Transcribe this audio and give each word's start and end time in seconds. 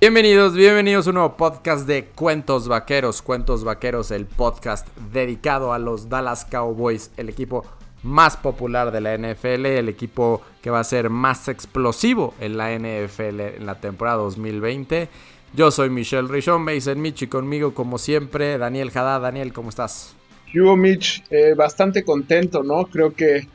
Bienvenidos, 0.00 0.54
bienvenidos 0.54 1.08
a 1.08 1.10
un 1.10 1.14
nuevo 1.14 1.36
podcast 1.36 1.84
de 1.84 2.04
Cuentos 2.04 2.68
Vaqueros. 2.68 3.20
Cuentos 3.20 3.64
Vaqueros, 3.64 4.12
el 4.12 4.26
podcast 4.26 4.86
dedicado 5.12 5.72
a 5.72 5.80
los 5.80 6.08
Dallas 6.08 6.44
Cowboys, 6.44 7.10
el 7.16 7.28
equipo 7.28 7.64
más 8.04 8.36
popular 8.36 8.92
de 8.92 9.00
la 9.00 9.18
NFL, 9.18 9.66
el 9.66 9.88
equipo 9.88 10.40
que 10.62 10.70
va 10.70 10.78
a 10.78 10.84
ser 10.84 11.10
más 11.10 11.48
explosivo 11.48 12.32
en 12.40 12.56
la 12.56 12.70
NFL 12.78 13.40
en 13.40 13.66
la 13.66 13.80
temporada 13.80 14.18
2020. 14.18 15.08
Yo 15.54 15.72
soy 15.72 15.90
Michelle 15.90 16.28
Richon, 16.28 16.62
Mason 16.62 17.00
Mitch 17.00 17.22
y 17.22 17.26
conmigo 17.26 17.74
como 17.74 17.98
siempre 17.98 18.56
Daniel 18.56 18.92
Jada. 18.92 19.18
Daniel, 19.18 19.52
¿cómo 19.52 19.68
estás? 19.70 20.14
Hugo 20.54 20.76
Mitch, 20.76 21.24
eh, 21.28 21.54
bastante 21.56 22.04
contento, 22.04 22.62
¿no? 22.62 22.86
Creo 22.86 23.14
que 23.14 23.48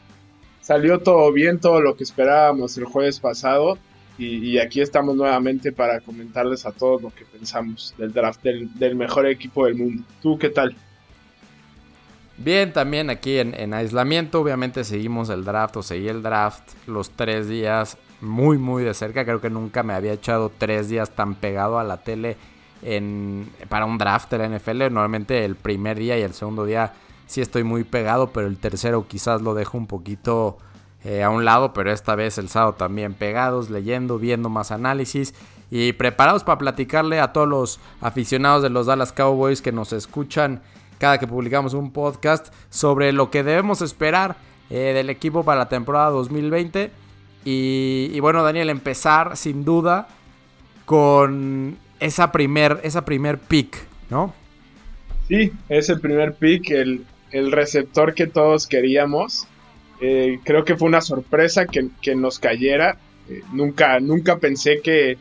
salió 0.59 0.99
todo 0.99 1.31
bien, 1.31 1.61
todo 1.61 1.79
lo 1.79 1.95
que 1.95 2.03
esperábamos 2.03 2.77
el 2.77 2.83
jueves 2.83 3.21
pasado. 3.21 3.77
Y, 4.17 4.59
aquí 4.59 4.79
estamos 4.79 5.15
nuevamente 5.15 5.71
para 5.71 5.99
comentarles 5.99 6.65
a 6.65 6.71
todos 6.71 7.01
lo 7.01 7.09
que 7.09 7.25
pensamos 7.25 7.95
del 7.97 8.13
draft 8.13 8.43
del, 8.43 8.95
mejor 8.95 9.25
equipo 9.25 9.65
del 9.65 9.75
mundo. 9.75 10.03
¿Tú 10.21 10.37
qué 10.37 10.49
tal? 10.49 10.75
Bien, 12.37 12.71
también 12.73 13.09
aquí 13.09 13.37
en, 13.39 13.73
aislamiento, 13.73 14.41
obviamente 14.41 14.83
seguimos 14.83 15.29
el 15.29 15.43
draft 15.43 15.77
o 15.77 15.83
seguí 15.83 16.07
el 16.09 16.21
draft 16.21 16.63
los 16.87 17.09
tres 17.09 17.47
días 17.47 17.97
muy, 18.21 18.57
muy 18.57 18.83
de 18.83 18.93
cerca. 18.93 19.25
Creo 19.25 19.41
que 19.41 19.49
nunca 19.49 19.81
me 19.81 19.93
había 19.93 20.13
echado 20.13 20.51
tres 20.55 20.89
días 20.89 21.09
tan 21.11 21.33
pegado 21.35 21.79
a 21.79 21.83
la 21.83 21.97
tele 21.97 22.37
en, 22.83 23.49
para 23.67 23.85
un 23.85 23.97
draft 23.97 24.31
de 24.31 24.37
la 24.37 24.47
NFL. 24.47 24.79
Normalmente 24.91 25.43
el 25.43 25.55
primer 25.55 25.97
día 25.97 26.19
y 26.19 26.21
el 26.21 26.33
segundo 26.33 26.65
día 26.65 26.93
sí 27.25 27.41
estoy 27.41 27.63
muy 27.63 27.83
pegado, 27.83 28.31
pero 28.31 28.45
el 28.45 28.57
tercero 28.57 29.07
quizás 29.07 29.41
lo 29.41 29.55
dejo 29.55 29.77
un 29.77 29.87
poquito 29.87 30.57
eh, 31.03 31.23
a 31.23 31.29
un 31.29 31.45
lado, 31.45 31.73
pero 31.73 31.91
esta 31.91 32.15
vez 32.15 32.37
el 32.37 32.49
sábado 32.49 32.73
también 32.73 33.13
pegados, 33.13 33.69
leyendo, 33.69 34.19
viendo 34.19 34.49
más 34.49 34.71
análisis 34.71 35.33
y 35.69 35.93
preparados 35.93 36.43
para 36.43 36.59
platicarle 36.59 37.19
a 37.19 37.33
todos 37.33 37.47
los 37.47 37.79
aficionados 37.99 38.63
de 38.63 38.69
los 38.69 38.85
Dallas 38.85 39.11
Cowboys 39.11 39.61
que 39.61 39.71
nos 39.71 39.91
escuchan 39.91 40.61
cada 40.99 41.17
que 41.17 41.27
publicamos 41.27 41.73
un 41.73 41.91
podcast 41.91 42.53
sobre 42.69 43.11
lo 43.11 43.29
que 43.29 43.43
debemos 43.43 43.81
esperar 43.81 44.37
eh, 44.69 44.93
del 44.93 45.09
equipo 45.09 45.43
para 45.43 45.59
la 45.59 45.69
temporada 45.69 46.09
2020. 46.11 46.91
Y, 47.45 48.17
bueno, 48.21 48.41
Daniel, 48.41 48.69
empezar 48.69 49.35
sin 49.35 49.65
duda 49.65 50.07
con 50.85 51.77
esa 51.99 52.31
primer, 52.31 52.79
esa 52.83 53.03
primer 53.03 53.37
pick, 53.37 53.85
¿no? 54.09 54.33
Sí, 55.27 55.51
es 55.67 55.89
el 55.89 55.99
primer 55.99 56.35
pick, 56.35 56.69
el, 56.71 57.05
el 57.31 57.51
receptor 57.51 58.13
que 58.13 58.27
todos 58.27 58.65
queríamos. 58.65 59.45
Eh, 60.05 60.41
creo 60.43 60.65
que 60.65 60.75
fue 60.75 60.89
una 60.89 60.99
sorpresa 60.99 61.65
que, 61.65 62.15
nos 62.15 62.37
cayera. 62.37 62.97
Eh, 63.29 63.41
nunca, 63.53 64.01
nunca 64.01 64.37
pensé 64.37 64.81
que, 64.81 65.17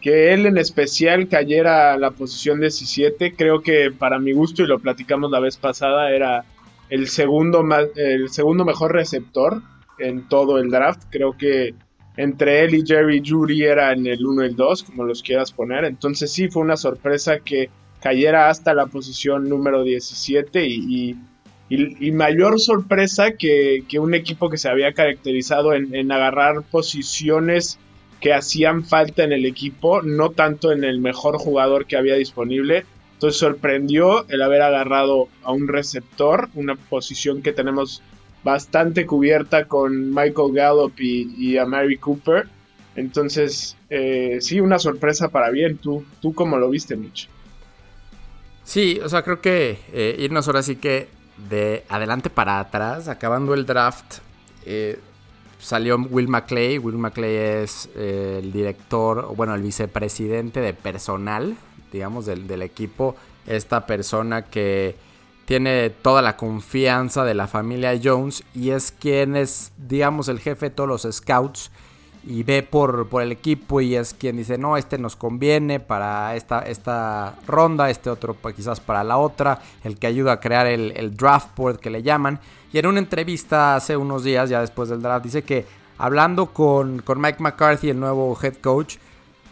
que 0.00 0.32
él 0.32 0.46
en 0.46 0.56
especial 0.56 1.28
cayera 1.28 1.92
a 1.92 1.98
la 1.98 2.10
posición 2.10 2.58
17. 2.58 3.34
Creo 3.34 3.60
que 3.60 3.90
para 3.90 4.18
mi 4.18 4.32
gusto, 4.32 4.62
y 4.62 4.66
lo 4.66 4.78
platicamos 4.78 5.30
la 5.30 5.40
vez 5.40 5.58
pasada, 5.58 6.10
era 6.10 6.46
el 6.88 7.08
segundo, 7.08 7.62
más, 7.62 7.84
el 7.96 8.30
segundo 8.30 8.64
mejor 8.64 8.94
receptor 8.94 9.60
en 9.98 10.26
todo 10.26 10.58
el 10.58 10.70
draft. 10.70 11.02
Creo 11.10 11.36
que 11.36 11.74
entre 12.16 12.64
él 12.64 12.76
y 12.76 12.86
Jerry 12.86 13.22
Judy 13.22 13.64
era 13.64 13.92
en 13.92 14.06
el 14.06 14.24
1 14.24 14.42
y 14.42 14.46
el 14.46 14.56
2, 14.56 14.84
como 14.84 15.04
los 15.04 15.22
quieras 15.22 15.52
poner. 15.52 15.84
Entonces 15.84 16.32
sí 16.32 16.48
fue 16.48 16.62
una 16.62 16.78
sorpresa 16.78 17.40
que 17.40 17.68
cayera 18.00 18.48
hasta 18.48 18.72
la 18.72 18.86
posición 18.86 19.50
número 19.50 19.84
17 19.84 20.64
y 20.64 21.10
y, 21.10 21.16
mayor 22.12 22.58
sorpresa 22.58 23.32
que, 23.32 23.84
un 23.98 24.14
equipo 24.14 24.50
que 24.50 24.58
se 24.58 24.68
había 24.68 24.92
caracterizado 24.92 25.72
en, 25.72 26.10
agarrar 26.10 26.62
posiciones 26.62 27.78
que 28.20 28.34
hacían 28.34 28.84
falta 28.84 29.24
en 29.24 29.32
el 29.32 29.46
equipo, 29.46 30.02
no 30.02 30.30
tanto 30.30 30.72
en 30.72 30.84
el 30.84 31.00
mejor 31.00 31.38
jugador 31.38 31.86
que 31.86 31.96
había 31.96 32.16
disponible. 32.16 32.84
Entonces 33.14 33.38
sorprendió 33.38 34.28
el 34.28 34.42
haber 34.42 34.62
agarrado 34.62 35.28
a 35.42 35.52
un 35.52 35.68
receptor, 35.68 36.48
una 36.54 36.74
posición 36.74 37.42
que 37.42 37.52
tenemos 37.52 38.02
bastante 38.42 39.06
cubierta 39.06 39.66
con 39.66 40.10
Michael 40.10 40.52
Gallup 40.52 40.98
y, 40.98 41.56
a 41.56 41.66
Mary 41.66 41.98
Cooper. 41.98 42.48
Entonces, 42.96 43.76
eh, 43.88 44.38
sí, 44.40 44.60
una 44.60 44.78
sorpresa 44.78 45.28
para 45.28 45.50
bien. 45.50 45.78
¿Tú, 45.78 46.04
¿Tú 46.20 46.34
cómo 46.34 46.58
lo 46.58 46.68
viste, 46.68 46.96
Mitch? 46.96 47.28
Sí, 48.64 49.00
o 49.02 49.08
sea, 49.08 49.22
creo 49.22 49.40
que 49.40 49.78
eh, 49.92 50.16
irnos 50.18 50.46
ahora 50.46 50.62
sí 50.62 50.76
que 50.76 51.08
de 51.48 51.84
adelante 51.88 52.30
para 52.30 52.60
atrás, 52.60 53.08
acabando 53.08 53.54
el 53.54 53.66
draft, 53.66 54.18
eh, 54.64 54.98
salió 55.58 55.96
Will 55.96 56.28
McClay. 56.28 56.78
Will 56.78 56.98
McClay 56.98 57.34
es 57.36 57.88
eh, 57.94 58.40
el 58.42 58.52
director, 58.52 59.34
bueno, 59.36 59.54
el 59.54 59.62
vicepresidente 59.62 60.60
de 60.60 60.74
personal, 60.74 61.56
digamos, 61.92 62.26
del, 62.26 62.46
del, 62.46 62.62
equipo. 62.62 63.16
Esta 63.46 63.86
persona 63.86 64.42
que 64.42 64.96
tiene 65.44 65.90
toda 65.90 66.22
la 66.22 66.36
confianza 66.36 67.24
de 67.24 67.34
la 67.34 67.46
familia 67.46 67.98
Jones 68.02 68.44
y 68.54 68.70
es 68.70 68.92
quien 68.92 69.36
es, 69.36 69.72
digamos, 69.76 70.28
el 70.28 70.38
jefe 70.38 70.66
de 70.66 70.70
todos 70.70 70.88
los 70.88 71.14
scouts 71.14 71.70
y 72.26 72.42
ve 72.42 72.62
por, 72.62 73.08
por, 73.08 73.22
el 73.22 73.32
equipo 73.32 73.80
y 73.80 73.96
es 73.96 74.12
quien 74.14 74.36
dice, 74.36 74.58
no, 74.58 74.76
este 74.76 74.98
nos 74.98 75.16
conviene 75.16 75.80
para 75.80 76.36
esta, 76.36 76.60
esta 76.60 77.36
ronda, 77.46 77.88
este 77.88 78.10
otro 78.10 78.36
quizás 78.54 78.80
para 78.80 79.02
la 79.04 79.16
otra, 79.16 79.60
el 79.84 79.98
que 79.98 80.06
ayuda 80.06 80.32
a 80.32 80.40
crear 80.40 80.66
el, 80.66 81.16
draft 81.16 81.56
board 81.56 81.78
que 81.78 81.90
le 81.90 82.02
llaman. 82.02 82.40
Y 82.72 82.78
en 82.78 82.86
una 82.86 82.98
entrevista 82.98 83.76
hace 83.76 83.96
unos 83.96 84.24
días, 84.24 84.50
ya 84.50 84.60
después 84.60 84.88
del 84.90 85.02
draft, 85.02 85.24
dice 85.24 85.42
que 85.42 85.66
hablando 85.98 86.46
con, 86.46 87.00
con 87.00 87.20
Mike 87.20 87.42
McCarthy, 87.42 87.90
el 87.90 88.00
nuevo 88.00 88.36
head 88.42 88.56
coach, 88.56 88.96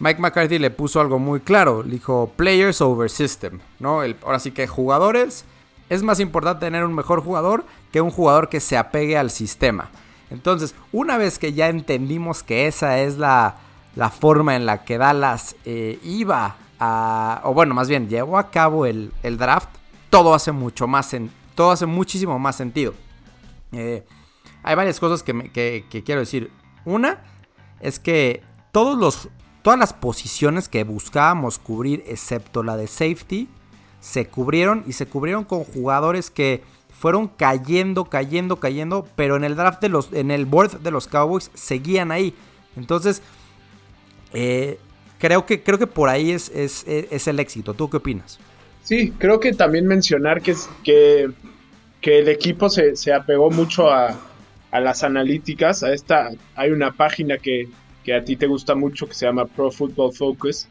Mike 0.00 0.20
McCarthy 0.20 0.58
le 0.58 0.70
puso 0.70 1.00
algo 1.00 1.18
muy 1.18 1.40
claro, 1.40 1.82
le 1.82 1.92
dijo 1.92 2.32
players 2.36 2.80
over 2.80 3.10
system, 3.10 3.58
¿no? 3.80 4.02
Ahora 4.22 4.38
sí 4.38 4.52
que 4.52 4.66
jugadores, 4.68 5.44
es 5.88 6.02
más 6.02 6.20
importante 6.20 6.66
tener 6.66 6.84
un 6.84 6.94
mejor 6.94 7.22
jugador 7.22 7.64
que 7.90 8.00
un 8.00 8.10
jugador 8.10 8.48
que 8.48 8.60
se 8.60 8.76
apegue 8.76 9.16
al 9.16 9.30
sistema. 9.30 9.90
Entonces, 10.30 10.74
una 10.92 11.16
vez 11.16 11.38
que 11.38 11.52
ya 11.52 11.68
entendimos 11.68 12.42
que 12.42 12.66
esa 12.66 12.98
es 13.00 13.18
la, 13.18 13.56
forma 14.20 14.56
en 14.56 14.66
la 14.66 14.84
que 14.84 14.98
Dallas 14.98 15.56
eh, 15.64 15.98
iba 16.02 16.56
a, 16.78 17.40
o 17.44 17.54
bueno, 17.54 17.74
más 17.74 17.88
bien 17.88 18.08
llevó 18.08 18.38
a 18.38 18.50
cabo 18.50 18.86
el, 18.86 19.12
draft, 19.22 19.68
todo 20.10 20.34
hace 20.34 20.52
mucho 20.52 20.86
más, 20.86 21.14
todo 21.54 21.70
hace 21.70 21.86
muchísimo 21.86 22.38
más 22.38 22.56
sentido. 22.56 22.94
Eh, 23.72 24.04
hay 24.62 24.74
varias 24.74 25.00
cosas 25.00 25.22
que, 25.22 25.84
quiero 26.04 26.20
decir. 26.20 26.50
Una 26.84 27.22
es 27.80 27.98
que 27.98 28.42
todos 28.72 28.98
los, 28.98 29.28
todas 29.62 29.78
las 29.78 29.92
posiciones 29.92 30.68
que 30.68 30.84
buscábamos 30.84 31.58
cubrir, 31.58 32.02
excepto 32.06 32.62
la 32.62 32.76
de 32.76 32.86
safety, 32.86 33.48
se 34.00 34.26
cubrieron 34.26 34.84
y 34.86 34.92
se 34.92 35.06
cubrieron 35.06 35.44
con 35.44 35.64
jugadores 35.64 36.30
que 36.30 36.62
fueron 36.98 37.28
cayendo, 37.28 38.06
cayendo, 38.06 38.56
cayendo, 38.56 39.06
pero 39.14 39.36
en 39.36 39.44
el 39.44 39.54
draft 39.54 39.80
de 39.80 39.88
los, 39.88 40.12
en 40.12 40.32
el 40.32 40.46
board 40.46 40.80
de 40.80 40.90
los 40.90 41.06
Cowboys 41.06 41.50
seguían 41.54 42.10
ahí. 42.10 42.34
Entonces, 42.76 43.22
eh, 44.32 44.80
creo, 45.18 45.46
que, 45.46 45.62
creo 45.62 45.78
que 45.78 45.86
por 45.86 46.08
ahí 46.08 46.32
es, 46.32 46.50
es, 46.50 47.28
el 47.28 47.38
éxito. 47.38 47.72
¿Tú 47.72 47.88
qué 47.88 47.98
opinas? 47.98 48.40
Sí, 48.82 49.12
creo 49.16 49.38
que 49.38 49.52
también 49.52 49.86
mencionar 49.86 50.42
que, 50.42 50.56
que, 50.82 51.30
que 52.00 52.18
el 52.18 52.28
equipo 52.28 52.68
se, 52.68 53.12
apegó 53.12 53.48
mucho 53.50 53.90
a, 53.90 54.18
las 54.72 55.04
analíticas. 55.04 55.84
A 55.84 55.92
esta, 55.92 56.30
hay 56.56 56.70
una 56.72 56.90
página 56.90 57.38
que, 57.38 57.68
a 58.12 58.24
ti 58.24 58.34
te 58.34 58.48
gusta 58.48 58.74
mucho 58.74 59.06
que 59.06 59.14
se 59.14 59.26
llama 59.26 59.44
Pro 59.44 59.70
Football 59.70 60.14
Focus. 60.14 60.66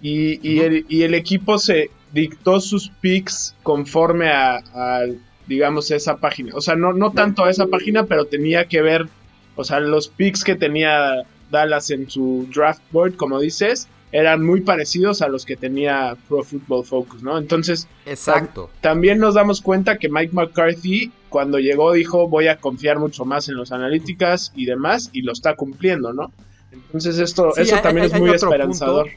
Y, 0.00 0.60
el, 0.60 1.14
equipo 1.14 1.58
se 1.58 1.90
dictó 2.12 2.60
sus 2.60 2.88
picks 3.00 3.56
conforme 3.64 4.30
al 4.30 5.18
digamos, 5.46 5.90
esa 5.90 6.16
página. 6.16 6.52
O 6.54 6.60
sea, 6.60 6.76
no, 6.76 6.92
no 6.92 7.12
tanto 7.12 7.44
a 7.44 7.50
esa 7.50 7.66
página, 7.66 8.04
pero 8.04 8.26
tenía 8.26 8.66
que 8.66 8.82
ver, 8.82 9.08
o 9.54 9.64
sea, 9.64 9.80
los 9.80 10.08
picks 10.08 10.44
que 10.44 10.54
tenía 10.54 11.24
Dallas 11.50 11.90
en 11.90 12.10
su 12.10 12.48
draft 12.54 12.82
board, 12.90 13.16
como 13.16 13.40
dices, 13.40 13.88
eran 14.12 14.44
muy 14.44 14.60
parecidos 14.60 15.20
a 15.22 15.28
los 15.28 15.44
que 15.44 15.56
tenía 15.56 16.16
Pro 16.28 16.42
Football 16.42 16.84
Focus, 16.84 17.22
¿no? 17.22 17.38
Entonces, 17.38 17.88
exacto. 18.06 18.70
también 18.80 19.18
nos 19.18 19.34
damos 19.34 19.60
cuenta 19.60 19.98
que 19.98 20.08
Mike 20.08 20.32
McCarthy, 20.32 21.12
cuando 21.28 21.58
llegó, 21.58 21.92
dijo, 21.92 22.28
voy 22.28 22.48
a 22.48 22.58
confiar 22.58 22.98
mucho 22.98 23.24
más 23.24 23.48
en 23.48 23.56
los 23.56 23.72
analíticas 23.72 24.52
y 24.54 24.66
demás, 24.66 25.10
y 25.12 25.22
lo 25.22 25.32
está 25.32 25.54
cumpliendo, 25.54 26.12
¿no? 26.12 26.32
Entonces, 26.72 27.18
esto, 27.18 27.56
eso 27.56 27.76
también 27.82 28.06
es 28.06 28.18
muy 28.18 28.30
esperanzador. 28.30 29.08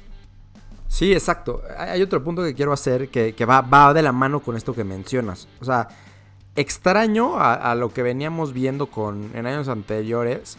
Sí, 0.88 1.14
exacto. 1.14 1.62
Hay 1.78 2.02
otro 2.02 2.24
punto 2.24 2.44
que 2.44 2.56
quiero 2.56 2.74
hacer 2.74 3.10
que, 3.10 3.34
que 3.34 3.46
va, 3.46 3.62
va 3.62 3.94
de 3.94 4.02
la 4.02 4.12
mano 4.12 4.40
con 4.40 4.58
esto 4.58 4.74
que 4.74 4.84
mencionas. 4.84 5.48
O 5.62 5.66
sea, 5.66 5.88
extraño 6.56 7.40
a, 7.40 7.74
lo 7.75 7.94
que 7.94 8.04
veníamos 8.04 8.54
viendo 8.54 8.88
con, 8.88 9.31
en 9.34 9.46
años 9.46 9.68
anteriores. 9.68 10.57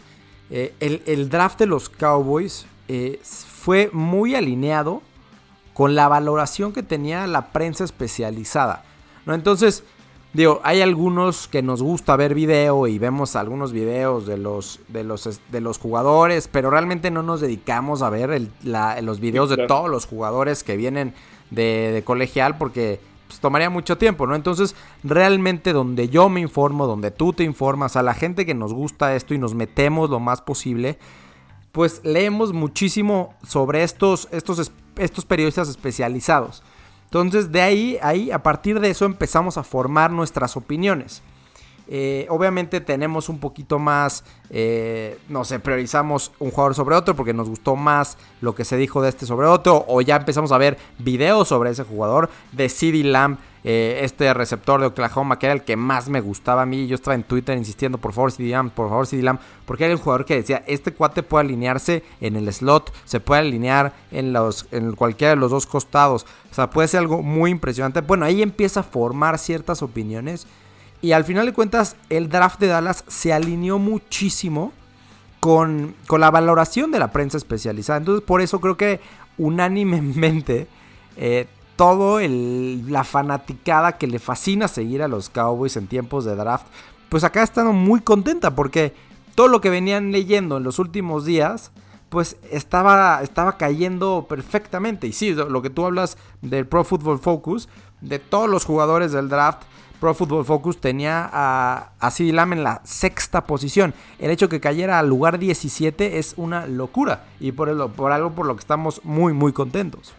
Eh, 0.49 0.73
el, 0.79 1.29
draft 1.29 1.59
de 1.59 1.65
los 1.65 1.89
Cowboys 1.89 2.65
eh, 2.87 3.19
fue 3.23 3.89
muy 3.93 4.35
alineado 4.35 5.01
con 5.73 5.95
la 5.95 6.07
valoración 6.07 6.73
que 6.73 6.83
tenía 6.83 7.27
la 7.27 7.51
prensa 7.51 7.83
especializada. 7.83 8.83
¿no? 9.25 9.33
Entonces, 9.33 9.83
Digo, 10.33 10.61
hay 10.63 10.79
algunos 10.79 11.49
que 11.49 11.61
nos 11.61 11.81
gusta 11.83 12.15
ver 12.15 12.33
video 12.33 12.87
y 12.87 12.97
vemos 12.97 13.35
algunos 13.35 13.73
videos 13.73 14.25
de 14.25 14.37
los, 14.37 14.79
de 14.87 15.03
los, 15.03 15.41
de 15.51 15.59
los 15.59 15.77
jugadores, 15.77 16.47
pero 16.47 16.69
realmente 16.69 17.11
no 17.11 17.21
nos 17.21 17.41
dedicamos 17.41 18.01
a 18.01 18.09
ver 18.09 18.41
los 18.63 19.19
videos 19.19 19.49
de 19.49 19.67
todos 19.67 19.89
los 19.89 20.05
jugadores 20.05 20.63
que 20.63 20.77
vienen 20.77 21.13
de, 21.49 22.01
colegial 22.05 22.57
porque 22.57 23.01
pues, 23.31 23.39
tomaría 23.39 23.69
mucho 23.69 23.97
tiempo, 23.97 24.27
¿no? 24.27 24.35
Entonces, 24.35 24.75
realmente 25.05 25.71
donde 25.71 26.09
yo 26.09 26.27
me 26.27 26.41
informo, 26.41 26.85
donde 26.85 27.11
tú 27.11 27.31
te 27.31 27.45
informas, 27.45 27.95
a 27.95 28.03
la 28.03 28.13
gente 28.13 28.45
que 28.45 28.53
nos 28.53 28.73
gusta 28.73 29.15
esto 29.15 29.33
y 29.33 29.37
nos 29.37 29.55
metemos 29.55 30.09
lo 30.09 30.19
más 30.19 30.41
posible, 30.41 30.99
pues 31.71 32.01
leemos 32.03 32.51
muchísimo 32.51 33.33
sobre 33.47 33.83
estos, 33.83 34.27
estos, 34.31 34.73
estos 34.97 35.23
periodistas 35.23 35.69
especializados. 35.69 36.61
Entonces 37.05 37.53
de 37.53 37.61
ahí, 37.61 37.97
ahí, 38.01 38.31
a 38.31 38.43
partir 38.43 38.81
de 38.81 38.89
eso 38.89 39.05
empezamos 39.05 39.57
a 39.57 39.63
formar 39.63 40.11
nuestras 40.11 40.57
opiniones. 40.57 41.23
Eh, 41.93 42.25
obviamente 42.29 42.79
tenemos 42.79 43.27
un 43.27 43.37
poquito 43.37 43.77
más, 43.77 44.23
eh, 44.49 45.19
no 45.27 45.43
sé, 45.43 45.59
priorizamos 45.59 46.31
un 46.39 46.49
jugador 46.49 46.73
sobre 46.73 46.95
otro 46.95 47.17
porque 47.17 47.33
nos 47.33 47.49
gustó 47.49 47.75
más 47.75 48.17
lo 48.39 48.55
que 48.55 48.63
se 48.63 48.77
dijo 48.77 49.01
de 49.01 49.09
este 49.09 49.25
sobre 49.25 49.47
otro, 49.47 49.83
o 49.89 49.99
ya 49.99 50.15
empezamos 50.15 50.53
a 50.53 50.57
ver 50.57 50.77
videos 50.99 51.49
sobre 51.49 51.71
ese 51.71 51.83
jugador, 51.83 52.29
de 52.53 52.69
CD 52.69 53.03
Lamb, 53.03 53.39
eh, 53.65 53.99
este 54.03 54.33
receptor 54.33 54.79
de 54.79 54.87
Oklahoma, 54.87 55.37
que 55.37 55.47
era 55.47 55.53
el 55.53 55.63
que 55.63 55.75
más 55.75 56.07
me 56.07 56.21
gustaba 56.21 56.61
a 56.61 56.65
mí. 56.65 56.87
Yo 56.87 56.95
estaba 56.95 57.13
en 57.13 57.23
Twitter 57.23 57.57
insistiendo, 57.57 57.97
por 57.97 58.13
favor, 58.13 58.31
CD 58.31 58.51
Lamb, 58.51 58.71
por 58.71 58.87
favor, 58.87 59.05
CD 59.05 59.21
Lamb, 59.21 59.39
porque 59.65 59.83
era 59.83 59.93
un 59.93 59.99
jugador 59.99 60.23
que 60.23 60.35
decía, 60.35 60.63
este 60.67 60.93
cuate 60.93 61.23
puede 61.23 61.43
alinearse 61.43 62.05
en 62.21 62.37
el 62.37 62.51
slot, 62.53 62.93
se 63.03 63.19
puede 63.19 63.41
alinear 63.41 63.91
en, 64.11 64.31
los, 64.31 64.65
en 64.71 64.95
cualquiera 64.95 65.31
de 65.31 65.41
los 65.41 65.51
dos 65.51 65.65
costados, 65.65 66.25
o 66.49 66.53
sea, 66.53 66.69
puede 66.69 66.87
ser 66.87 67.01
algo 67.01 67.21
muy 67.21 67.51
impresionante. 67.51 67.99
Bueno, 67.99 68.23
ahí 68.23 68.41
empieza 68.41 68.79
a 68.79 68.83
formar 68.83 69.37
ciertas 69.37 69.81
opiniones. 69.81 70.47
Y 71.01 71.13
al 71.13 71.23
final 71.25 71.45
de 71.45 71.53
cuentas, 71.53 71.95
el 72.09 72.29
draft 72.29 72.59
de 72.59 72.67
Dallas 72.67 73.03
se 73.07 73.33
alineó 73.33 73.79
muchísimo 73.79 74.71
con, 75.39 75.95
con 76.07 76.21
la 76.21 76.29
valoración 76.29 76.91
de 76.91 76.99
la 76.99 77.11
prensa 77.11 77.37
especializada. 77.37 77.97
Entonces, 77.97 78.23
por 78.23 78.41
eso 78.41 78.61
creo 78.61 78.77
que 78.77 78.99
unánimemente 79.37 80.67
eh, 81.17 81.47
todo 81.75 82.19
la 82.21 83.03
fanaticada 83.03 83.97
que 83.97 84.05
le 84.05 84.19
fascina 84.19 84.67
seguir 84.67 85.01
a 85.01 85.07
los 85.07 85.29
Cowboys 85.29 85.77
en 85.77 85.87
tiempos 85.87 86.25
de 86.25 86.35
draft, 86.35 86.67
pues 87.09 87.23
acá 87.23 87.41
están 87.41 87.75
muy 87.75 88.01
contenta 88.01 88.53
porque 88.53 88.93
todo 89.33 89.47
lo 89.47 89.61
que 89.61 89.71
venían 89.71 90.11
leyendo 90.11 90.57
en 90.57 90.63
los 90.63 90.77
últimos 90.77 91.25
días, 91.25 91.71
pues 92.09 92.37
estaba, 92.51 93.21
estaba 93.23 93.57
cayendo 93.57 94.27
perfectamente. 94.29 95.07
Y 95.07 95.13
sí, 95.13 95.33
lo 95.33 95.61
que 95.61 95.69
tú 95.69 95.85
hablas 95.85 96.17
del 96.41 96.67
Pro 96.67 96.83
Football 96.83 97.19
Focus, 97.19 97.67
de 98.01 98.19
todos 98.19 98.49
los 98.49 98.65
jugadores 98.65 99.11
del 99.11 99.29
draft, 99.29 99.63
Pro 100.01 100.15
Football 100.15 100.45
Focus 100.45 100.81
tenía 100.81 101.29
a, 101.31 101.91
a 101.99 102.11
en 102.17 102.63
la 102.63 102.81
sexta 102.83 103.45
posición. 103.45 103.93
El 104.17 104.31
hecho 104.31 104.49
que 104.49 104.59
cayera 104.59 104.97
al 104.97 105.07
lugar 105.07 105.37
17 105.37 106.17
es 106.17 106.33
una 106.37 106.65
locura 106.65 107.25
y 107.39 107.51
por, 107.51 107.91
por 107.91 108.11
algo 108.11 108.31
por 108.31 108.47
lo 108.47 108.55
que 108.55 108.61
estamos 108.61 108.99
muy, 109.05 109.31
muy 109.31 109.53
contentos. 109.53 110.15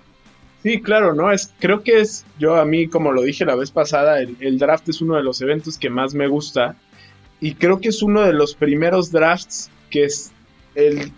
Sí, 0.63 0.81
claro, 0.81 1.15
¿no? 1.15 1.33
Es, 1.33 1.53
creo 1.59 1.83
que 1.83 2.01
es, 2.01 2.25
yo 2.39 2.55
a 2.55 2.65
mí, 2.65 2.87
como 2.87 3.11
lo 3.11 3.23
dije 3.23 3.45
la 3.45 3.57
vez 3.57 3.73
pasada, 3.73 4.21
el, 4.21 4.59
draft 4.61 4.89
es 4.89 5.01
uno 5.01 5.17
de 5.17 5.25
los 5.25 5.41
eventos 5.41 5.77
que 5.77 5.91
más 5.91 6.15
me 6.15 6.29
gusta. 6.29 6.77
Y 7.41 7.55
creo 7.55 7.81
que 7.81 7.89
es 7.89 8.03
uno 8.03 8.21
de 8.21 8.33
los 8.33 8.55
primeros 8.55 9.11
drafts 9.11 9.69
que 9.91 10.05
es 10.05 10.31
el, 10.77 11.11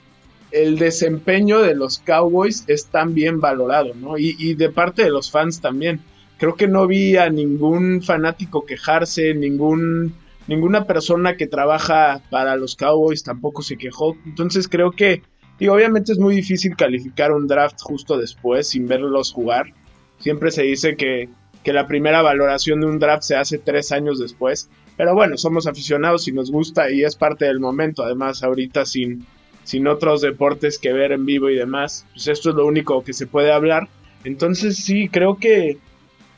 el 0.53 0.79
desempeño 0.79 1.61
de 1.61 1.75
los 1.75 1.99
Cowboys 1.99 2.65
es 2.67 2.87
tan 2.87 3.13
bien 3.13 3.41
valorado, 3.41 3.93
¿no? 3.95 4.17
Y, 4.17 4.55
de 4.55 4.71
parte 4.71 5.05
de 5.05 5.11
los 5.11 5.31
fans 5.31 5.61
también. 5.61 6.01
Creo 6.45 6.57
que 6.57 6.69
no 6.69 6.87
vi 6.87 7.17
a 7.17 7.31
ningún 7.31 8.03
fanático 8.03 8.67
quejarse, 8.67 9.33
ningún, 9.33 10.13
ninguna 10.47 10.87
persona 10.87 11.39
que 11.39 11.47
trabaja 11.47 12.21
para 12.29 12.55
los 12.57 12.77
Cowboys 12.77 13.23
tampoco 13.23 13.63
se 13.63 13.79
quejó. 13.79 14.15
Entonces 14.27 14.69
creo 14.69 14.91
que 14.91 15.23
y 15.59 15.69
obviamente 15.69 16.13
es 16.13 16.19
muy 16.19 16.35
difícil 16.35 16.77
calificar 16.77 17.33
un 17.33 17.47
draft 17.47 17.81
justo 17.81 18.19
después 18.19 18.69
sin 18.69 18.87
verlos 18.87 19.33
jugar. 19.33 19.73
Siempre 20.19 20.51
se 20.51 20.65
dice 20.65 20.97
que, 20.97 21.31
la 21.65 21.87
primera 21.87 22.21
valoración 22.21 22.83
de 22.83 22.89
un 22.89 22.99
draft 22.99 23.23
se 23.23 23.37
hace 23.37 23.57
tres 23.57 23.91
años 23.91 24.19
después. 24.19 24.69
Pero 24.99 25.15
bueno, 25.15 25.39
somos 25.39 25.67
aficionados 25.67 26.29
y 26.29 26.33
nos 26.33 26.51
gusta 26.51 26.91
y 26.91 27.05
es 27.05 27.17
parte 27.17 27.47
del 27.47 27.59
momento. 27.59 28.03
Además, 28.03 28.43
ahorita 28.43 28.85
sin, 28.85 29.25
sin 29.63 29.87
otros 29.87 30.21
deportes 30.21 30.79
que 30.79 30.93
ver 30.93 31.13
en 31.13 31.25
vivo 31.25 31.49
y 31.49 31.57
demás, 31.57 32.05
pues 32.13 32.29
esto 32.29 32.51
es 32.51 32.57
lo 32.57 32.67
único 32.67 33.03
que 33.03 33.15
se 33.15 33.27
puede 33.27 33.51
hablar. 33.51 33.89
Entonces 34.25 34.77
sí, 34.77 35.09
creo 35.09 35.39
que 35.39 35.79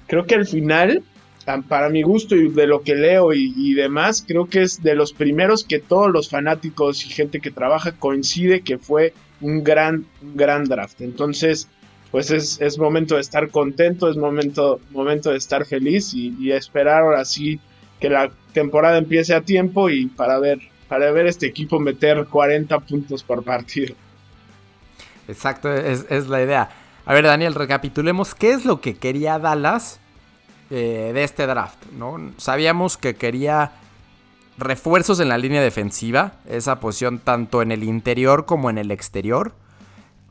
creo 0.06 0.26
que 0.26 0.34
al 0.34 0.46
final 0.46 1.02
para 1.68 1.88
mi 1.88 2.02
gusto 2.02 2.34
y 2.34 2.48
de 2.48 2.66
lo 2.66 2.82
que 2.82 2.96
leo 2.96 3.32
y, 3.32 3.74
demás, 3.74 4.24
creo 4.26 4.46
que 4.46 4.62
es 4.62 4.82
de 4.82 4.96
los 4.96 5.12
primeros 5.12 5.62
que 5.62 5.78
todos 5.78 6.10
los 6.10 6.28
fanáticos 6.28 7.06
y 7.06 7.08
gente 7.08 7.40
que 7.40 7.52
trabaja 7.52 7.92
coincide 7.92 8.62
que 8.62 8.78
fue 8.78 9.14
un 9.40 9.62
gran, 9.62 10.06
gran 10.34 10.64
draft. 10.64 11.00
Entonces, 11.02 11.68
pues 12.10 12.30
es, 12.30 12.78
momento 12.78 13.14
de 13.14 13.20
estar 13.20 13.48
contento, 13.50 14.10
es 14.10 14.16
momento, 14.16 14.80
momento 14.90 15.30
de 15.30 15.36
estar 15.36 15.64
feliz 15.66 16.14
y, 16.14 16.50
esperar 16.50 17.02
ahora 17.02 17.24
sí 17.24 17.60
que 18.00 18.10
la 18.10 18.30
temporada 18.52 18.98
empiece 18.98 19.32
a 19.32 19.40
tiempo 19.40 19.88
y 19.88 20.06
para 20.06 20.38
ver, 20.40 20.58
para 20.88 21.12
ver 21.12 21.26
este 21.26 21.46
equipo 21.46 21.78
meter 21.78 22.26
40 22.26 22.80
puntos 22.80 23.22
por 23.22 23.44
partido. 23.44 23.94
Exacto, 25.28 25.72
es, 25.72 26.06
es 26.10 26.28
la 26.28 26.42
idea. 26.42 26.70
A 27.08 27.14
ver, 27.14 27.24
Daniel, 27.24 27.54
recapitulemos 27.54 28.34
qué 28.34 28.50
es 28.50 28.64
lo 28.64 28.80
que 28.80 28.96
quería 28.96 29.38
Dallas 29.38 30.00
eh, 30.70 31.12
de 31.14 31.22
este 31.22 31.46
draft, 31.46 31.78
¿no? 31.96 32.32
Sabíamos 32.36 32.96
que 32.96 33.14
quería 33.14 33.70
refuerzos 34.58 35.20
en 35.20 35.28
la 35.28 35.38
línea 35.38 35.62
defensiva, 35.62 36.32
esa 36.48 36.80
posición 36.80 37.20
tanto 37.20 37.62
en 37.62 37.70
el 37.70 37.84
interior 37.84 38.44
como 38.44 38.70
en 38.70 38.78
el 38.78 38.90
exterior. 38.90 39.52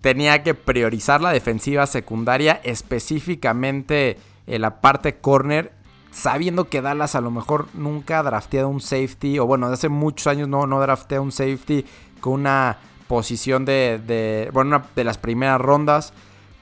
Tenía 0.02 0.44
que 0.44 0.54
priorizar 0.54 1.22
la 1.22 1.32
defensiva 1.32 1.88
secundaria, 1.88 2.60
específicamente 2.66 4.18
en 4.46 4.62
la 4.62 4.82
parte 4.82 5.16
corner, 5.16 5.72
sabiendo 6.12 6.68
que 6.68 6.82
Dallas 6.82 7.16
a 7.16 7.22
lo 7.22 7.32
mejor 7.32 7.68
nunca 7.74 8.20
ha 8.20 8.24
drafteado 8.24 8.68
un 8.68 8.82
safety, 8.82 9.40
o 9.40 9.46
bueno, 9.46 9.68
hace 9.68 9.88
muchos 9.88 10.28
años 10.28 10.50
no, 10.50 10.68
no 10.68 10.82
draftea 10.82 11.22
un 11.22 11.32
safety 11.32 11.86
con 12.20 12.34
una 12.34 12.80
posición 13.08 13.64
de, 13.64 14.02
de 14.06 14.50
bueno, 14.52 14.84
de 14.94 15.04
las 15.06 15.18
primeras 15.18 15.62
rondas. 15.62 16.12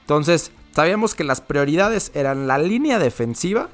Entonces, 0.04 0.52
sabíamos 0.72 1.14
que 1.14 1.24
las 1.24 1.40
prioridades 1.40 2.12
eran 2.14 2.46
la 2.46 2.58
línea 2.58 2.98
defensiva 2.98 3.70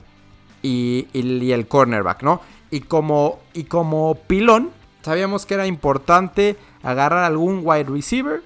y, 0.62 1.09
el 1.12 1.67
cornerback, 1.67 2.23
¿no? 2.23 2.41
Y 2.71 2.81
como, 2.82 3.41
y 3.53 3.65
como 3.65 4.15
pilón, 4.15 4.71
sabíamos 5.02 5.45
que 5.45 5.54
era 5.54 5.66
importante 5.66 6.57
agarrar 6.85 7.25
algún 7.25 7.62
wide 7.64 7.85
receiver 7.85 8.43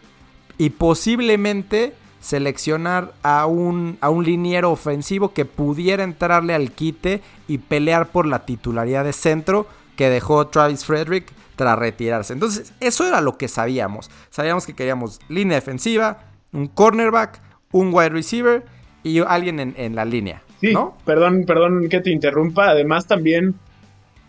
y 0.57 0.71
posiblemente 0.71 1.95
seleccionar 2.21 3.13
a 3.23 3.45
un, 3.45 3.99
a 4.01 4.09
un 4.09 4.25
liniero 4.25 4.71
ofensivo 4.71 5.35
que 5.35 5.45
pudiera 5.45 6.05
entrarle 6.05 6.55
al 6.55 6.73
quite 6.73 7.21
y 7.49 7.59
pelear 7.59 8.09
por 8.09 8.25
la 8.25 8.47
titularidad 8.47 9.05
de 9.05 9.13
centro 9.13 9.67
que 9.97 10.09
dejó 10.09 10.47
Travis 10.47 10.87
Frederick 10.87 11.31
tras 11.57 11.79
retirarse. 11.79 12.33
Entonces, 12.33 12.73
eso 12.81 13.07
era 13.07 13.21
lo 13.21 13.37
que 13.37 13.49
sabíamos. 13.49 14.11
Sabíamos 14.31 14.65
que 14.65 14.75
queríamos 14.75 15.21
línea 15.29 15.57
defensiva, 15.57 16.25
un 16.53 16.67
cornerback, 16.67 17.41
un 17.75 17.93
wide 17.93 18.11
receiver 18.11 18.63
y 19.03 19.19
alguien 19.19 19.75
en, 19.77 19.95
la 19.97 20.05
línea. 20.05 20.43
Sí, 20.61 20.73
¿no? 20.73 20.97
perdón, 21.05 21.45
perdón 21.45 21.89
que 21.89 22.01
te 22.01 22.11
interrumpa. 22.11 22.71
Además, 22.71 23.07
también 23.07 23.57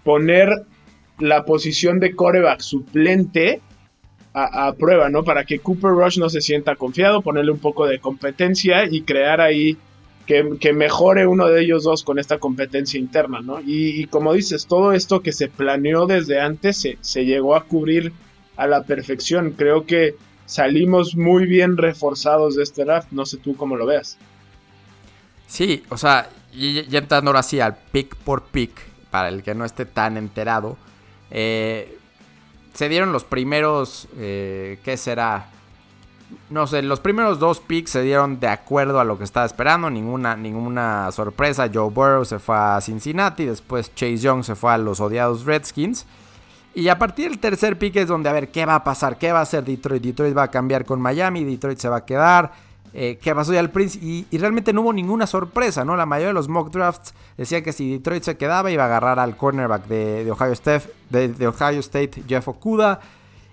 poner 0.04 0.50
la 1.20 1.46
posición 1.46 2.00
de 2.00 2.16
coreback 2.16 2.60
suplente 2.60 3.62
a, 4.34 4.74
prueba, 4.74 5.10
¿no? 5.10 5.24
Para 5.24 5.46
que 5.46 5.60
Cooper 5.60 5.92
Rush 5.92 6.20
no 6.20 6.28
se 6.28 6.42
sienta 6.42 6.76
confiado, 6.76 7.22
ponerle 7.22 7.52
un 7.52 7.60
poco 7.60 7.88
de 7.88 8.00
competencia 8.00 8.84
y 8.84 9.04
crear 9.04 9.40
ahí 9.40 9.78
que, 10.26 10.74
mejore 10.74 11.26
uno 11.26 11.48
de 11.48 11.62
ellos 11.62 11.86
dos 11.86 12.04
con 12.04 12.20
esta 12.20 12.38
competencia 12.38 13.00
interna, 13.00 13.40
¿no? 13.42 13.62
Y, 13.66 14.08
como 14.08 14.34
dices, 14.34 14.66
todo 14.68 14.92
esto 14.92 15.22
que 15.22 15.32
se 15.32 15.48
planeó 15.48 16.06
desde 16.06 16.42
antes 16.42 16.76
se, 16.76 16.98
se 17.00 17.24
llegó 17.24 17.56
a 17.56 17.64
cubrir 17.64 18.12
a 18.58 18.68
la 18.68 18.84
perfección. 18.84 19.52
Creo 19.52 19.86
que 19.86 20.16
salimos 20.46 21.16
muy 21.16 21.46
bien 21.46 21.78
reforzados 21.78 22.56
de 22.56 22.64
este 22.64 22.86
draft. 22.86 23.12
No 23.12 23.26
sé 23.26 23.38
tú 23.38 23.56
cómo 23.56 23.76
lo 23.76 23.86
veas. 23.86 24.18
Sí, 25.48 25.84
o 25.90 25.98
sea, 25.98 26.30
ya 26.54 27.00
entrando 27.00 27.30
ahora 27.30 27.44
sí 27.44 27.60
al 27.60 27.76
pick 27.76 28.16
por 28.16 28.44
pick, 28.44 28.72
para 29.12 29.30
el 29.30 29.44
que 29.44 29.54
no 29.54 29.66
esté 29.66 29.86
tan 29.86 30.18
enterado, 30.18 30.78
eh, 31.32 31.98
se 32.74 32.90
dieron 32.90 33.12
los 33.12 33.24
primeros, 33.24 34.08
eh, 34.18 34.80
¿qué 34.84 34.98
será? 34.98 35.48
No 36.50 36.68
sé, 36.68 36.82
los 36.82 37.00
primeros 37.00 37.40
dos 37.40 37.60
picks 37.60 37.92
se 37.92 38.02
dieron 38.02 38.40
de 38.40 38.48
acuerdo 38.48 39.00
a 39.00 39.06
lo 39.06 39.18
que 39.18 39.24
estaba 39.24 39.46
esperando, 39.46 39.90
ninguna, 39.90 40.36
ninguna 40.36 41.12
sorpresa. 41.12 41.70
Joe 41.74 41.90
Burrow 41.90 42.26
se 42.26 42.40
fue 42.40 42.58
a 42.58 42.82
Cincinnati, 42.82 43.46
después 43.46 43.94
Chase 43.96 44.18
Young 44.18 44.44
se 44.44 44.56
fue 44.56 44.74
a 44.74 44.78
los 44.78 45.00
odiados 45.00 45.46
Redskins. 45.46 46.06
Y 46.76 46.90
a 46.90 47.00
partir 47.00 47.30
del 47.30 47.40
tercer 47.40 47.80
pick 47.80 47.96
es 47.96 48.10
donde 48.10 48.28
a 48.28 48.34
ver 48.34 48.50
qué 48.50 48.66
va 48.66 48.76
a 48.76 48.84
pasar, 48.84 49.18
qué 49.18 49.32
va 49.32 49.40
a 49.40 49.44
hacer 49.44 49.64
Detroit. 49.64 50.04
Detroit 50.04 50.38
va 50.38 50.44
a 50.44 50.52
cambiar 50.52 50.84
con 50.84 51.02
Miami, 51.02 51.46
Detroit 51.46 51.80
se 51.80 51.88
va 51.88 51.98
a 51.98 52.06
quedar. 52.06 52.52
eh, 52.98 53.18
que 53.22 53.36
pasó 53.36 53.52
ya 53.52 53.60
al 53.60 53.72
Prince 53.72 54.00
y, 54.02 54.26
realmente 54.38 54.72
no 54.72 54.82
hubo 54.82 54.94
ninguna 54.94 55.28
sorpresa, 55.28 55.84
¿no? 55.84 55.98
La 55.98 56.06
mayoría 56.06 56.30
de 56.30 56.34
los 56.34 56.48
mock 56.48 56.72
drafts 56.72 57.14
decían 57.38 57.62
que 57.62 57.74
si 57.74 57.92
Detroit 57.92 58.24
se 58.24 58.38
quedaba 58.38 58.72
iba 58.72 58.84
a 58.84 58.86
agarrar 58.86 59.20
al 59.20 59.36
cornerback 59.36 59.86
de, 59.88 60.32
Ohio, 60.32 60.54
State, 60.54 60.90
de, 61.10 61.48
Ohio 61.48 61.80
State, 61.82 62.24
Jeff 62.26 62.48
Okuda, 62.48 63.02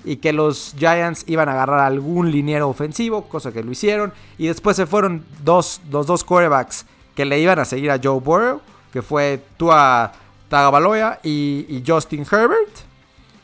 y 0.05 0.17
que 0.17 0.33
los 0.33 0.75
Giants 0.79 1.25
iban 1.27 1.49
a 1.49 1.53
agarrar 1.53 1.81
algún 1.81 2.31
liniero 2.31 2.69
ofensivo, 2.69 3.23
cosa 3.23 3.51
que 3.51 3.65
lo 3.65 3.73
hicieron, 3.73 4.13
y 4.39 4.47
después 4.47 4.77
se 4.77 4.87
fueron 4.87 5.25
dos, 5.43 5.81
los 5.91 6.07
dos 6.07 6.23
quarterbacks 6.23 6.87
que 7.17 7.25
le 7.25 7.41
iban 7.41 7.59
a 7.59 7.65
seguir 7.65 7.91
a 7.91 8.01
Joe 8.01 8.21
Burrow, 8.21 8.61
que 8.93 9.03
fue 9.03 9.43
Tua 9.57 10.13
Tagovailoa 10.49 11.19
y, 11.25 11.67
y 11.69 11.83
Justin 11.85 12.25
Herbert. 12.31 12.92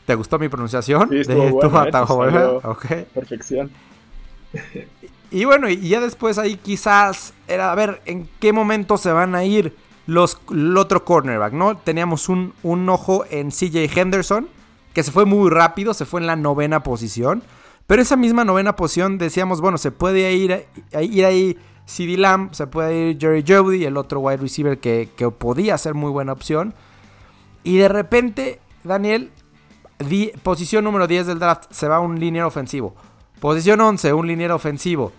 ¿Te 0.09 0.15
gustó 0.15 0.39
mi 0.39 0.49
pronunciación? 0.49 1.07
Sí, 1.07 1.17
de 1.17 1.51
Tua 1.61 1.87
¿eh? 1.87 1.91
Tagovailoa. 1.91 2.79
Perfección. 3.13 3.69
Y 5.29 5.45
bueno, 5.45 5.69
y 5.69 5.87
ya 5.87 6.01
después 6.01 6.39
ahí 6.39 6.55
quizás 6.55 7.35
era 7.47 7.71
a 7.71 7.75
ver 7.75 8.01
en 8.07 8.27
qué 8.39 8.51
momento 8.51 8.97
se 8.97 9.11
van 9.11 9.35
a 9.35 9.43
ir 9.43 9.75
los, 10.07 10.41
el 10.49 10.75
otro 10.77 11.05
cornerback, 11.05 11.53
¿no? 11.53 11.77
Teníamos 11.77 12.27
un, 12.27 12.55
un 12.63 12.89
ojo 12.89 13.23
en 13.29 13.51
CJ 13.51 13.95
Henderson, 13.95 14.47
que 14.95 15.03
se 15.03 15.11
fue 15.11 15.25
muy 15.25 15.51
rápido, 15.51 15.93
se 15.93 16.05
fue 16.05 16.21
en 16.21 16.25
la 16.25 16.35
novena 16.35 16.81
posición. 16.81 17.43
Pero 17.85 18.01
esa 18.01 18.15
misma 18.15 18.43
novena 18.43 18.75
posición 18.75 19.19
decíamos, 19.19 19.61
bueno, 19.61 19.77
se 19.77 19.91
puede 19.91 20.33
ir, 20.33 20.65
ir 20.99 21.25
ahí 21.25 21.55
CD 21.85 22.17
Lamb, 22.17 22.51
se 22.55 22.65
puede 22.65 23.11
ir 23.11 23.19
Jerry 23.19 23.45
Jody, 23.47 23.85
el 23.85 23.95
otro 23.95 24.21
wide 24.21 24.37
receiver 24.37 24.79
que, 24.79 25.07
que 25.15 25.29
podía 25.29 25.77
ser 25.77 25.93
muy 25.93 26.09
buena 26.09 26.33
opción. 26.33 26.73
Y 27.63 27.77
de 27.77 27.89
repente, 27.89 28.59
Daniel, 28.83 29.29
posición 30.41 30.83
número 30.83 31.07
10 31.07 31.27
del 31.27 31.39
draft, 31.39 31.65
se 31.71 31.87
va 31.87 31.99
un 31.99 32.19
liniero 32.19 32.47
ofensivo. 32.47 32.95
Posición 33.39 33.79
11, 33.81 34.13
un 34.13 34.27
liniero 34.27 34.55
ofensivo. 34.55 35.11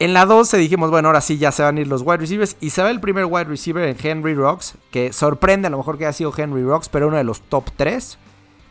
En 0.00 0.14
la 0.14 0.26
12 0.26 0.58
dijimos, 0.58 0.90
bueno, 0.90 1.08
ahora 1.08 1.20
sí 1.20 1.38
ya 1.38 1.50
se 1.50 1.62
van 1.64 1.76
a 1.76 1.80
ir 1.80 1.88
los 1.88 2.02
wide 2.02 2.18
receivers. 2.18 2.56
Y 2.60 2.70
se 2.70 2.82
va 2.82 2.90
el 2.90 3.00
primer 3.00 3.24
wide 3.24 3.44
receiver 3.44 3.88
en 3.88 3.96
Henry 4.00 4.34
Rocks, 4.34 4.74
que 4.92 5.12
sorprende 5.12 5.66
a 5.66 5.70
lo 5.70 5.78
mejor 5.78 5.98
que 5.98 6.06
haya 6.06 6.12
sido 6.12 6.32
Henry 6.36 6.62
Rocks, 6.62 6.88
pero 6.88 7.08
uno 7.08 7.16
de 7.16 7.24
los 7.24 7.40
top 7.42 7.64
3. 7.76 8.18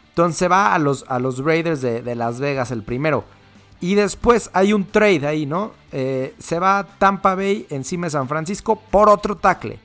Entonces 0.09 0.49
va 0.49 0.73
a 0.73 0.79
los, 0.79 1.05
a 1.09 1.19
los 1.19 1.43
Raiders 1.43 1.81
de, 1.81 2.15
Las 2.15 2.39
Vegas 2.39 2.71
el 2.71 2.81
primero. 2.81 3.25
Y 3.81 3.95
después 3.95 4.49
hay 4.53 4.73
un 4.73 4.85
trade 4.85 5.27
ahí, 5.27 5.45
¿no? 5.45 5.73
Eh, 5.91 6.33
se 6.39 6.59
va 6.59 6.87
Tampa 6.97 7.35
Bay 7.35 7.67
encima 7.69 8.07
de 8.07 8.11
San 8.11 8.27
Francisco 8.27 8.81
por 8.89 9.09
otro 9.09 9.35
tackle. 9.35 9.79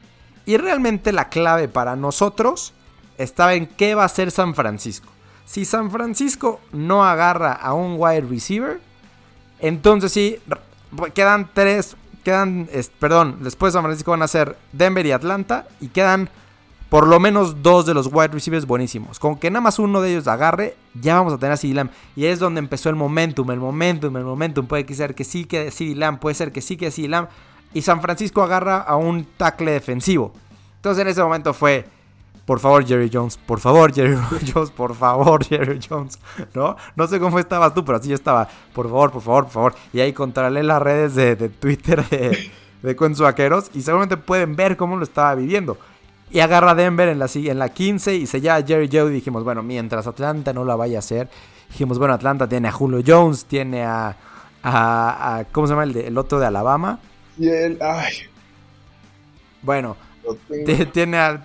Y 0.47 0.57
realmente 0.57 1.13
la 1.13 1.29
clave 1.29 1.69
para 1.69 1.97
nosotros 1.97 2.73
estaba 3.19 3.55
en 3.55 3.67
qué 3.67 3.95
va 3.95 4.05
a 4.05 4.07
hacer 4.07 4.31
San 4.31 4.55
Francisco. 4.55 5.12
Si 5.45 5.65
San 5.65 5.91
Francisco 5.91 6.61
no 6.73 7.05
agarra 7.05 7.53
a 7.53 7.75
un 7.75 7.97
wide 7.99 8.23
receiver, 8.23 8.81
entonces 9.61 10.13
sí, 10.13 10.39
quedan 11.15 11.51
tres, 11.53 11.97
quedan, 12.25 12.69
perdón, 12.99 13.39
después 13.41 13.73
de 13.73 13.79
San 13.79 13.85
Francisco 13.85 14.11
van 14.11 14.23
a 14.23 14.29
ser 14.29 14.57
Denver 14.73 15.05
y 15.07 15.13
Atlanta 15.13 15.67
y 15.81 15.89
quedan 15.89 16.31
por 16.93 17.07
lo 17.07 17.19
menos 17.19 17.63
dos 17.63 17.87
de 17.87 17.95
los 17.95 18.09
wide 18.13 18.29
receivers 18.29 18.67
buenísimos. 18.67 19.19
Con 19.19 19.39
que 19.39 19.51
nada 19.51 19.63
más 19.63 19.79
uno 19.79 20.03
de 20.03 20.11
ellos 20.11 20.29
agarre, 20.29 20.77
ya 20.93 21.15
vamos 21.15 21.33
a 21.33 21.39
tener 21.39 21.53
a 21.53 21.57
CD. 21.57 21.89
Y 22.15 22.27
es 22.27 22.39
donde 22.39 22.59
empezó 22.59 22.91
el 22.91 22.97
momentum, 22.97 23.51
el 23.51 23.61
momentum, 23.61 24.15
el 24.15 24.25
momentum. 24.25 24.67
Puede 24.67 24.95
ser 24.95 25.15
que 25.15 25.25
sí 25.25 25.47
que 25.47 25.71
CD 25.71 26.19
puede 26.21 26.35
ser 26.35 26.53
que 26.53 26.61
sí 26.61 26.77
que 26.77 26.91
CD. 26.91 27.27
Y 27.73 27.81
San 27.81 28.03
Francisco 28.03 28.43
agarra 28.43 28.77
a 28.77 28.97
un 28.97 29.25
tackle 29.25 29.71
defensivo. 29.73 30.35
Entonces 30.77 31.01
en 31.01 31.09
ese 31.09 31.23
momento 31.23 31.55
fue 31.55 31.87
por 32.45 32.59
favor, 32.59 32.85
Jerry 32.85 33.11
Jones, 33.13 33.37
por 33.37 33.61
favor, 33.61 33.93
Jerry 33.95 34.19
Jones, 34.53 34.71
por 34.71 34.95
favor, 34.95 35.45
Jerry 35.45 35.79
Jones, 35.89 36.19
¿no? 36.55 36.77
No 36.97 37.07
sé 37.07 37.21
cómo 37.21 37.39
estabas 37.39 37.75
tú, 37.75 37.85
pero 37.85 37.99
así 37.99 38.09
yo 38.09 38.15
estaba, 38.15 38.49
por 38.73 38.87
favor, 38.87 39.13
por 39.13 39.23
favor, 39.23 39.45
por 39.45 39.53
favor. 39.53 39.75
Y 39.93 40.01
ahí 40.01 40.13
controlaré 40.13 40.63
las 40.63 40.83
redes 40.83 41.15
de, 41.15 41.49
Twitter 41.49 42.05
de, 42.09 42.51
de 42.83 42.95
Vaqueros 42.95 43.71
y 43.75 43.83
seguramente 43.83 44.17
pueden 44.17 44.57
ver 44.57 44.77
cómo 44.77 44.97
lo 44.97 45.05
estaba 45.05 45.35
viviendo. 45.35 45.79
Y 46.31 46.41
agarra 46.41 46.71
a 46.71 46.75
Denver 46.75 47.09
en 47.11 47.19
la, 47.19 47.29
en 47.33 47.59
la 47.59 47.69
15 47.69 48.15
y 48.15 48.27
se 48.27 48.41
llama 48.41 48.67
Jerry 48.67 48.89
Jones 48.91 49.11
y 49.11 49.15
dijimos, 49.15 49.45
bueno, 49.45 49.63
mientras 49.63 50.07
Atlanta 50.07 50.53
no 50.53 50.65
la 50.65 50.75
vaya 50.77 50.97
a 50.97 51.01
hacer, 51.01 51.29
dijimos, 51.69 51.99
bueno, 51.99 52.15
Atlanta 52.15 52.49
tiene 52.49 52.69
a 52.69 52.73
Julio 52.73 53.03
Jones, 53.07 53.45
tiene 53.45 53.85
a, 53.85 54.17
a, 54.63 55.45
¿cómo 55.53 55.67
se 55.67 55.75
llama 55.75 55.85
el, 55.85 55.97
el 55.97 56.19
otro 56.19 56.41
de 56.41 56.47
Alabama? 56.47 56.99
Y 57.39 57.49
él, 57.49 57.79
ay. 57.83 58.15
Bueno, 59.63 59.97
tiene 60.93 61.19
a 61.19 61.45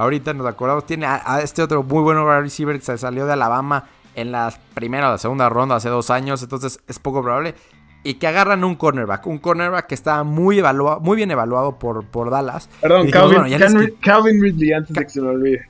Ahorita 0.00 0.32
nos 0.32 0.46
acordamos, 0.46 0.86
tiene 0.86 1.04
a, 1.04 1.42
este 1.42 1.60
otro 1.60 1.82
muy 1.82 2.02
bueno 2.02 2.24
receiver 2.40 2.74
que 2.78 2.82
se 2.86 2.96
salió 2.96 3.26
de 3.26 3.34
Alabama 3.34 3.84
en 4.14 4.32
la 4.32 4.50
primera 4.72 5.08
o 5.08 5.12
la 5.12 5.18
segunda 5.18 5.50
ronda 5.50 5.76
hace 5.76 5.90
dos 5.90 6.08
años, 6.08 6.42
entonces 6.42 6.80
es 6.88 6.98
poco 6.98 7.22
probable. 7.22 7.54
Y 8.02 8.14
que 8.14 8.26
agarran 8.26 8.64
un 8.64 8.76
cornerback, 8.76 9.26
un 9.26 9.36
cornerback 9.36 9.88
que 9.88 9.94
está 9.94 10.24
muy, 10.24 10.58
evaluado, 10.58 11.00
muy 11.00 11.16
bien 11.16 11.30
evaluado 11.30 11.78
por, 11.78 12.06
por 12.06 12.30
Dallas. 12.30 12.70
Perdón, 12.80 13.10
Calvin, 13.10 14.40
Ridley, 14.42 14.72
antes 14.72 14.96
de 14.96 15.02
que 15.04 15.10
se 15.10 15.20
me 15.20 15.28
olvide. 15.28 15.68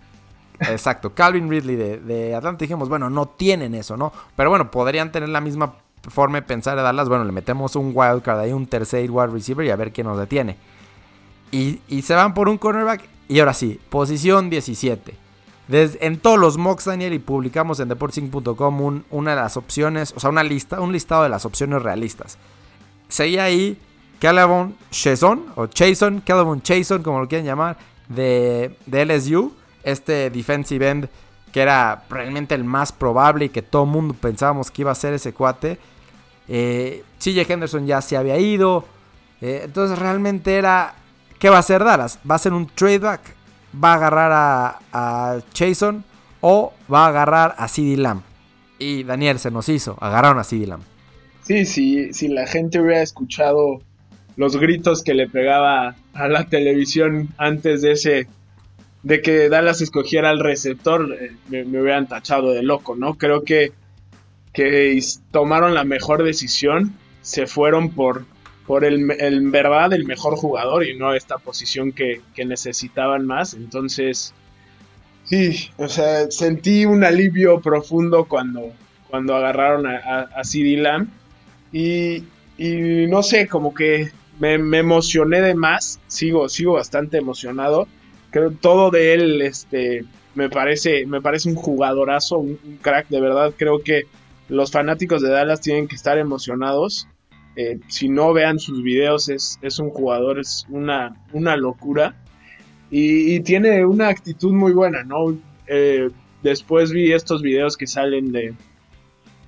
Exacto, 0.61 1.13
Calvin 1.13 1.51
Ridley 1.51 1.75
de, 1.75 1.99
de, 1.99 2.37
Atlanta. 2.37 2.63
Dijimos, 2.63 2.89
bueno, 2.89 3.11
no 3.11 3.27
tienen 3.27 3.75
eso, 3.75 3.97
¿no? 3.97 4.13
Pero 4.37 4.49
bueno, 4.49 4.71
podrían 4.71 5.11
tener 5.11 5.31
la 5.31 5.41
misma 5.41 5.75
forma 6.09 6.39
de 6.39 6.43
pensar 6.43 6.77
de 6.77 6.85
Dallas. 6.85 7.09
Bueno, 7.09 7.25
le 7.25 7.33
metemos 7.33 7.75
un 7.75 7.91
wildcard 7.93 8.39
ahí, 8.39 8.53
un 8.53 8.69
tercer 8.69 9.11
wide 9.11 9.27
receiver 9.27 9.67
y 9.67 9.71
a 9.71 9.77
ver 9.77 9.91
quién 9.91 10.07
nos 10.07 10.19
detiene. 10.19 10.57
Y, 11.51 11.81
y 11.89 12.03
se 12.03 12.15
van 12.15 12.33
por 12.33 12.49
un 12.49 12.59
cornerback 12.59 13.19
y 13.31 13.39
ahora 13.39 13.55
sí, 13.55 13.79
posición 13.91 14.51
17. 14.51 15.15
Desde, 15.69 16.05
en 16.05 16.19
todos 16.19 16.37
los 16.37 16.59
mocks, 16.59 16.87
Daniel, 16.87 17.13
y 17.13 17.21
publicamos 17.21 17.79
en 17.79 17.89
deportsing.com 17.89 18.81
un, 18.81 19.05
una 19.11 19.31
de 19.31 19.37
las 19.37 19.57
opciones, 19.57 20.13
o 20.17 20.19
sea, 20.19 20.31
una 20.31 20.43
lista, 20.43 20.81
un 20.81 20.91
listado 20.91 21.23
de 21.23 21.29
las 21.29 21.45
opciones 21.45 21.81
realistas. 21.81 22.39
Seguía 23.09 23.45
ahí 23.45 23.79
Calvin 24.19 24.75
Chason, 24.91 25.47
o 25.55 25.69
Chason, 25.69 26.23
Calvin 26.23 26.61
Chason, 26.61 27.05
como 27.05 27.21
lo 27.21 27.29
quieran 27.29 27.47
llamar, 27.47 27.79
de, 28.09 28.77
de 28.87 29.07
LSU, 29.07 29.55
este 29.85 30.29
defensive 30.31 30.91
end 30.91 31.09
que 31.53 31.63
era 31.63 32.03
realmente 32.11 32.57
el 32.57 32.65
más 32.65 32.91
probable 32.91 33.45
y 33.45 33.49
que 33.51 33.63
todo 33.63 33.85
el 33.85 33.91
mundo 33.91 34.15
pensábamos 34.15 34.73
que 34.73 34.83
iba 34.83 34.91
a 34.91 34.97
ser 34.97 35.15
ese 35.15 35.33
cuate. 35.33 35.79
Eh, 36.49 37.05
CJ 37.19 37.49
Henderson 37.49 37.87
ya 37.87 38.01
se 38.03 38.17
había 38.17 38.39
ido. 38.39 38.85
Eh, 39.41 39.63
entonces 39.65 39.99
realmente 39.99 40.57
era 40.57 40.95
¿Qué 41.40 41.49
va 41.49 41.56
a 41.56 41.61
hacer 41.61 41.82
Dallas? 41.82 42.18
¿Va 42.30 42.35
a 42.35 42.37
hacer 42.37 42.52
un 42.52 42.68
tradeback? 42.68 43.35
¿Va 43.82 43.92
a 43.92 43.94
agarrar 43.94 44.30
a, 44.32 44.78
a 44.92 45.38
Chason? 45.54 46.04
¿O 46.42 46.75
va 46.92 47.06
a 47.06 47.09
agarrar 47.09 47.54
a 47.56 47.66
CD 47.66 47.97
Lamb? 47.97 48.23
Y 48.78 49.04
Daniel 49.04 49.38
se 49.38 49.50
nos 49.50 49.68
hizo, 49.70 49.97
agarraron 50.00 50.38
a 50.38 50.44
CD 50.44 50.66
Lamb. 50.66 50.82
Sí, 51.42 51.64
sí, 51.64 52.12
si 52.12 52.28
la 52.28 52.47
gente 52.47 52.78
hubiera 52.78 53.00
escuchado 53.00 53.80
los 54.37 54.59
gritos 54.59 55.02
que 55.02 55.14
le 55.14 55.28
pegaba 55.28 55.97
a 56.12 56.28
la 56.28 56.44
televisión 56.44 57.30
antes 57.38 57.80
de 57.82 57.92
ese 57.92 58.26
de 59.02 59.23
que 59.23 59.49
Dallas 59.49 59.80
escogiera 59.80 60.28
al 60.28 60.40
receptor, 60.40 61.16
eh, 61.18 61.32
me, 61.49 61.80
hubieran 61.80 62.06
tachado 62.06 62.52
de 62.52 62.62
loco, 62.62 62.97
¿no? 62.97 63.14
Creo 63.14 63.44
que, 63.44 63.73
que 64.52 64.99
tomaron 65.30 65.73
la 65.73 65.85
mejor 65.85 66.23
decisión, 66.23 66.94
se 67.23 67.47
fueron 67.47 67.90
por, 67.90 68.26
por 68.67 68.85
el, 68.85 69.11
en 69.11 69.50
verdad 69.50 69.93
el 69.93 70.05
mejor 70.05 70.37
jugador 70.37 70.85
y 70.87 70.97
no 70.97 71.14
esta 71.14 71.38
posición 71.38 71.93
que, 71.93 72.21
necesitaban 72.37 73.26
más. 73.26 73.55
Entonces, 73.55 74.35
sí, 75.25 75.71
o 75.76 75.88
sea, 75.88 76.31
sentí 76.31 76.85
un 76.87 77.05
alivio 77.05 77.61
profundo 77.61 78.26
cuando, 78.26 78.73
cuando 79.09 79.35
agarraron 79.35 79.87
a, 79.87 80.31
a, 80.35 80.45
CD 80.45 80.76
Lamb. 80.76 81.09
Y, 81.73 82.23
no 83.09 83.23
sé, 83.23 83.49
como 83.49 83.75
que 83.75 84.11
me, 84.38 84.55
emocioné 84.55 85.40
de 85.40 85.55
más. 85.55 86.00
Sigo, 86.07 86.49
sigo 86.49 86.75
bastante 86.75 87.19
emocionado. 87.19 87.88
Creo 88.31 88.52
todo 88.52 88.90
de 88.90 89.14
él, 89.14 89.43
este, 89.43 90.05
me 90.35 90.49
parece, 90.49 91.07
me 91.07 91.21
parece 91.21 91.49
un 91.49 91.57
jugadorazo, 91.57 92.38
un 92.38 92.79
crack, 92.81 93.09
de 93.09 93.21
verdad. 93.21 93.52
Creo 93.57 93.83
que 93.83 94.05
los 94.49 94.71
fanáticos 94.71 95.23
de 95.23 95.31
Dallas 95.31 95.61
tienen 95.61 95.88
que 95.88 95.97
estar 95.97 96.19
emocionados 96.19 97.09
eh, 97.57 97.78
si 97.88 98.09
no 98.09 98.33
vean 98.33 98.59
sus 98.59 98.83
videos, 98.83 99.28
es, 99.28 99.78
un 99.78 99.90
jugador, 99.90 100.38
es 100.38 100.66
una, 100.69 101.16
una 101.33 101.57
locura. 101.57 102.14
Y, 102.90 103.40
tiene 103.40 103.85
una 103.85 104.09
actitud 104.09 104.52
muy 104.52 104.73
buena, 104.73 105.04
¿no? 105.04 105.38
Eh, 105.66 106.11
después 106.42 106.92
vi 106.92 107.12
estos 107.12 107.42
videos 107.42 107.76
que 107.76 107.87
salen 107.87 108.33
de, 108.33 108.54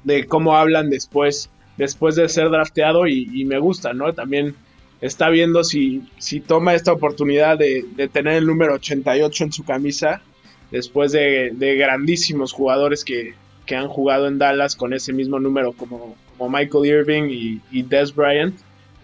de 0.04 0.26
cómo 0.26 0.56
hablan 0.56 0.90
después, 0.90 1.50
después 1.76 2.14
de 2.14 2.28
ser 2.28 2.50
drafteado 2.50 3.06
y, 3.06 3.44
me 3.44 3.58
gusta, 3.58 3.92
¿no? 3.94 4.12
También 4.12 4.54
está 5.00 5.28
viendo 5.28 5.64
si, 5.64 6.08
si 6.18 6.40
toma 6.40 6.74
esta 6.74 6.92
oportunidad 6.92 7.58
de, 7.58 7.84
tener 8.12 8.34
el 8.34 8.46
número 8.46 8.74
88 8.74 9.44
en 9.44 9.52
su 9.52 9.64
camisa, 9.64 10.22
después 10.70 11.12
de, 11.12 11.50
de 11.54 11.76
grandísimos 11.76 12.52
jugadores 12.52 13.04
que, 13.04 13.34
que 13.66 13.76
han 13.76 13.88
jugado 13.88 14.26
en 14.26 14.38
Dallas 14.38 14.76
con 14.76 14.92
ese 14.92 15.12
mismo 15.12 15.38
número 15.38 15.72
como, 15.72 16.16
como 16.42 16.58
Michael 16.58 16.86
Irving 16.86 17.28
y, 17.30 17.60
y 17.70 17.82
Des 17.82 18.12
Bryant. 18.12 18.58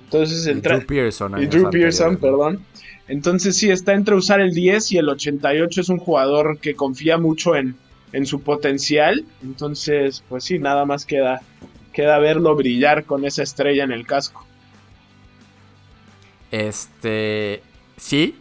Entonces 0.05 0.45
y 0.49 0.61
Drew 0.61 0.85
Pearson. 0.85 1.41
Y 1.41 1.47
Drew 1.47 1.71
Pearson, 1.71 2.17
perdón. 2.17 2.65
Entonces 3.07 3.57
sí, 3.57 3.71
está 3.71 3.95
entre 3.95 4.17
usar 4.17 4.41
el 4.41 4.53
10 4.53 4.91
y 4.93 4.99
el 4.99 5.09
88. 5.09 5.81
Es 5.81 5.89
un 5.89 5.99
jugador 5.99 6.59
que 6.59 6.75
confía 6.75 7.17
mucho 7.17 7.55
en, 7.55 7.77
en 8.13 8.27
su 8.27 8.41
potencial. 8.41 9.25
Entonces, 9.41 10.25
pues 10.29 10.43
sí, 10.43 10.59
nada 10.59 10.85
más 10.85 11.07
queda, 11.07 11.41
queda 11.93 12.19
verlo 12.19 12.57
brillar 12.57 13.05
con 13.05 13.25
esa 13.25 13.45
estrella 13.45 13.85
en 13.85 13.93
el 13.93 14.05
casco. 14.05 14.45
Este, 16.51 17.63
sí, 17.97 18.35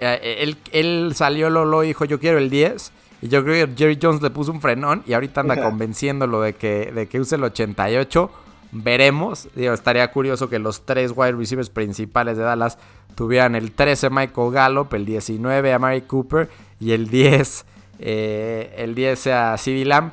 eh, 0.00 0.38
él, 0.40 0.56
él 0.72 1.12
salió, 1.14 1.48
lo 1.48 1.80
dijo, 1.82 2.06
yo 2.06 2.18
quiero 2.18 2.38
el 2.38 2.50
10. 2.50 2.90
Y 3.22 3.28
yo 3.28 3.44
creo 3.44 3.68
que 3.68 3.74
Jerry 3.76 3.98
Jones 4.02 4.20
le 4.20 4.30
puso 4.30 4.50
un 4.50 4.60
frenón 4.60 5.04
y 5.06 5.12
ahorita 5.12 5.42
anda 5.42 5.62
convenciéndolo 5.62 6.42
de 6.42 6.54
que, 6.54 6.90
de 6.92 7.06
que 7.06 7.20
use 7.20 7.36
el 7.36 7.44
88. 7.44 8.30
Veremos. 8.72 9.48
Digo, 9.54 9.72
estaría 9.72 10.10
curioso 10.10 10.48
que 10.48 10.58
los 10.58 10.84
tres 10.84 11.12
wide 11.14 11.32
receivers 11.32 11.70
principales 11.70 12.36
de 12.36 12.42
Dallas 12.42 12.78
tuvieran 13.14 13.54
el 13.54 13.70
13 13.70 14.10
Michael 14.10 14.50
Gallup, 14.50 14.92
el 14.94 15.04
19 15.04 15.72
a 15.72 15.78
Mary 15.78 16.02
Cooper 16.02 16.50
y 16.80 16.92
el 16.92 17.08
10, 17.10 17.64
eh, 18.00 18.74
el 18.76 18.96
10 18.96 19.26
a 19.28 19.56
CD 19.56 19.84
Lamb. 19.84 20.10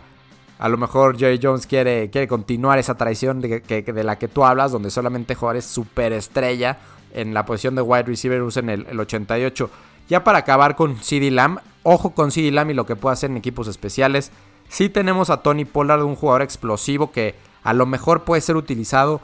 A 0.60 0.70
lo 0.70 0.78
mejor 0.78 1.18
Jerry 1.18 1.40
Jones 1.42 1.66
quiere, 1.66 2.12
quiere 2.12 2.28
continuar 2.28 2.78
esa 2.78 2.96
traición 2.96 3.42
de, 3.42 3.62
de 3.62 4.04
la 4.04 4.20
que 4.20 4.28
tú 4.28 4.44
hablas, 4.44 4.72
donde 4.72 4.92
solamente 4.92 5.34
jugadores 5.34 5.66
superestrella 5.66 6.78
en 7.14 7.34
la 7.34 7.46
posición 7.46 7.76
de 7.76 7.82
wide 7.82 8.04
receiver 8.04 8.42
usen 8.44 8.70
el, 8.70 8.86
el 8.88 9.00
88. 9.00 9.70
Ya 10.10 10.24
para 10.24 10.40
acabar 10.40 10.76
con 10.76 10.98
CD 11.02 11.30
Lamb, 11.30 11.60
ojo 11.84 12.12
con 12.12 12.32
CD 12.32 12.52
Lamb 12.52 12.72
y 12.72 12.74
lo 12.74 12.86
que 12.86 12.96
puede 12.96 13.14
hacer 13.14 13.30
en 13.30 13.38
equipos 13.38 13.68
especiales. 13.68 14.32
Sí 14.68 14.90
tenemos 14.90 15.30
a 15.30 15.44
Tony 15.44 15.66
Pollard, 15.66 16.04
un 16.04 16.16
jugador 16.16 16.42
explosivo 16.42 17.12
que 17.12 17.36
a 17.64 17.74
lo 17.74 17.86
mejor 17.86 18.24
puede 18.24 18.42
ser 18.42 18.56
utilizado 18.56 19.22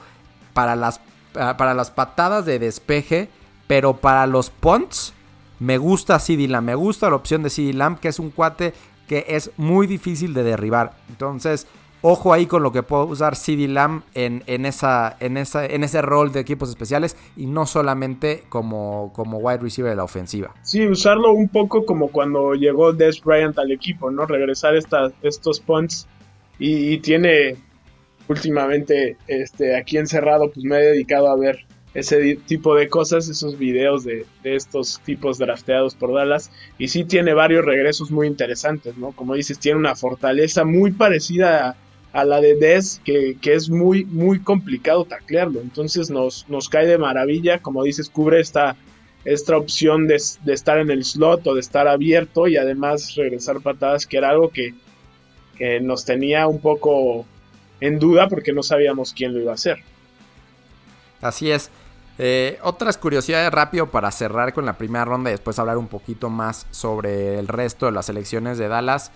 para 0.54 0.76
las, 0.76 1.02
ah, 1.36 1.58
para 1.58 1.74
las 1.74 1.90
patadas 1.90 2.46
de 2.46 2.60
despeje, 2.60 3.30
pero 3.68 3.98
para 3.98 4.28
los 4.28 4.52
punts 4.52 5.14
me 5.60 5.78
gusta 5.80 6.20
CD 6.20 6.48
Lamb, 6.48 6.66
me 6.66 6.76
gusta 6.76 7.10
la 7.10 7.16
opción 7.16 7.42
de 7.42 7.50
CD 7.50 7.74
Lamb, 7.74 8.00
que 8.00 8.10
es 8.10 8.20
un 8.20 8.30
cuate 8.30 8.74
que 9.08 9.26
es 9.28 9.52
muy 9.58 9.88
difícil 9.88 10.34
de 10.34 10.44
derribar. 10.44 10.94
Entonces, 11.10 11.68
Ojo 12.08 12.34
ahí 12.34 12.46
con 12.46 12.62
lo 12.62 12.72
que 12.72 12.84
puede 12.84 13.06
usar 13.06 13.36
CD 13.36 13.68
Lamb 13.68 14.04
en, 14.14 14.44
esa, 14.68 15.18
en, 15.20 15.38
esa, 15.38 15.66
en 15.66 15.84
ese 15.84 16.04
rol 16.04 16.32
de 16.32 16.40
equipos 16.40 16.70
especiales 16.70 17.18
y 17.36 17.48
no 17.48 17.66
solamente 17.66 18.44
como, 18.48 19.12
como 19.16 19.40
wide 19.40 19.58
receiver 19.58 19.90
de 19.90 19.96
la 19.96 20.04
ofensiva. 20.04 20.54
Sí, 20.62 20.86
usarlo 20.88 21.32
un 21.32 21.50
poco 21.50 21.84
como 21.84 22.10
cuando 22.10 22.54
llegó 22.54 22.94
Des 22.94 23.20
Bryant 23.24 23.58
al 23.58 23.72
equipo, 23.72 24.12
¿no? 24.12 24.28
Regresar 24.28 24.76
estos 24.76 25.60
punts 25.62 26.08
y, 26.60 27.00
tiene 27.00 27.56
últimamente 28.28 29.18
este, 29.26 29.76
aquí 29.76 29.98
encerrado, 29.98 30.52
pues 30.52 30.64
me 30.64 30.78
he 30.78 30.84
dedicado 30.84 31.28
a 31.28 31.36
ver 31.36 31.66
ese 31.96 32.36
tipo 32.46 32.76
de 32.76 32.88
cosas, 32.88 33.30
esos 33.30 33.58
videos 33.58 34.04
de, 34.04 34.28
de, 34.44 34.56
estos 34.56 35.02
tipos 35.04 35.40
drafteados 35.40 35.96
por 35.96 36.14
Dallas. 36.14 36.52
Y 36.78 36.90
sí 36.90 37.04
tiene 37.04 37.34
varios 37.34 37.66
regresos 37.66 38.12
muy 38.12 38.28
interesantes, 38.28 38.96
¿no? 38.96 39.12
Como 39.12 39.34
dices, 39.34 39.58
tiene 39.58 39.80
una 39.80 39.96
fortaleza 39.96 40.66
muy 40.66 40.92
parecida 40.92 41.76
a, 42.16 42.26
la 42.26 42.42
de 42.42 42.56
Des, 42.56 43.02
que, 43.04 43.38
es 43.44 43.70
muy, 43.70 44.06
muy 44.06 44.40
complicado 44.40 45.06
taclearlo. 45.06 45.60
Entonces 45.62 46.10
nos, 46.10 46.48
nos 46.50 46.70
cae 46.70 46.88
de 46.88 46.98
maravilla, 46.98 47.60
como 47.60 47.84
dices, 47.84 48.10
cubre 48.10 48.40
esta, 48.40 48.76
esta 49.26 49.58
opción 49.58 50.08
de, 50.08 50.16
estar 50.16 50.78
en 50.78 50.92
el 50.92 51.04
slot 51.04 51.46
o 51.48 51.56
de 51.56 51.60
estar 51.60 51.88
abierto 51.88 52.48
y 52.48 52.58
además 52.58 53.16
regresar 53.16 53.60
patadas, 53.60 54.06
que 54.06 54.18
era 54.18 54.30
algo 54.30 54.50
que, 54.50 54.74
nos 55.82 56.04
tenía 56.04 56.48
un 56.48 56.60
poco 56.60 57.26
en 57.80 57.98
duda 57.98 58.28
porque 58.28 58.52
no 58.52 58.62
sabíamos 58.62 59.14
quién 59.14 59.34
lo 59.34 59.40
iba 59.40 59.52
a 59.52 59.56
hacer. 59.56 59.78
Así 61.22 61.50
es. 61.50 61.72
Eh, 62.18 62.60
otras 62.62 62.98
curiosidades 62.98 63.50
rápido 63.52 63.90
para 63.90 64.12
cerrar 64.12 64.54
con 64.54 64.66
la 64.66 64.78
primera 64.78 65.06
ronda 65.06 65.30
y 65.30 65.34
después 65.34 65.58
hablar 65.58 65.78
un 65.78 65.88
poquito 65.88 66.30
más 66.30 66.68
sobre 66.72 67.40
el 67.40 67.48
resto 67.48 67.86
de 67.86 67.94
las 67.94 68.10
elecciones 68.10 68.58
de 68.58 68.68
Dallas. 68.68 69.14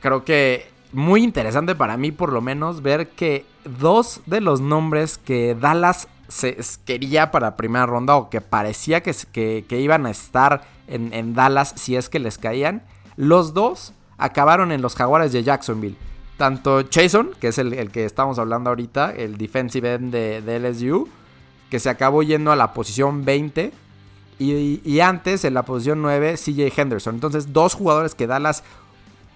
Creo 0.00 0.26
que 0.26 0.66
muy 0.92 1.22
interesante 1.22 1.74
para 1.74 1.96
mí 1.96 2.12
por 2.12 2.32
lo 2.32 2.40
menos 2.40 2.82
ver 2.82 3.08
que 3.08 3.44
dos 3.64 4.20
de 4.26 4.40
los 4.40 4.60
nombres 4.60 5.18
que 5.18 5.54
Dallas 5.54 6.08
se 6.28 6.58
quería 6.84 7.30
para 7.30 7.56
primera 7.56 7.86
ronda 7.86 8.16
o 8.16 8.30
que 8.30 8.40
parecía 8.40 9.02
que, 9.02 9.14
que, 9.66 9.80
iban 9.80 10.06
a 10.06 10.10
estar 10.10 10.62
en, 10.86 11.34
Dallas 11.34 11.72
si 11.76 11.96
es 11.96 12.08
que 12.08 12.18
les 12.18 12.38
caían, 12.38 12.82
los 13.16 13.54
dos 13.54 13.92
acabaron 14.18 14.72
en 14.72 14.82
los 14.82 14.94
Jaguares 14.94 15.32
de 15.32 15.42
Jacksonville. 15.42 15.96
Tanto 16.36 16.82
Chason, 16.82 17.30
que 17.40 17.48
es 17.48 17.58
el, 17.58 17.90
que 17.90 18.04
estamos 18.04 18.38
hablando 18.38 18.70
ahorita, 18.70 19.12
el 19.12 19.38
defensive 19.38 19.94
end 19.94 20.12
de, 20.12 20.60
LSU, 20.60 21.08
que 21.70 21.80
se 21.80 21.90
acabó 21.90 22.22
yendo 22.22 22.52
a 22.52 22.56
la 22.56 22.72
posición 22.74 23.24
20. 23.24 23.72
Y, 24.38 24.80
y, 24.84 25.00
antes 25.00 25.44
en 25.44 25.54
la 25.54 25.64
posición 25.64 26.00
9, 26.00 26.36
CJ 26.36 26.80
Henderson. 26.80 27.16
Entonces, 27.16 27.52
dos 27.52 27.74
jugadores 27.74 28.14
que 28.14 28.28
Dallas 28.28 28.62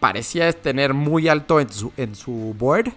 parecía 0.02 0.52
tener 0.52 0.94
muy 0.94 1.28
alto 1.28 1.60
en 1.60 1.70
su, 1.70 1.92
en 1.96 2.16
su 2.16 2.56
board, 2.58 2.92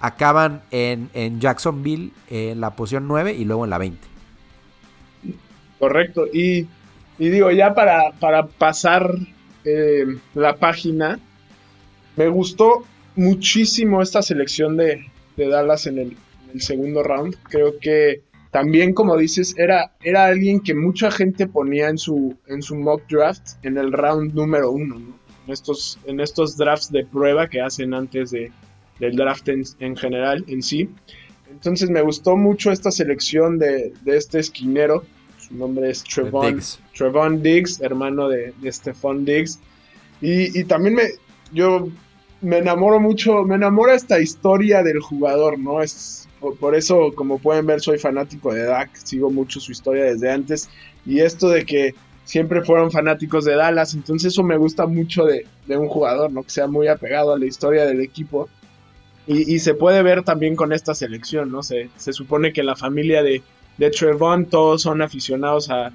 acaban 0.00 0.62
en, 0.70 1.40
Jacksonville 1.40 2.10
en 2.30 2.62
la 2.62 2.74
posición 2.74 3.06
9 3.06 3.34
y 3.34 3.44
luego 3.44 3.64
en 3.64 3.70
la 3.70 3.76
20. 3.76 3.98
Correcto, 5.78 6.26
y, 6.32 6.66
digo, 7.18 7.50
ya 7.50 7.74
para, 7.74 8.12
para 8.12 8.46
pasar 8.46 9.14
eh, 9.66 10.06
la 10.34 10.56
página, 10.56 11.20
me 12.16 12.28
gustó 12.28 12.86
muchísimo 13.14 14.00
esta 14.00 14.22
selección 14.22 14.78
de, 14.78 15.04
Dallas 15.36 15.86
en 15.86 15.98
el, 15.98 16.16
segundo 16.62 17.02
round. 17.02 17.36
Creo 17.42 17.78
que 17.78 18.22
también, 18.52 18.94
como 18.94 19.18
dices, 19.18 19.54
era, 19.58 19.92
era 20.02 20.24
alguien 20.24 20.60
que 20.60 20.74
mucha 20.74 21.10
gente 21.10 21.46
ponía 21.46 21.90
en 21.90 21.98
su, 21.98 22.38
en 22.46 22.62
su 22.62 22.74
mock 22.74 23.02
draft 23.10 23.62
en 23.64 23.76
el 23.76 23.92
round 23.92 24.32
número 24.32 24.70
uno. 24.70 24.98
¿no? 24.98 25.27
En 25.48 25.52
estos, 25.54 25.98
en 26.04 26.20
estos 26.20 26.56
drafts 26.58 26.92
de 26.92 27.06
prueba 27.06 27.48
que 27.48 27.62
hacen 27.62 27.94
antes 27.94 28.30
de, 28.30 28.52
del 29.00 29.16
draft 29.16 29.48
en, 29.48 29.96
general 29.96 30.44
en 30.46 30.62
sí. 30.62 30.90
Entonces 31.50 31.88
me 31.88 32.02
gustó 32.02 32.36
mucho 32.36 32.70
esta 32.70 32.90
selección 32.90 33.58
de, 33.58 33.94
este 34.04 34.40
esquinero. 34.40 35.04
Su 35.38 35.54
nombre 35.54 35.90
es 35.90 36.04
Trevon 36.04 36.54
Diggs, 36.54 36.80
Trevon 36.94 37.42
Diggs 37.42 37.80
hermano 37.80 38.28
de, 38.28 38.52
de 38.60 38.70
Stephon 38.70 39.24
Diggs. 39.24 39.58
Y, 40.20 40.64
también 40.64 40.96
me, 40.96 41.04
yo 41.52 41.88
me 42.42 42.58
enamoro 42.58 43.00
mucho, 43.00 43.44
me 43.44 43.54
enamora 43.54 43.94
esta 43.94 44.20
historia 44.20 44.82
del 44.82 45.00
jugador, 45.00 45.58
¿no? 45.58 45.80
Es, 45.80 46.28
por, 46.60 46.74
eso, 46.74 47.12
como 47.14 47.38
pueden 47.38 47.64
ver, 47.66 47.80
soy 47.80 47.98
fanático 47.98 48.52
de 48.52 48.64
Dak, 48.64 48.94
sigo 48.96 49.30
mucho 49.30 49.60
su 49.60 49.72
historia 49.72 50.04
desde 50.04 50.30
antes. 50.30 50.68
Y 51.06 51.20
esto 51.20 51.48
de 51.48 51.64
que 51.64 51.94
siempre 52.28 52.62
fueron 52.62 52.90
fanáticos 52.90 53.46
de 53.46 53.54
Dallas, 53.54 53.94
entonces 53.94 54.34
eso 54.34 54.42
me 54.42 54.58
gusta 54.58 54.86
mucho 54.86 55.24
de, 55.24 55.46
un 55.68 55.88
jugador, 55.88 56.30
¿no? 56.30 56.42
Que 56.42 56.50
sea 56.50 56.66
muy 56.66 56.86
apegado 56.86 57.32
a 57.32 57.38
la 57.38 57.46
historia 57.46 57.86
del 57.86 58.02
equipo. 58.02 58.50
Y, 59.26 59.58
se 59.58 59.74
puede 59.74 60.02
ver 60.02 60.22
también 60.22 60.54
con 60.56 60.72
esta 60.72 60.94
selección, 60.94 61.50
¿no? 61.50 61.62
Se, 61.62 61.90
se 61.96 62.12
supone 62.12 62.52
que 62.52 62.62
la 62.62 62.76
familia 62.76 63.22
de, 63.22 63.42
de 63.78 63.90
Trevon 63.90 64.46
todos 64.46 64.82
son 64.82 65.00
aficionados 65.00 65.70
a, 65.70 65.90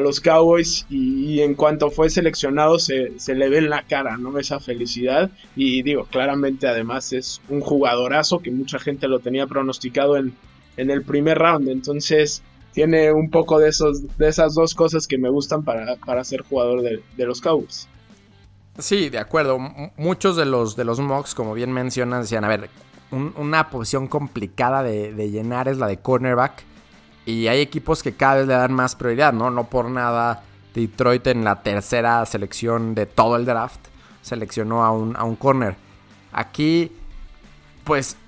los 0.00 0.20
Cowboys 0.20 0.86
y, 0.88 1.40
en 1.40 1.54
cuanto 1.54 1.90
fue 1.90 2.10
seleccionado 2.10 2.78
se, 2.78 3.12
le 3.28 3.48
ve 3.48 3.58
en 3.58 3.70
la 3.70 3.82
cara, 3.82 4.16
¿no? 4.16 4.38
Esa 4.38 4.60
felicidad 4.60 5.30
y 5.54 5.82
digo, 5.82 6.06
claramente 6.06 6.66
además 6.66 7.12
es 7.12 7.40
un 7.48 7.60
jugadorazo 7.60 8.40
que 8.40 8.50
mucha 8.50 8.78
gente 8.78 9.08
lo 9.08 9.20
tenía 9.20 9.46
pronosticado 9.46 10.16
en, 10.16 10.34
en 10.76 10.90
el 10.90 11.02
primer 11.02 11.38
round, 11.38 11.68
entonces 11.68 12.42
tiene 12.76 13.10
un 13.10 13.30
poco 13.30 13.58
de, 13.58 13.70
esos, 13.70 14.18
de 14.18 14.28
esas 14.28 14.52
dos 14.52 14.74
cosas 14.74 15.06
que 15.06 15.16
me 15.16 15.30
gustan 15.30 15.64
para, 15.64 16.24
ser 16.24 16.42
jugador 16.42 16.82
de, 16.82 17.24
los 17.24 17.40
Cowboys. 17.40 17.88
Sí, 18.78 19.08
de 19.08 19.18
acuerdo. 19.18 19.58
muchos 19.96 20.36
de 20.36 20.44
los, 20.44 20.76
de 20.76 20.84
los 20.84 21.00
mocks, 21.00 21.34
como 21.34 21.54
bien 21.54 21.72
mencionan, 21.72 22.20
decían, 22.20 22.44
a 22.44 22.48
ver, 22.48 22.68
una 23.10 23.70
posición 23.70 24.08
complicada 24.08 24.82
de, 24.82 25.30
llenar 25.30 25.68
es 25.68 25.78
la 25.78 25.86
de 25.86 25.96
cornerback. 25.96 26.64
Y 27.24 27.46
hay 27.46 27.62
equipos 27.62 28.02
que 28.02 28.12
cada 28.12 28.34
vez 28.34 28.46
le 28.46 28.52
dan 28.52 28.74
más 28.74 28.94
prioridad, 28.94 29.32
¿no? 29.32 29.50
No 29.50 29.70
por 29.70 29.88
nada 29.88 30.42
Detroit 30.74 31.26
en 31.28 31.44
la 31.44 31.62
tercera 31.62 32.26
selección 32.26 32.94
de 32.94 33.06
todo 33.06 33.36
el 33.36 33.46
draft 33.46 33.80
seleccionó 34.20 34.84
a 34.84 34.90
un, 34.90 35.16
a 35.16 35.24
un 35.24 35.36
corner. 35.36 35.76
Aquí, 36.30 36.92
pues 37.84 38.18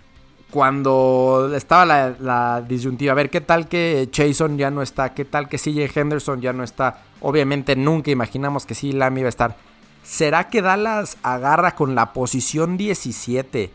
cuando 0.51 1.53
estaba 1.55 1.85
la, 1.85 2.63
disyuntiva, 2.67 3.13
a 3.13 3.15
ver, 3.15 3.29
¿qué 3.29 3.41
tal 3.41 3.69
que 3.69 4.09
Jason 4.13 4.57
ya 4.57 4.71
no 4.71 4.81
está? 4.81 5.13
¿Qué 5.13 5.25
tal 5.25 5.49
que 5.49 5.59
CJ 5.59 5.91
Henderson 5.95 6.41
ya 6.41 6.53
no 6.53 6.65
está? 6.65 7.03
Obviamente 7.21 7.77
nunca 7.77 8.11
imaginamos 8.11 8.65
que 8.65 8.75
sí 8.75 8.93
Lam 8.93 9.19
iba 9.19 9.27
a 9.27 9.29
estar. 9.29 9.57
¿Será 10.03 10.49
que 10.49 10.63
Dallas 10.63 11.19
agarra 11.23 11.75
con 11.75 11.95
la 11.95 12.15
posición 12.15 12.79
17 12.79 13.71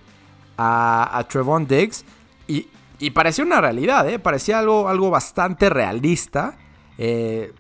a, 0.58 1.26
Trevon 1.30 1.68
Diggs? 1.68 2.06
Y, 2.48 2.68
y, 2.98 3.12
parecía 3.12 3.46
una 3.46 3.62
realidad, 3.62 4.10
¿eh? 4.10 4.18
Parecía 4.18 4.58
algo, 4.58 4.90
algo 4.90 5.12
bastante 5.12 5.70
realista. 5.70 6.58
Eh, 6.98 7.54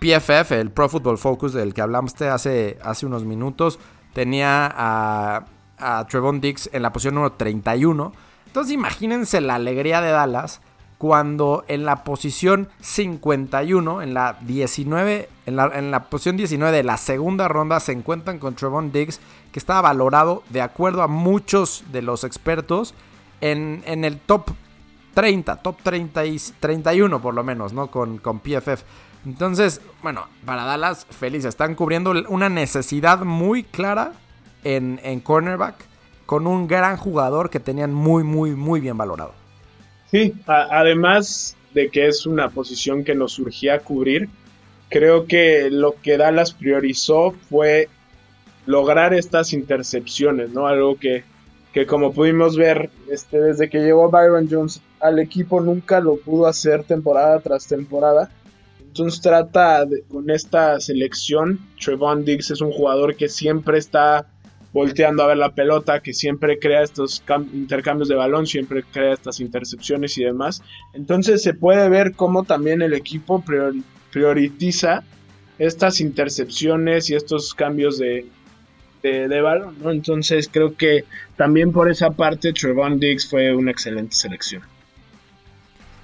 PFF, 0.00 0.52
el 0.52 0.72
Pro 0.72 0.88
Football 0.88 1.18
Focus 1.18 1.52
del 1.52 1.72
que 1.72 1.82
hablamos 1.82 2.20
hace, 2.20 2.78
hace 2.82 3.06
unos 3.06 3.24
minutos, 3.24 3.78
tenía 4.12 4.66
a, 4.76 5.44
a 5.78 6.06
Trevon 6.08 6.40
Diggs 6.40 6.68
en 6.72 6.82
la 6.82 6.92
posición 6.92 7.14
número 7.14 7.34
31 7.34 8.25
entonces 8.56 8.72
imagínense 8.72 9.42
la 9.42 9.56
alegría 9.56 10.00
de 10.00 10.10
Dallas 10.10 10.62
cuando 10.96 11.66
en 11.68 11.84
la 11.84 12.04
posición 12.04 12.70
51, 12.80 14.00
en 14.00 14.14
la 14.14 14.38
19, 14.40 15.28
en 15.44 15.90
la, 15.90 16.04
posición 16.04 16.38
19 16.38 16.74
de 16.74 16.82
la 16.82 16.96
segunda 16.96 17.48
ronda 17.48 17.80
se 17.80 17.92
encuentran 17.92 18.38
con 18.38 18.54
Trevon 18.54 18.92
Diggs, 18.92 19.20
que 19.52 19.58
estaba 19.58 19.82
valorado 19.82 20.42
de 20.48 20.62
acuerdo 20.62 21.02
a 21.02 21.06
muchos 21.06 21.84
de 21.92 22.00
los 22.00 22.24
expertos 22.24 22.94
en, 23.42 23.82
el 23.86 24.18
top 24.20 24.46
30, 25.12 25.56
top 25.56 25.76
30 25.82 26.24
y 26.24 26.40
31 26.58 27.20
por 27.20 27.34
lo 27.34 27.44
menos, 27.44 27.74
¿no? 27.74 27.90
Con, 27.90 28.16
con 28.16 28.40
PFF. 28.40 28.84
Entonces, 29.26 29.82
bueno, 30.02 30.28
para 30.46 30.64
Dallas, 30.64 31.04
felices. 31.10 31.50
Están 31.50 31.74
cubriendo 31.74 32.14
una 32.30 32.48
necesidad 32.48 33.18
muy 33.18 33.64
clara 33.64 34.12
en, 34.64 34.98
en 35.02 35.20
cornerback 35.20 35.95
con 36.26 36.46
un 36.46 36.66
gran 36.66 36.96
jugador 36.96 37.50
que 37.50 37.60
tenían 37.60 37.94
muy, 37.94 38.24
muy, 38.24 38.50
muy 38.50 38.80
bien 38.80 38.98
valorado. 38.98 39.32
Sí, 40.10 40.34
además 40.46 41.56
de 41.72 41.88
que 41.88 42.08
es 42.08 42.26
una 42.26 42.50
posición 42.50 43.04
que 43.04 43.14
nos 43.14 43.32
surgía 43.32 43.80
cubrir, 43.80 44.28
creo 44.88 45.26
que 45.26 45.70
lo 45.70 45.94
que 46.02 46.16
Dallas 46.16 46.52
priorizó 46.52 47.32
fue 47.48 47.88
lograr 48.66 49.14
estas 49.14 49.52
intercepciones, 49.52 50.50
¿no? 50.50 50.66
Algo 50.66 50.98
que, 50.98 51.24
que 51.72 51.86
como 51.86 52.12
pudimos 52.12 52.56
ver, 52.56 52.90
este, 53.10 53.40
desde 53.40 53.70
que 53.70 53.78
llegó 53.78 54.10
Byron 54.10 54.48
Jones 54.50 54.80
al 55.00 55.18
equipo 55.18 55.60
nunca 55.60 56.00
lo 56.00 56.16
pudo 56.16 56.46
hacer 56.46 56.84
temporada 56.84 57.40
tras 57.40 57.66
temporada. 57.66 58.30
Entonces 58.80 59.20
trata 59.20 59.86
con 60.08 60.30
esta 60.30 60.80
selección, 60.80 61.60
Trevon 61.78 62.24
Diggs 62.24 62.50
es 62.50 62.62
un 62.62 62.72
jugador 62.72 63.14
que 63.14 63.28
siempre 63.28 63.78
está 63.78 64.26
volteando 64.72 65.22
a 65.22 65.28
ver 65.28 65.36
la 65.38 65.54
pelota, 65.54 66.00
que 66.00 66.12
siempre 66.12 66.58
crea 66.58 66.82
estos 66.82 67.22
intercambios 67.52 68.08
de 68.08 68.14
balón, 68.14 68.46
siempre 68.46 68.82
crea 68.82 69.14
estas 69.14 69.40
intercepciones 69.40 70.18
y 70.18 70.24
demás. 70.24 70.62
Entonces 70.92 71.42
se 71.42 71.54
puede 71.54 71.88
ver 71.88 72.12
cómo 72.12 72.44
también 72.44 72.82
el 72.82 72.92
equipo 72.92 73.42
prioriza 74.12 75.02
estas 75.58 76.00
intercepciones 76.00 77.08
y 77.10 77.14
estos 77.14 77.54
cambios 77.54 77.98
de, 77.98 78.26
de, 79.02 79.40
balón, 79.40 79.76
¿no? 79.82 79.90
Entonces 79.90 80.48
creo 80.52 80.76
que 80.76 81.04
también 81.36 81.72
por 81.72 81.90
esa 81.90 82.10
parte 82.10 82.52
Trevon 82.52 82.98
Diggs 82.98 83.28
fue 83.28 83.54
una 83.54 83.70
excelente 83.70 84.14
selección. 84.14 84.62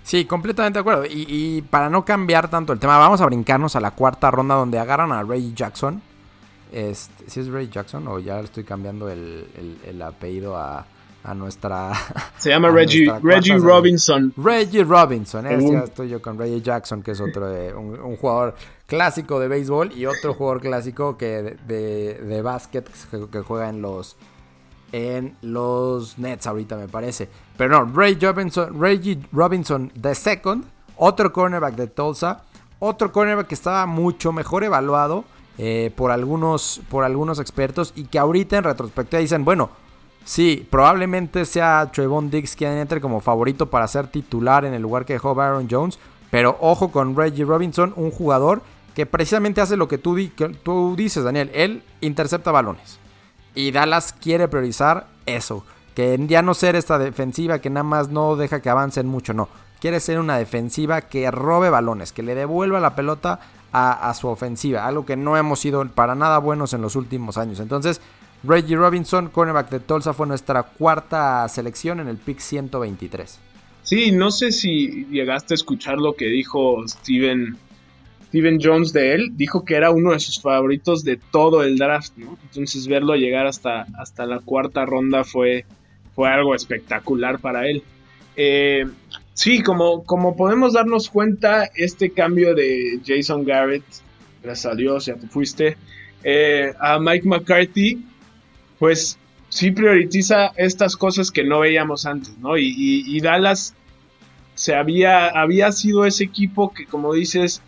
Sí, 0.04 0.24
completamente 0.24 0.78
de 0.78 0.80
acuerdo. 0.80 1.04
Y, 1.08 1.62
para 1.70 1.88
no 1.88 2.04
cambiar 2.04 2.48
tanto 2.50 2.72
el 2.72 2.78
tema, 2.78 2.98
vamos 2.98 3.20
a 3.20 3.26
brincarnos 3.26 3.76
a 3.76 3.80
la 3.80 3.92
cuarta 3.92 4.30
ronda 4.30 4.56
donde 4.56 4.78
agarran 4.78 5.12
a 5.12 5.22
Ray 5.22 5.52
Jackson. 5.54 6.02
Este, 6.72 7.28
¿Sí 7.28 7.40
es 7.40 7.48
Ray 7.48 7.68
Jackson 7.68 8.08
o 8.08 8.18
ya 8.18 8.40
estoy 8.40 8.64
cambiando 8.64 9.10
el, 9.10 10.02
apellido 10.02 10.56
a, 10.56 10.86
nuestra... 11.36 11.92
Se 12.38 12.48
llama 12.48 12.70
Reggie, 12.70 13.06
Robinson. 13.58 14.32
Reggie 14.36 14.82
Robinson, 14.82 15.46
¿eh? 15.46 15.70
ya 15.70 15.80
estoy 15.80 16.08
yo 16.08 16.22
con 16.22 16.38
Reggie 16.38 16.62
Jackson, 16.62 17.02
que 17.02 17.10
es 17.12 17.20
otro 17.20 17.48
de, 17.48 17.74
un, 17.74 18.16
jugador 18.16 18.56
clásico 18.86 19.38
de 19.38 19.48
béisbol 19.48 19.92
y 19.92 20.06
otro 20.06 20.32
jugador 20.34 20.62
clásico 20.62 21.18
que 21.18 21.56
de, 21.66 22.14
de, 22.14 22.42
básquet 22.42 22.88
que, 23.30 23.40
juega 23.40 23.68
en 23.68 23.82
los 23.82 24.16
en 24.92 25.36
los 25.40 26.18
Nets 26.18 26.46
ahorita 26.46 26.76
me 26.76 26.88
parece. 26.88 27.28
Pero 27.56 27.84
no, 27.84 27.92
Ray 27.94 28.18
Robinson, 28.20 28.78
Reggie 28.78 29.18
Robinson 29.32 29.90
de 29.94 30.14
second, 30.14 30.64
otro 30.96 31.32
cornerback 31.32 31.74
de 31.76 31.86
Tulsa, 31.86 32.42
otro 32.78 33.12
cornerback 33.12 33.46
que 33.46 33.54
estaba 33.54 33.86
mucho 33.86 34.32
mejor 34.32 34.64
evaluado 34.64 35.24
eh, 35.58 35.92
por, 35.94 36.10
algunos, 36.10 36.80
por 36.88 37.04
algunos 37.04 37.38
expertos 37.38 37.92
y 37.94 38.04
que 38.04 38.18
ahorita 38.18 38.58
en 38.58 38.64
retrospectiva 38.64 39.20
dicen, 39.20 39.44
bueno, 39.44 39.70
sí, 40.24 40.66
probablemente 40.70 41.44
sea 41.44 41.90
Trevon 41.92 42.30
Diggs 42.30 42.56
quien 42.56 42.72
entre 42.78 43.00
como 43.00 43.20
favorito 43.20 43.70
para 43.70 43.86
ser 43.88 44.06
titular 44.06 44.64
en 44.64 44.74
el 44.74 44.82
lugar 44.82 45.04
que 45.04 45.14
dejó 45.14 45.34
Baron 45.34 45.68
Jones, 45.70 45.98
pero 46.30 46.56
ojo 46.60 46.90
con 46.90 47.14
Reggie 47.14 47.44
Robinson, 47.44 47.92
un 47.96 48.10
jugador 48.10 48.62
que 48.94 49.06
precisamente 49.06 49.60
hace 49.60 49.76
lo 49.76 49.88
que 49.88 49.98
tú, 49.98 50.16
que 50.36 50.48
tú 50.62 50.94
dices, 50.96 51.24
Daniel, 51.24 51.50
él 51.54 51.82
intercepta 52.00 52.50
balones. 52.50 52.98
Y 53.54 53.70
Dallas 53.70 54.12
quiere 54.12 54.48
priorizar 54.48 55.08
eso. 55.26 55.64
Que 55.94 56.18
ya 56.26 56.40
no 56.40 56.54
ser 56.54 56.74
esta 56.74 56.98
defensiva 56.98 57.58
que 57.58 57.68
nada 57.68 57.84
más 57.84 58.08
no 58.08 58.36
deja 58.36 58.60
que 58.60 58.70
avancen 58.70 59.06
mucho, 59.06 59.34
no. 59.34 59.48
Quiere 59.78 60.00
ser 60.00 60.18
una 60.20 60.38
defensiva 60.38 61.02
que 61.02 61.30
robe 61.30 61.68
balones, 61.68 62.12
que 62.12 62.22
le 62.22 62.34
devuelva 62.34 62.80
la 62.80 62.94
pelota 62.94 63.40
a, 63.72 64.12
su 64.14 64.28
ofensiva. 64.28 64.86
Algo 64.86 65.06
que 65.06 65.16
no 65.16 65.36
hemos 65.36 65.60
sido 65.60 65.86
para 65.88 66.14
nada 66.14 66.38
buenos 66.38 66.74
en 66.74 66.82
los 66.82 66.94
últimos 66.94 67.38
años. 67.38 67.58
Entonces, 67.60 68.00
Reggie 68.44 68.76
Robinson, 68.76 69.28
cornerback 69.28 69.70
de 69.70 69.80
Tulsa, 69.80 70.12
fue 70.12 70.26
nuestra 70.26 70.62
cuarta 70.62 71.48
selección 71.48 72.00
en 72.00 72.08
el 72.08 72.18
pick 72.18 72.38
123. 72.38 73.38
Sí, 73.82 74.12
no 74.12 74.30
sé 74.30 74.52
si 74.52 75.06
llegaste 75.06 75.54
a 75.54 75.56
escuchar 75.56 75.98
lo 75.98 76.14
que 76.14 76.26
dijo 76.26 76.86
Steven 76.86 77.56
Steven 78.32 78.58
Jones 78.62 78.94
de 78.94 79.12
él, 79.12 79.32
dijo 79.36 79.62
que 79.62 79.74
era 79.74 79.90
uno 79.90 80.12
de 80.12 80.18
sus 80.18 80.40
favoritos 80.40 81.04
de 81.04 81.18
todo 81.18 81.62
el 81.62 81.76
draft, 81.76 82.12
¿no? 82.16 82.38
Entonces 82.44 82.88
verlo 82.88 83.14
llegar 83.14 83.46
hasta, 83.46 83.86
hasta 83.98 84.24
la 84.24 84.38
cuarta 84.38 84.86
ronda 84.86 85.22
fue, 85.22 85.66
fue 86.14 86.30
algo 86.30 86.54
espectacular 86.54 87.40
para 87.40 87.68
él. 87.68 87.82
Eh, 88.34 88.86
sí, 89.34 89.62
como, 89.62 90.04
como 90.04 90.36
podemos 90.36 90.72
darnos 90.72 91.08
cuenta, 91.08 91.70
este 91.74 92.10
cambio 92.10 92.54
de 92.54 93.00
Jason 93.04 93.44
Garrett, 93.44 93.84
gracias 94.42 94.72
a 94.72 94.76
Dios, 94.76 95.06
ya 95.06 95.14
te 95.14 95.26
fuiste, 95.26 95.76
eh, 96.24 96.72
a 96.80 96.98
Mike 96.98 97.26
McCarthy, 97.26 98.04
pues 98.78 99.18
sí 99.48 99.70
prioriza 99.70 100.52
estas 100.56 100.96
cosas 100.96 101.30
que 101.30 101.44
no 101.44 101.60
veíamos 101.60 102.06
antes, 102.06 102.36
¿no? 102.38 102.56
Y, 102.56 103.04
y 103.06 103.20
Dallas 103.20 103.74
se 104.54 104.74
había, 104.74 105.28
había 105.28 105.72
sido 105.72 106.04
ese 106.04 106.24
equipo 106.24 106.72
que, 106.72 106.86
como 106.86 107.14
dices, 107.14 107.62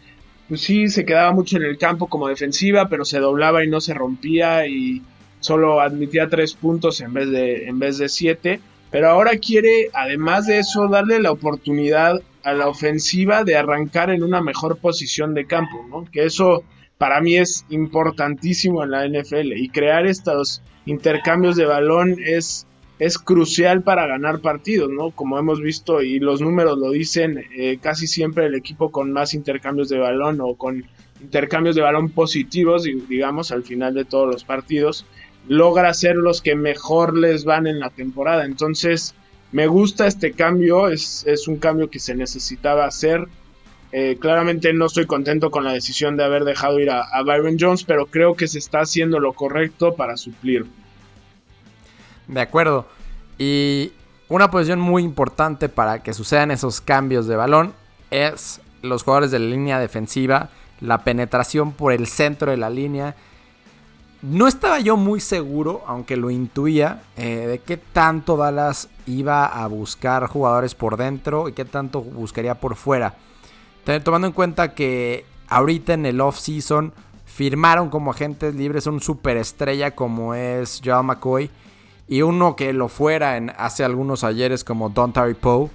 pues 0.48 0.60
sí, 0.60 0.88
se 0.88 1.04
quedaba 1.04 1.32
mucho 1.32 1.56
en 1.56 1.64
el 1.64 1.78
campo 1.78 2.08
como 2.08 2.28
defensiva, 2.28 2.88
pero 2.88 3.04
se 3.04 3.18
doblaba 3.18 3.64
y 3.64 3.68
no 3.68 3.80
se 3.80 3.94
rompía 3.94 4.66
y 4.66 5.02
solo 5.40 5.80
admitía 5.80 6.28
tres 6.28 6.54
puntos 6.54 7.00
en 7.00 7.12
vez 7.12 7.30
de, 7.30 7.66
en 7.68 7.78
vez 7.78 7.98
de 7.98 8.08
siete. 8.08 8.60
Pero 8.94 9.10
ahora 9.10 9.38
quiere, 9.38 9.90
además 9.92 10.46
de 10.46 10.60
eso, 10.60 10.86
darle 10.86 11.18
la 11.18 11.32
oportunidad 11.32 12.22
a 12.44 12.52
la 12.52 12.68
ofensiva 12.68 13.42
de 13.42 13.56
arrancar 13.56 14.08
en 14.10 14.22
una 14.22 14.40
mejor 14.40 14.78
posición 14.78 15.34
de 15.34 15.46
campo, 15.46 15.84
¿no? 15.90 16.04
Que 16.12 16.26
eso 16.26 16.62
para 16.96 17.20
mí 17.20 17.36
es 17.36 17.66
importantísimo 17.70 18.84
en 18.84 18.92
la 18.92 19.04
NFL 19.04 19.54
y 19.56 19.68
crear 19.70 20.06
estos 20.06 20.62
intercambios 20.86 21.56
de 21.56 21.64
balón 21.64 22.18
es 22.24 22.68
es 23.00 23.18
crucial 23.18 23.82
para 23.82 24.06
ganar 24.06 24.38
partidos, 24.38 24.88
¿no? 24.90 25.10
Como 25.10 25.40
hemos 25.40 25.60
visto 25.60 26.00
y 26.00 26.20
los 26.20 26.40
números 26.40 26.78
lo 26.78 26.92
dicen, 26.92 27.42
eh, 27.58 27.78
casi 27.82 28.06
siempre 28.06 28.46
el 28.46 28.54
equipo 28.54 28.92
con 28.92 29.10
más 29.10 29.34
intercambios 29.34 29.88
de 29.88 29.98
balón 29.98 30.40
o 30.40 30.54
con 30.54 30.86
intercambios 31.20 31.74
de 31.74 31.82
balón 31.82 32.10
positivos, 32.10 32.84
digamos, 33.08 33.50
al 33.50 33.64
final 33.64 33.92
de 33.94 34.04
todos 34.04 34.32
los 34.32 34.44
partidos, 34.44 35.04
logra 35.48 35.92
ser 35.94 36.16
los 36.16 36.40
que 36.40 36.54
mejor 36.54 37.16
les 37.16 37.44
van 37.44 37.66
en 37.66 37.80
la 37.80 37.90
temporada. 37.90 38.44
Entonces, 38.44 39.14
me 39.52 39.66
gusta 39.66 40.06
este 40.06 40.32
cambio, 40.32 40.88
es, 40.88 41.24
un 41.46 41.58
cambio 41.58 41.90
que 41.90 41.98
se 41.98 42.14
necesitaba 42.14 42.86
hacer. 42.86 43.28
Eh, 43.92 44.16
claramente 44.20 44.72
no 44.72 44.86
estoy 44.86 45.06
contento 45.06 45.50
con 45.50 45.62
la 45.64 45.72
decisión 45.72 46.16
de 46.16 46.24
haber 46.24 46.44
dejado 46.44 46.80
ir 46.80 46.90
a, 46.90 47.02
a 47.02 47.22
Byron 47.22 47.56
Jones, 47.60 47.84
pero 47.84 48.06
creo 48.06 48.34
que 48.34 48.48
se 48.48 48.58
está 48.58 48.80
haciendo 48.80 49.20
lo 49.20 49.32
correcto 49.32 49.94
para 49.94 50.16
suplir. 50.16 50.66
De 52.26 52.40
acuerdo. 52.40 52.88
Y 53.38 53.92
una 54.28 54.50
posición 54.50 54.80
muy 54.80 55.02
importante 55.02 55.68
para 55.68 56.02
que 56.02 56.12
sucedan 56.12 56.50
esos 56.50 56.80
cambios 56.80 57.26
de 57.26 57.36
balón 57.36 57.74
es 58.10 58.60
los 58.82 59.02
jugadores 59.02 59.30
de 59.30 59.38
la 59.38 59.46
línea 59.46 59.78
defensiva, 59.78 60.50
la 60.80 61.04
penetración 61.04 61.72
por 61.72 61.92
el 61.92 62.06
centro 62.06 62.50
de 62.50 62.56
la 62.56 62.70
línea. 62.70 63.16
No 64.26 64.48
estaba 64.48 64.80
yo 64.80 64.96
muy 64.96 65.20
seguro, 65.20 65.82
aunque 65.86 66.16
lo 66.16 66.30
intuía, 66.30 67.02
eh, 67.14 67.46
de 67.46 67.58
qué 67.58 67.76
tanto 67.76 68.38
Dallas 68.38 68.88
iba 69.06 69.44
a 69.44 69.66
buscar 69.66 70.28
jugadores 70.28 70.74
por 70.74 70.96
dentro 70.96 71.46
y 71.46 71.52
qué 71.52 71.66
tanto 71.66 72.00
buscaría 72.00 72.54
por 72.54 72.74
fuera. 72.74 73.16
Tomando 74.02 74.26
en 74.26 74.32
cuenta 74.32 74.74
que 74.74 75.26
ahorita 75.48 75.92
en 75.92 76.06
el 76.06 76.22
off-season 76.22 76.94
firmaron 77.26 77.90
como 77.90 78.12
agentes 78.12 78.54
libres 78.54 78.86
un 78.86 79.02
superestrella 79.02 79.90
como 79.90 80.34
es 80.34 80.80
Joel 80.82 81.04
McCoy 81.04 81.50
y 82.08 82.22
uno 82.22 82.56
que 82.56 82.72
lo 82.72 82.88
fuera 82.88 83.36
en 83.36 83.52
hace 83.58 83.84
algunos 83.84 84.24
ayeres 84.24 84.64
como 84.64 84.88
Don 84.88 85.12
Terry 85.12 85.34
Poe. 85.34 85.68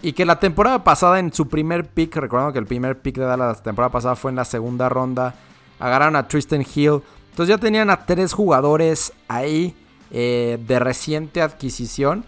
Y 0.00 0.14
que 0.14 0.24
la 0.24 0.40
temporada 0.40 0.82
pasada 0.82 1.18
en 1.18 1.30
su 1.30 1.46
primer 1.46 1.90
pick, 1.90 2.16
recordando 2.16 2.54
que 2.54 2.58
el 2.58 2.66
primer 2.66 3.02
pick 3.02 3.16
de 3.16 3.26
Dallas 3.26 3.58
la 3.58 3.62
temporada 3.62 3.92
pasada 3.92 4.16
fue 4.16 4.30
en 4.30 4.36
la 4.36 4.46
segunda 4.46 4.88
ronda, 4.88 5.34
agarraron 5.78 6.16
a 6.16 6.26
Tristan 6.26 6.64
Hill. 6.74 7.02
Entonces 7.32 7.56
ya 7.56 7.58
tenían 7.58 7.88
a 7.88 8.04
tres 8.04 8.34
jugadores 8.34 9.14
ahí 9.26 9.74
eh, 10.10 10.58
de 10.66 10.78
reciente 10.78 11.40
adquisición. 11.40 12.26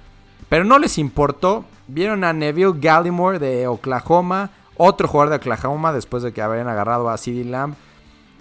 Pero 0.49 0.65
no 0.65 0.79
les 0.79 0.97
importó. 0.97 1.67
Vieron 1.89 2.25
a 2.25 2.33
Neville 2.33 2.73
Gallimore 2.81 3.39
de 3.39 3.67
Oklahoma. 3.67 4.51
Otro 4.79 5.07
jugador 5.07 5.29
de 5.29 5.37
Oklahoma 5.37 5.93
después 5.93 6.23
de 6.23 6.33
que 6.33 6.41
habían 6.41 6.69
agarrado 6.69 7.11
a 7.11 7.19
CD 7.19 7.45
Lamb. 7.45 7.75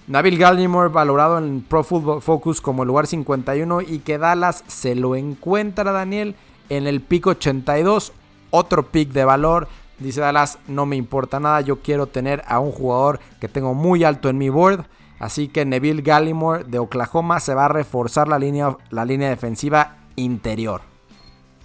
Nabil 0.07 0.37
Gallimore 0.37 0.87
valorado 0.87 1.37
en 1.37 1.61
Pro 1.61 1.83
Football 1.83 2.21
Focus 2.21 2.61
como 2.61 2.83
el 2.83 2.87
lugar 2.87 3.07
51 3.07 3.81
y 3.81 3.99
que 3.99 4.17
Dallas 4.17 4.63
se 4.67 4.95
lo 4.95 5.15
encuentra 5.15 5.91
Daniel 5.91 6.35
en 6.69 6.87
el 6.87 7.01
pick 7.01 7.27
82, 7.27 8.13
otro 8.51 8.87
pick 8.87 9.11
de 9.11 9.25
valor. 9.25 9.67
Dice 9.99 10.21
Dallas, 10.21 10.59
no 10.67 10.85
me 10.85 10.95
importa 10.95 11.39
nada, 11.41 11.59
yo 11.59 11.79
quiero 11.81 12.07
tener 12.07 12.41
a 12.47 12.59
un 12.59 12.71
jugador 12.71 13.19
que 13.39 13.49
tengo 13.49 13.73
muy 13.73 14.03
alto 14.05 14.29
en 14.29 14.37
mi 14.37 14.47
board. 14.49 14.85
Así 15.19 15.47
que 15.47 15.65
Neville 15.65 16.01
Gallimore 16.01 16.63
de 16.63 16.79
Oklahoma 16.79 17.39
se 17.39 17.53
va 17.53 17.65
a 17.65 17.69
reforzar 17.69 18.27
la 18.27 18.39
línea, 18.39 18.77
la 18.89 19.05
línea 19.05 19.29
defensiva 19.29 19.97
interior. 20.15 20.81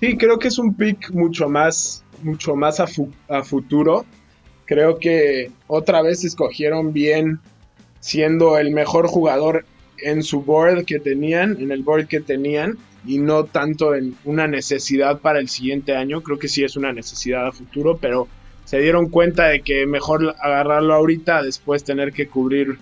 Sí, 0.01 0.17
creo 0.17 0.39
que 0.39 0.49
es 0.49 0.59
un 0.59 0.75
pick 0.75 1.11
mucho 1.11 1.49
más 1.49 2.05
mucho 2.23 2.57
más 2.57 2.81
a, 2.81 2.87
futuro. 3.43 4.05
Creo 4.65 4.99
que 4.99 5.51
otra 5.67 6.03
vez 6.03 6.25
escogieron 6.25 6.93
bien 6.93 7.41
siendo 8.01 8.59
el 8.59 8.71
mejor 8.73 9.07
jugador 9.07 9.65
en 9.99 10.23
su 10.23 10.43
board 10.43 10.85
que 10.85 10.99
tenían, 10.99 11.57
en 11.61 11.73
el 11.73 11.83
board 11.83 12.07
que 12.07 12.21
tenían, 12.21 12.79
y 13.07 13.19
no 13.19 13.45
tanto 13.45 13.95
en 13.95 14.17
una 14.25 14.47
necesidad 14.47 15.21
para 15.21 15.41
el 15.41 15.49
siguiente 15.49 15.97
año. 15.97 16.23
Creo 16.23 16.39
que 16.39 16.49
sí 16.49 16.65
es 16.65 16.77
una 16.77 16.93
necesidad 16.93 17.47
a 17.47 17.53
futuro, 17.53 17.99
pero 17.99 18.29
se 18.65 18.81
dieron 18.81 19.09
cuenta 19.09 19.49
de 19.49 19.63
que 19.63 19.87
mejor 19.87 20.35
agarrarlo 20.41 20.95
ahorita, 20.95 21.43
después 21.43 21.85
tener 21.85 22.13
que 22.13 22.29
cubrir 22.29 22.79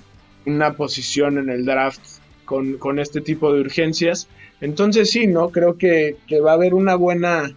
una 0.46 0.72
posición 0.72 1.38
en 1.38 1.50
el 1.50 1.64
draft 1.64 2.00
con, 2.44 2.78
con 2.78 2.98
este 2.98 3.20
tipo 3.20 3.52
de 3.52 3.60
urgencias. 3.60 4.28
Entonces 4.60 5.10
sí, 5.10 5.26
¿no? 5.26 5.50
Creo 5.50 5.76
que, 5.76 6.16
va 6.44 6.52
a 6.52 6.54
haber 6.54 6.72
una 6.72 6.94
buena. 6.94 7.52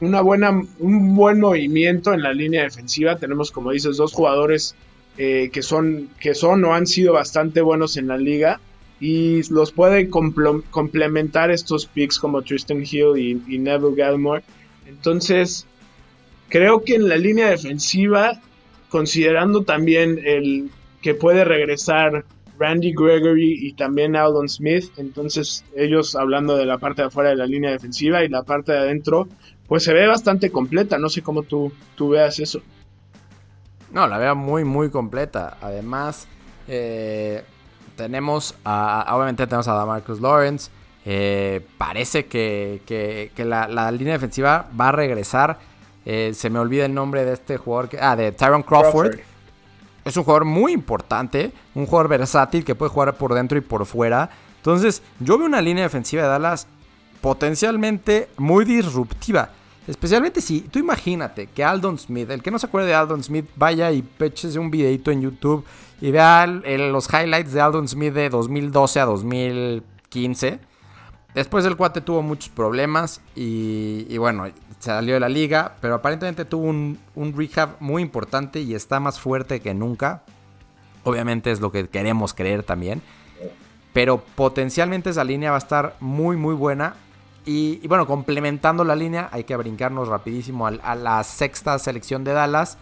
Una 0.00 0.20
buena. 0.20 0.50
un 0.78 1.16
buen 1.16 1.40
movimiento 1.40 2.12
en 2.12 2.22
la 2.22 2.32
línea 2.32 2.62
defensiva. 2.62 3.16
Tenemos, 3.16 3.50
como 3.50 3.72
dices, 3.72 3.96
dos 3.96 4.12
jugadores 4.12 4.76
eh, 5.18 5.50
que 5.52 5.62
son. 5.62 6.10
que 6.20 6.34
son 6.34 6.64
o 6.64 6.74
han 6.74 6.86
sido 6.86 7.14
bastante 7.14 7.60
buenos 7.60 7.96
en 7.96 8.06
la 8.06 8.16
liga. 8.16 8.60
Y 9.00 9.42
los 9.52 9.72
puede 9.72 10.08
complementar 10.08 11.50
estos 11.50 11.86
picks 11.86 12.18
como 12.18 12.42
Tristan 12.42 12.82
Hill 12.82 13.18
y, 13.18 13.42
y 13.48 13.58
Neville 13.58 13.96
Gallimore. 13.96 14.44
Entonces, 14.86 15.66
creo 16.48 16.84
que 16.84 16.94
en 16.94 17.08
la 17.08 17.16
línea 17.16 17.50
defensiva, 17.50 18.40
considerando 18.88 19.64
también 19.64 20.20
el 20.24 20.70
que 21.04 21.14
puede 21.14 21.44
regresar 21.44 22.24
Randy 22.58 22.94
Gregory 22.94 23.58
y 23.60 23.74
también 23.74 24.16
Aldon 24.16 24.48
Smith. 24.48 24.90
Entonces, 24.96 25.62
ellos 25.76 26.16
hablando 26.16 26.56
de 26.56 26.64
la 26.64 26.78
parte 26.78 27.02
de 27.02 27.08
afuera 27.08 27.28
de 27.28 27.36
la 27.36 27.44
línea 27.44 27.70
defensiva 27.70 28.24
y 28.24 28.28
la 28.30 28.42
parte 28.42 28.72
de 28.72 28.78
adentro, 28.78 29.28
pues 29.68 29.84
se 29.84 29.92
ve 29.92 30.06
bastante 30.06 30.50
completa. 30.50 30.96
No 30.96 31.10
sé 31.10 31.20
cómo 31.20 31.42
tú, 31.42 31.70
tú 31.94 32.08
veas 32.08 32.38
eso. 32.38 32.62
No, 33.92 34.08
la 34.08 34.16
veo 34.16 34.34
muy, 34.34 34.64
muy 34.64 34.88
completa. 34.88 35.58
Además, 35.60 36.26
eh, 36.68 37.44
tenemos 37.96 38.54
a, 38.64 39.06
obviamente 39.14 39.46
tenemos 39.46 39.68
a 39.68 39.84
Marcus 39.84 40.22
Lawrence. 40.22 40.70
Eh, 41.04 41.60
parece 41.76 42.24
que, 42.24 43.30
la, 43.36 43.90
línea 43.90 44.14
defensiva 44.14 44.70
va 44.80 44.88
a 44.88 44.92
regresar. 44.92 45.58
Eh, 46.06 46.32
se 46.32 46.48
me 46.48 46.60
olvida 46.60 46.86
el 46.86 46.94
nombre 46.94 47.26
de 47.26 47.34
este 47.34 47.58
jugador. 47.58 47.90
Que, 47.90 47.98
ah, 48.00 48.16
de 48.16 48.32
Tyron 48.32 48.62
Crawford 48.62 49.18
es 50.04 50.16
un 50.16 50.24
jugador 50.24 50.44
muy 50.44 50.72
importante, 50.72 51.52
un 51.74 51.86
jugador 51.86 52.08
versátil 52.08 52.64
que 52.64 52.74
puede 52.74 52.90
jugar 52.90 53.16
por 53.16 53.34
dentro 53.34 53.56
y 53.56 53.62
por 53.62 53.86
fuera. 53.86 54.30
Entonces, 54.56 55.02
yo 55.20 55.38
veo 55.38 55.46
una 55.46 55.62
línea 55.62 55.84
defensiva 55.84 56.22
de 56.22 56.28
Dallas 56.28 56.66
potencialmente 57.20 58.28
muy 58.36 58.64
disruptiva. 58.64 59.50
Especialmente 59.86 60.40
si 60.40 60.62
tú 60.62 60.78
imagínate 60.78 61.46
que 61.46 61.62
Aldon 61.62 61.98
Smith, 61.98 62.30
el 62.30 62.42
que 62.42 62.50
no 62.50 62.58
se 62.58 62.66
acuerde 62.66 62.88
de 62.88 62.94
Aldon 62.94 63.22
Smith, 63.22 63.46
vaya 63.56 63.92
y 63.92 64.02
peches 64.02 64.56
un 64.56 64.70
videito 64.70 65.10
en 65.10 65.20
YouTube 65.20 65.64
y 66.00 66.10
vea 66.10 66.46
los 66.46 67.08
highlights 67.12 67.52
de 67.52 67.60
Aldon 67.60 67.88
Smith 67.88 68.14
de 68.14 68.30
2012 68.30 69.00
a 69.00 69.04
2015. 69.04 70.58
Después 71.34 71.66
el 71.66 71.76
cuate 71.76 72.00
tuvo 72.00 72.22
muchos 72.22 72.48
problemas 72.48 73.20
y, 73.34 74.06
y 74.08 74.18
bueno, 74.18 74.46
salió 74.84 75.14
de 75.14 75.20
la 75.20 75.28
liga, 75.28 75.74
pero 75.80 75.94
aparentemente 75.94 76.44
tuvo 76.44 76.66
un, 76.66 76.98
rehab 77.36 77.76
muy 77.80 78.02
importante 78.02 78.60
y 78.60 78.74
está 78.74 79.00
más 79.00 79.18
fuerte 79.18 79.60
que 79.60 79.74
nunca. 79.74 80.22
Obviamente 81.02 81.50
es 81.50 81.60
lo 81.60 81.72
que 81.72 81.88
queremos 81.88 82.34
creer 82.34 82.62
también. 82.62 83.02
Pero 83.92 84.22
potencialmente 84.34 85.10
esa 85.10 85.24
línea 85.24 85.50
va 85.50 85.56
a 85.56 85.58
estar 85.58 85.96
muy, 86.00 86.36
muy 86.36 86.54
buena. 86.54 86.94
Y, 87.46 87.86
bueno, 87.86 88.06
complementando 88.06 88.84
la 88.84 88.96
línea, 88.96 89.28
hay 89.30 89.44
que 89.44 89.56
brincarnos 89.56 90.08
rapidísimo 90.08 90.66
a, 90.66 90.94
la 90.94 91.22
sexta 91.24 91.78
selección 91.78 92.24
de 92.24 92.32
Dallas. 92.32 92.78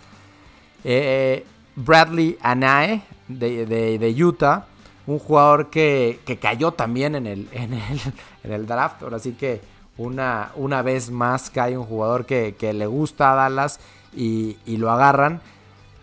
Eh, 0.84 1.44
Bradley 1.76 2.38
Anae 2.40 3.02
de, 3.28 4.14
Utah. 4.22 4.66
Un 5.06 5.18
jugador 5.18 5.68
que, 5.68 6.20
cayó 6.40 6.72
también 6.72 7.16
en 7.16 7.26
el, 7.26 7.48
en 7.52 7.74
el, 7.74 8.00
en 8.44 8.52
el 8.52 8.66
draft. 8.66 9.02
Ahora 9.02 9.18
sí 9.18 9.32
que 9.32 9.71
una, 9.96 10.52
una 10.56 10.82
vez 10.82 11.10
más 11.10 11.50
que 11.50 11.60
hay 11.60 11.76
un 11.76 11.84
jugador 11.84 12.26
que, 12.26 12.54
le 12.60 12.86
gusta 12.86 13.32
a 13.32 13.34
Dallas 13.34 13.80
y, 14.14 14.56
lo 14.66 14.90
agarran. 14.90 15.40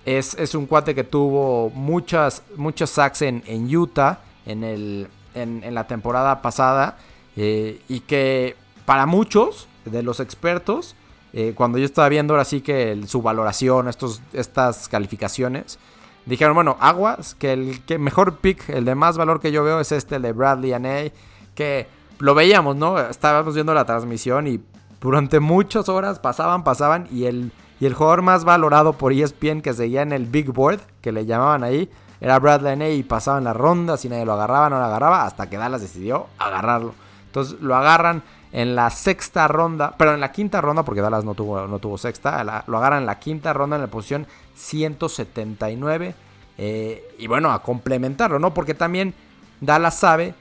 Es, 0.05 0.33
es, 0.35 0.55
un 0.55 0.65
cuate 0.65 0.95
que 0.95 1.03
tuvo 1.03 1.69
muchas, 1.71 2.43
muchos 2.55 2.89
sacks 2.89 3.21
en, 3.21 3.43
Utah 3.75 4.19
en, 4.45 4.63
el, 4.63 5.07
en, 5.33 5.73
la 5.73 5.85
temporada 5.87 6.41
pasada 6.41 6.97
eh, 7.35 7.81
y 7.87 8.01
que 8.01 8.55
para 8.85 9.05
muchos 9.05 9.67
de 9.85 10.01
los 10.01 10.19
expertos, 10.19 10.95
eh, 11.33 11.53
cuando 11.55 11.77
yo 11.77 11.85
estaba 11.85 12.09
viendo 12.09 12.33
ahora 12.33 12.45
sí 12.45 12.61
que 12.61 12.99
su 13.05 13.21
valoración, 13.21 13.87
estos, 13.87 14.21
estas 14.33 14.87
calificaciones, 14.87 15.77
dijeron, 16.25 16.55
bueno, 16.55 16.77
aguas, 16.79 17.35
que 17.35 17.53
el 17.53 17.81
que 17.85 17.97
mejor 17.97 18.37
pick, 18.37 18.69
el 18.69 18.85
de 18.85 18.95
más 18.95 19.17
valor 19.17 19.39
que 19.39 19.51
yo 19.51 19.63
veo 19.63 19.79
es 19.79 19.91
este, 19.91 20.19
de 20.19 20.31
Bradley 20.31 20.73
Aney, 20.73 21.11
que 21.55 21.87
lo 22.19 22.35
veíamos, 22.35 22.75
¿no? 22.75 22.99
Estábamos 22.99 23.55
viendo 23.55 23.73
la 23.73 23.85
transmisión 23.85 24.47
y 24.47 24.61
durante 25.01 25.39
muchas 25.39 25.89
horas 25.89 26.19
pasaban, 26.19 26.63
pasaban 26.63 27.07
y 27.11 27.25
el, 27.25 27.51
y 27.79 27.85
el 27.85 27.93
jugador 27.93 28.21
más 28.21 28.43
valorado 28.43 28.93
por 28.93 29.13
ESPN 29.13 29.61
que 29.61 29.73
seguía 29.73 30.01
en 30.01 30.11
el 30.11 30.25
Big 30.25 30.51
Board, 30.51 30.81
que 31.01 31.11
le 31.11 31.25
llamaban 31.25 31.63
ahí, 31.63 31.89
era 32.21 32.37
Bradley 32.37 32.75
Ney 32.75 32.99
y 32.99 33.03
pasaban 33.03 33.45
las 33.45 33.55
rondas 33.55 34.03
y 34.03 34.09
nadie 34.09 34.25
lo 34.25 34.33
agarraba, 34.33 34.69
no 34.69 34.77
lo 34.77 34.85
agarraba, 34.85 35.23
hasta 35.23 35.49
que 35.49 35.57
Dallas 35.57 35.81
decidió 35.81 36.27
agarrarlo. 36.37 36.93
Entonces 37.27 37.59
lo 37.61 37.75
agarran 37.75 38.23
en 38.51 38.75
la 38.75 38.89
sexta 38.89 39.47
ronda, 39.47 39.93
pero 39.97 40.13
en 40.13 40.19
la 40.19 40.31
quinta 40.31 40.59
ronda, 40.59 40.83
porque 40.83 41.01
Dallas 41.01 41.23
no 41.23 41.35
tuvo, 41.35 41.67
no 41.67 41.79
tuvo 41.79 41.97
sexta, 41.97 42.63
lo 42.67 42.77
agarran 42.77 43.01
en 43.01 43.05
la 43.05 43.19
quinta 43.19 43.53
ronda 43.53 43.77
en 43.77 43.83
la 43.83 43.87
posición 43.87 44.27
179. 44.55 46.15
Eh, 46.57 47.15
y 47.17 47.27
bueno, 47.27 47.51
a 47.51 47.61
complementarlo, 47.61 48.37
¿no? 48.39 48.53
Porque 48.53 48.73
también 48.73 49.13
Dallas 49.61 49.97
sabe 49.97 50.33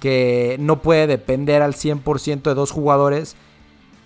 que 0.00 0.56
no 0.60 0.82
puede 0.82 1.06
depender 1.06 1.62
al 1.62 1.74
100% 1.74 2.42
de 2.42 2.54
dos 2.54 2.70
jugadores 2.70 3.36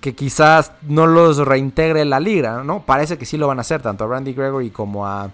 que 0.01 0.15
quizás 0.15 0.73
no 0.83 1.07
los 1.07 1.39
reintegre 1.39 2.05
la 2.05 2.21
liga, 2.21 2.63
¿no? 2.65 2.85
Parece 2.87 3.19
que 3.19 3.27
sí 3.27 3.37
lo 3.37 3.49
van 3.49 3.59
a 3.59 3.61
hacer, 3.61 3.83
tanto 3.83 4.05
a 4.05 4.07
Randy 4.07 4.33
Gregory 4.33 4.71
como 4.71 5.07
a, 5.07 5.31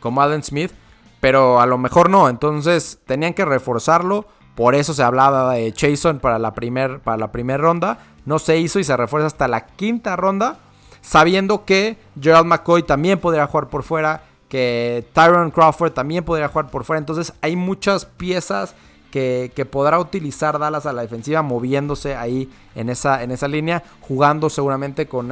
como 0.00 0.22
Alan 0.22 0.42
Smith, 0.42 0.72
pero 1.20 1.60
a 1.60 1.66
lo 1.66 1.78
mejor 1.78 2.08
no, 2.08 2.28
entonces 2.28 2.98
tenían 3.06 3.34
que 3.34 3.44
reforzarlo, 3.44 4.26
por 4.54 4.74
eso 4.74 4.94
se 4.94 5.02
hablaba 5.02 5.54
de 5.54 5.72
Chason 5.72 6.18
para 6.18 6.38
la 6.38 6.54
primera 6.54 6.98
para 6.98 7.16
la 7.16 7.30
primera 7.30 7.58
ronda, 7.58 7.98
no 8.24 8.38
se 8.38 8.58
hizo 8.58 8.78
y 8.78 8.84
se 8.84 8.96
refuerza 8.96 9.26
hasta 9.26 9.48
la 9.48 9.66
quinta 9.66 10.16
ronda, 10.16 10.58
sabiendo 11.02 11.64
que 11.64 11.98
Gerald 12.20 12.46
McCoy 12.46 12.82
también 12.84 13.18
podría 13.18 13.46
jugar 13.46 13.68
por 13.68 13.82
fuera, 13.82 14.22
que 14.48 15.06
Tyron 15.12 15.50
Crawford 15.50 15.92
también 15.92 16.24
podría 16.24 16.48
jugar 16.48 16.70
por 16.70 16.84
fuera, 16.84 16.98
entonces 16.98 17.34
hay 17.42 17.54
muchas 17.54 18.06
piezas 18.06 18.74
que, 19.12 19.66
podrá 19.70 20.00
utilizar 20.00 20.58
Dallas 20.58 20.86
a 20.86 20.92
la 20.92 21.02
defensiva 21.02 21.42
moviéndose 21.42 22.16
ahí 22.16 22.48
en 22.74 22.88
esa, 22.88 23.22
en 23.22 23.30
esa 23.30 23.46
línea, 23.46 23.84
jugando 24.00 24.50
seguramente 24.50 25.06
con, 25.06 25.30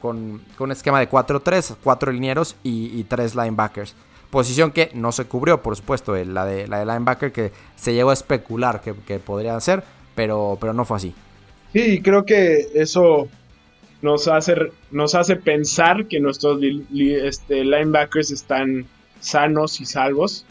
con, 0.00 0.40
un 0.58 0.72
esquema 0.72 1.00
de 1.00 1.10
4-3, 1.10 1.76
4 1.82 2.12
linieros 2.12 2.56
y, 2.62 3.02
3 3.04 3.34
linebackers. 3.34 3.94
Posición 4.30 4.70
que 4.70 4.90
no 4.94 5.10
se 5.10 5.24
cubrió, 5.24 5.60
por 5.60 5.76
supuesto, 5.76 6.14
la 6.24 6.46
de, 6.46 6.68
la 6.68 6.84
linebacker 6.84 7.32
que 7.32 7.52
se 7.74 7.92
llegó 7.92 8.10
a 8.10 8.14
especular 8.14 8.80
que, 8.80 9.18
podría 9.18 9.58
ser, 9.60 9.82
pero, 10.14 10.56
pero 10.60 10.72
no 10.72 10.84
fue 10.84 10.96
así. 10.96 11.14
Sí, 11.72 12.00
creo 12.00 12.24
que 12.24 12.68
eso 12.74 13.28
nos 14.02 14.28
hace, 14.28 14.54
nos 14.92 15.16
hace 15.16 15.34
pensar 15.34 16.06
que 16.06 16.20
nuestros 16.20 16.60
este, 16.62 17.64
linebackers 17.64 18.30
están 18.30 18.86
sanos 19.18 19.80
y 19.80 19.84
salvos 19.84 20.46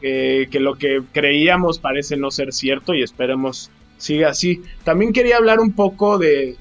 que 0.00 0.60
lo 0.60 0.76
que 0.76 1.02
creíamos 1.12 1.78
parece 1.78 2.16
no 2.16 2.30
ser 2.30 2.52
cierto 2.52 2.94
y 2.94 3.02
esperemos 3.02 3.70
siga 3.98 4.30
así. 4.30 4.62
También 4.84 5.12
quería 5.12 5.36
hablar 5.36 5.60
un 5.60 5.72
poco 5.72 6.16
de, 6.18 6.56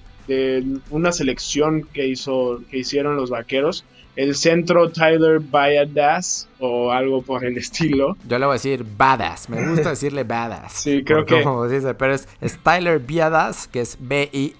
una 0.89 1.13
selección 1.13 1.83
que, 1.93 2.07
hizo, 2.07 2.61
que 2.69 2.79
hicieron 2.79 3.15
los 3.15 3.29
vaqueros. 3.29 3.85
El 4.17 4.35
centro 4.35 4.89
Tyler 4.89 5.39
Badass 5.39 6.49
o 6.59 6.91
algo 6.91 7.21
por 7.21 7.45
el 7.45 7.55
estilo. 7.57 8.17
Yo 8.27 8.39
le 8.39 8.47
voy 8.47 8.53
a 8.53 8.55
decir 8.55 8.83
Badass. 8.83 9.47
Me 9.47 9.63
gusta 9.69 9.91
decirle 9.91 10.23
Badass. 10.23 10.73
Sí, 10.73 11.03
creo 11.03 11.23
que. 11.23 11.43
pero 11.93 12.15
es, 12.15 12.27
Tyler 12.63 12.99
Badass, 12.99 13.67
que 13.67 13.81
es 13.81 13.95
B-I-A-D-A-S-Z. 13.99 14.57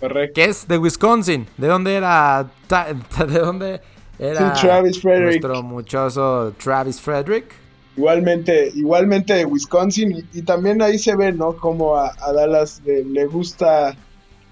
Correcto. 0.00 0.34
Que 0.34 0.44
es 0.44 0.66
de 0.66 0.78
Wisconsin. 0.78 1.46
¿De 1.58 1.66
dónde 1.66 1.96
era? 1.96 2.50
¿De 3.18 3.38
dónde 3.38 3.82
era 4.18 4.52
Travis 4.54 5.00
Frederick. 5.00 5.42
Nuestro 5.42 5.62
muchoso 5.62 6.52
Travis 6.62 7.00
Frederick. 7.00 7.46
Igualmente, 7.96 8.70
igualmente 8.74 9.34
de 9.34 9.44
Wisconsin. 9.44 10.26
Y, 10.32 10.42
también 10.42 10.80
ahí 10.82 10.98
se 10.98 11.16
ve, 11.16 11.32
¿no? 11.32 11.56
Como 11.56 11.96
a, 11.96 12.14
Dallas 12.32 12.82
le, 12.84 13.26
gusta. 13.26 13.96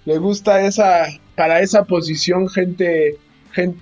Le 0.04 0.18
gusta 0.18 0.60
esa. 0.62 1.06
Para 1.34 1.60
esa 1.60 1.84
posición, 1.84 2.48
gente. 2.48 3.18
gente 3.52 3.78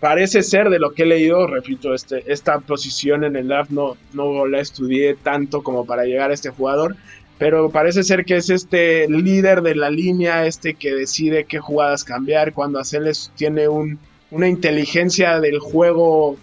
parece 0.00 0.42
ser 0.42 0.68
de 0.68 0.78
lo 0.78 0.92
que 0.92 1.04
he 1.04 1.06
leído, 1.06 1.46
repito, 1.46 1.94
este, 1.94 2.30
esta 2.30 2.60
posición 2.60 3.24
en 3.24 3.36
el 3.36 3.48
draft 3.48 3.70
no, 3.70 3.96
no 4.12 4.46
la 4.46 4.60
estudié 4.60 5.14
tanto 5.14 5.62
como 5.62 5.86
para 5.86 6.04
llegar 6.04 6.30
a 6.30 6.34
este 6.34 6.50
jugador. 6.50 6.96
pero 7.38 7.70
parece 7.70 8.02
ser 8.02 8.26
que 8.26 8.36
es 8.36 8.50
este 8.50 9.08
líder 9.08 9.62
de 9.62 9.74
la 9.74 9.88
línea, 9.88 10.44
este 10.44 10.74
que 10.74 10.94
decide 10.94 11.46
qué 11.46 11.58
jugadas 11.58 12.04
cambiar, 12.04 12.52
cuando 12.52 12.78
hacerles 12.78 13.32
tiene 13.34 13.66
un, 13.66 13.98
una 14.30 14.48
inteligencia 14.48 15.40
del 15.40 15.58
juego 15.58 16.36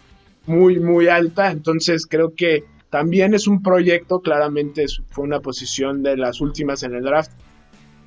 muy, 0.46 0.80
muy 0.80 1.08
alta, 1.08 1.52
entonces 1.52 2.06
creo 2.06 2.34
que 2.36 2.64
también 2.90 3.34
es 3.34 3.48
un 3.48 3.62
proyecto, 3.62 4.20
claramente 4.22 4.86
fue 5.10 5.24
una 5.24 5.40
posición 5.40 6.04
de 6.04 6.18
las 6.18 6.42
últimas 6.42 6.84
en 6.84 6.96
el 6.96 7.04
draft, 7.04 7.32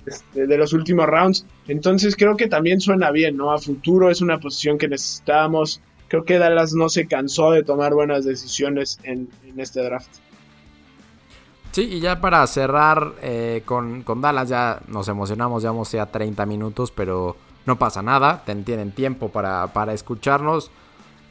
este, 0.07 0.47
de 0.47 0.59
los 0.59 0.73
últimos 0.73 1.07
rounds, 1.07 1.47
entonces 1.69 2.17
creo 2.17 2.37
que 2.37 2.49
también 2.49 2.81
suena 2.81 3.11
bien, 3.11 3.37
¿no? 3.37 3.53
A 3.53 3.59
futuro 3.59 4.11
es 4.11 4.21
una 4.21 4.39
posición 4.39 4.77
que 4.77 4.89
necesitábamos, 4.89 5.81
creo 6.09 6.25
que 6.25 6.39
Dallas 6.39 6.75
no 6.75 6.89
se 6.89 7.07
cansó 7.07 7.51
de 7.53 7.63
tomar 7.63 7.95
buenas 7.95 8.25
decisiones 8.25 8.99
en 9.05 9.29
este 9.57 9.83
draft. 9.83 10.11
Sí, 11.75 11.83
y 11.95 11.99
ya 11.99 12.21
para 12.21 12.47
cerrar 12.47 13.15
eh, 13.21 13.63
con, 13.65 14.05
Dallas, 14.21 14.49
ya 14.49 14.81
nos 14.87 15.09
emocionamos, 15.09 15.65
ya 15.91 16.07
30 16.07 16.47
minutos, 16.47 16.93
pero 16.93 17.37
no 17.66 17.79
pasa 17.79 18.03
nada, 18.03 18.44
tienen 18.64 18.92
tiempo 18.92 19.31
para, 19.31 19.72
para 19.72 19.92
escucharnos. 19.92 20.70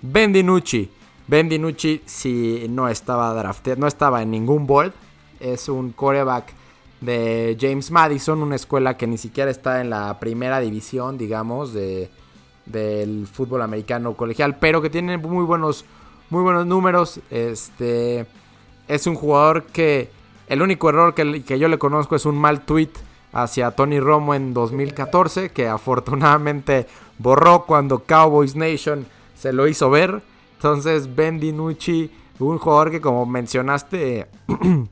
Ben 0.02 0.34
DiNucci, 0.34 0.90
Ben 1.28 1.48
DiNucci 1.48 2.02
si 2.06 2.66
no 2.70 2.90
estaba 2.90 3.34
drafted, 3.34 3.78
no 3.78 3.88
estaba 3.88 4.22
en 4.22 4.32
ningún 4.32 4.68
board, 4.68 4.94
es 5.40 5.70
un 5.70 5.92
coreback 5.92 6.54
de 7.02 7.58
James 7.60 7.92
Madison, 7.92 8.42
una 8.42 8.56
escuela 8.56 8.98
que 8.98 9.08
ni 9.08 9.18
siquiera 9.18 9.52
está 9.52 9.82
en 9.82 9.90
la 9.90 10.20
primera 10.20 10.60
división, 10.60 11.18
digamos, 11.18 11.74
de, 11.74 12.10
del 12.66 13.28
fútbol 13.28 13.62
americano 13.62 14.16
colegial, 14.16 14.58
pero 14.58 14.82
que 14.82 14.90
tiene 14.90 15.18
muy 15.18 15.46
buenos, 15.46 15.86
muy 16.30 16.44
buenos 16.44 16.66
números. 16.66 17.20
Este 17.30 18.26
es 18.88 19.08
un 19.08 19.16
jugador 19.16 19.64
que 19.64 20.10
el 20.48 20.62
único 20.62 20.90
error 20.90 21.14
que, 21.14 21.44
que 21.44 21.60
yo 21.60 21.68
le 21.68 21.78
conozco 21.78 22.16
es 22.16 22.26
un 22.26 22.38
mal 22.38 22.62
tweet 22.62 22.92
hacia 23.34 23.72
Tony 23.72 24.00
Romo 24.00 24.36
en 24.36 24.54
2014, 24.54 25.50
que 25.50 25.68
afortunadamente 25.68 26.88
borró 27.18 27.66
cuando 27.66 28.04
Cowboys 28.04 28.56
Nation 28.56 29.06
se 29.36 29.52
lo 29.52 29.68
hizo 29.68 29.90
ver. 29.90 30.22
Entonces, 30.56 31.14
Ben 31.16 31.40
DiNucci, 31.40 32.12
un 32.40 32.58
jugador 32.58 32.92
que 32.92 33.02
como 33.02 33.26
mencionaste 33.26 34.28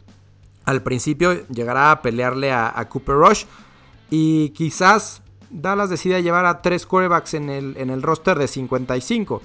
al 0.66 0.82
principio, 0.82 1.48
llegará 1.48 1.92
a 1.92 2.02
pelearle 2.02 2.52
a, 2.52 2.88
Cooper 2.90 3.16
Rush. 3.16 3.46
Y 4.10 4.50
quizás 4.50 5.22
Dallas 5.50 5.90
decida 5.90 6.20
llevar 6.20 6.46
a 6.46 6.62
tres 6.62 6.86
quarterbacks 6.86 7.36
en 7.36 7.50
el, 7.50 7.78
en 7.78 7.90
el 7.90 8.02
roster 8.02 8.38
de 8.38 8.48
55. 8.48 9.42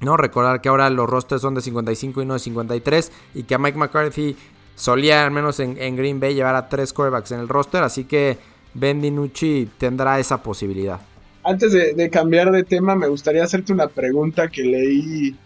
¿no? 0.00 0.16
Recordar 0.16 0.60
que 0.60 0.68
ahora 0.68 0.88
los 0.90 1.08
rosters 1.08 1.42
son 1.42 1.54
de 1.54 1.60
55 1.60 2.22
y 2.22 2.26
no 2.26 2.34
de 2.34 2.40
53. 2.40 3.12
Y 3.34 3.42
que 3.42 3.54
a 3.54 3.58
Mike 3.58 3.78
McCarthy 3.78 4.36
solía 4.78 5.24
al 5.24 5.32
menos 5.32 5.58
en, 5.60 5.96
Green 5.96 6.20
Bay 6.20 6.34
llevar 6.34 6.54
a 6.54 6.68
tres 6.68 6.92
quarterbacks 6.92 7.32
en 7.32 7.40
el 7.40 7.48
roster, 7.48 7.82
así 7.82 8.04
que 8.04 8.38
Ben 8.74 9.02
DiNucci 9.02 9.68
tendrá 9.76 10.18
esa 10.20 10.42
posibilidad. 10.42 11.00
Antes 11.42 11.72
de, 11.72 12.10
cambiar 12.10 12.52
de 12.52 12.62
tema, 12.62 12.94
me 12.94 13.08
gustaría 13.08 13.42
hacerte 13.42 13.72
una 13.72 13.88
pregunta 13.88 14.48
que 14.48 14.62
leí, 14.62 15.36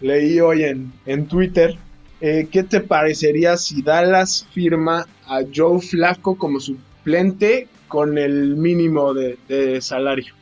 leí 0.00 0.40
hoy 0.40 0.64
en, 0.64 0.92
en 1.04 1.26
Twitter. 1.26 1.76
Eh, 2.20 2.48
¿Qué 2.50 2.62
te 2.62 2.80
parecería 2.80 3.56
si 3.56 3.82
Dallas 3.82 4.46
firma 4.52 5.06
a 5.26 5.40
Joe 5.52 5.80
Flaco 5.80 6.36
como 6.36 6.60
suplente 6.60 7.68
con 7.88 8.18
el 8.18 8.56
mínimo 8.56 9.14
de, 9.14 9.38
de 9.48 9.80
salario? 9.80 10.34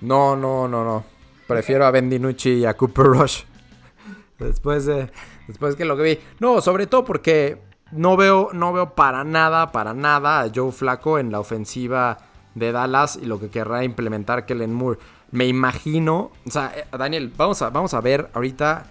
No, 0.00 0.34
no, 0.34 0.66
no, 0.66 0.84
no. 0.84 1.04
Prefiero 1.46 1.84
a 1.84 1.90
Ben 1.90 2.08
DiNucci 2.08 2.50
y 2.50 2.64
a 2.64 2.74
Cooper 2.74 3.06
Rush. 3.06 3.42
Después 4.38 4.86
de, 4.86 5.10
después 5.50 5.76
que 5.76 5.84
lo 5.84 5.96
que 5.96 6.02
vi. 6.02 6.18
No, 6.38 6.60
sobre 6.60 6.86
todo 6.86 7.04
porque 7.04 7.58
no 7.92 8.16
veo, 8.16 8.50
no 8.52 8.72
veo 8.72 8.94
para 8.94 9.24
nada, 9.24 9.72
para 9.72 9.94
nada 9.94 10.40
a 10.40 10.50
Joe 10.54 10.72
Flaco 10.72 11.18
en 11.18 11.32
la 11.32 11.40
ofensiva 11.40 12.18
de 12.54 12.72
Dallas 12.72 13.18
y 13.20 13.26
lo 13.26 13.38
que 13.38 13.50
querrá 13.50 13.84
implementar 13.84 14.46
Kellen 14.46 14.72
Moore. 14.72 14.98
Me 15.30 15.46
imagino, 15.46 16.30
o 16.46 16.50
sea, 16.50 16.72
eh, 16.76 16.84
Daniel, 16.96 17.32
vamos 17.36 17.62
a, 17.62 17.70
vamos 17.70 17.94
a 17.94 18.00
ver 18.00 18.30
ahorita, 18.34 18.86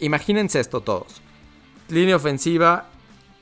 imagínense 0.00 0.60
esto 0.60 0.80
todos. 0.80 1.22
Línea 1.88 2.16
ofensiva 2.16 2.86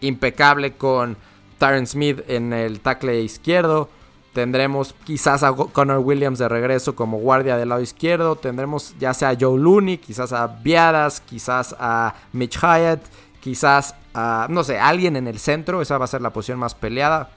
impecable 0.01 0.73
con 0.73 1.17
Tyron 1.59 1.87
Smith 1.87 2.21
en 2.29 2.53
el 2.53 2.81
tackle 2.81 3.21
izquierdo. 3.21 3.89
Tendremos 4.33 4.95
quizás 5.05 5.43
a 5.43 5.53
Connor 5.53 5.99
Williams 5.99 6.39
de 6.39 6.49
regreso 6.49 6.95
como 6.95 7.19
guardia 7.19 7.57
del 7.57 7.71
lado 7.71 7.81
izquierdo. 7.81 8.37
Tendremos 8.37 8.95
ya 8.99 9.13
sea 9.13 9.31
a 9.31 9.37
Joe 9.39 9.59
Looney, 9.59 9.99
quizás 9.99 10.33
a 10.33 10.47
Viadas, 10.47 11.21
quizás 11.21 11.75
a 11.81 12.15
Mitch 12.33 12.59
Hyatt, 12.61 13.01
quizás 13.41 13.97
a, 14.15 14.47
no 14.49 14.63
sé, 14.63 14.79
alguien 14.79 15.17
en 15.17 15.27
el 15.27 15.41
centro. 15.41 15.83
Esa 15.83 15.99
va 15.99 16.05
a 16.05 16.09
ser 16.09 16.23
la 16.23 16.33
posición 16.33 16.61
más 16.61 16.77
peleada. 16.77 17.31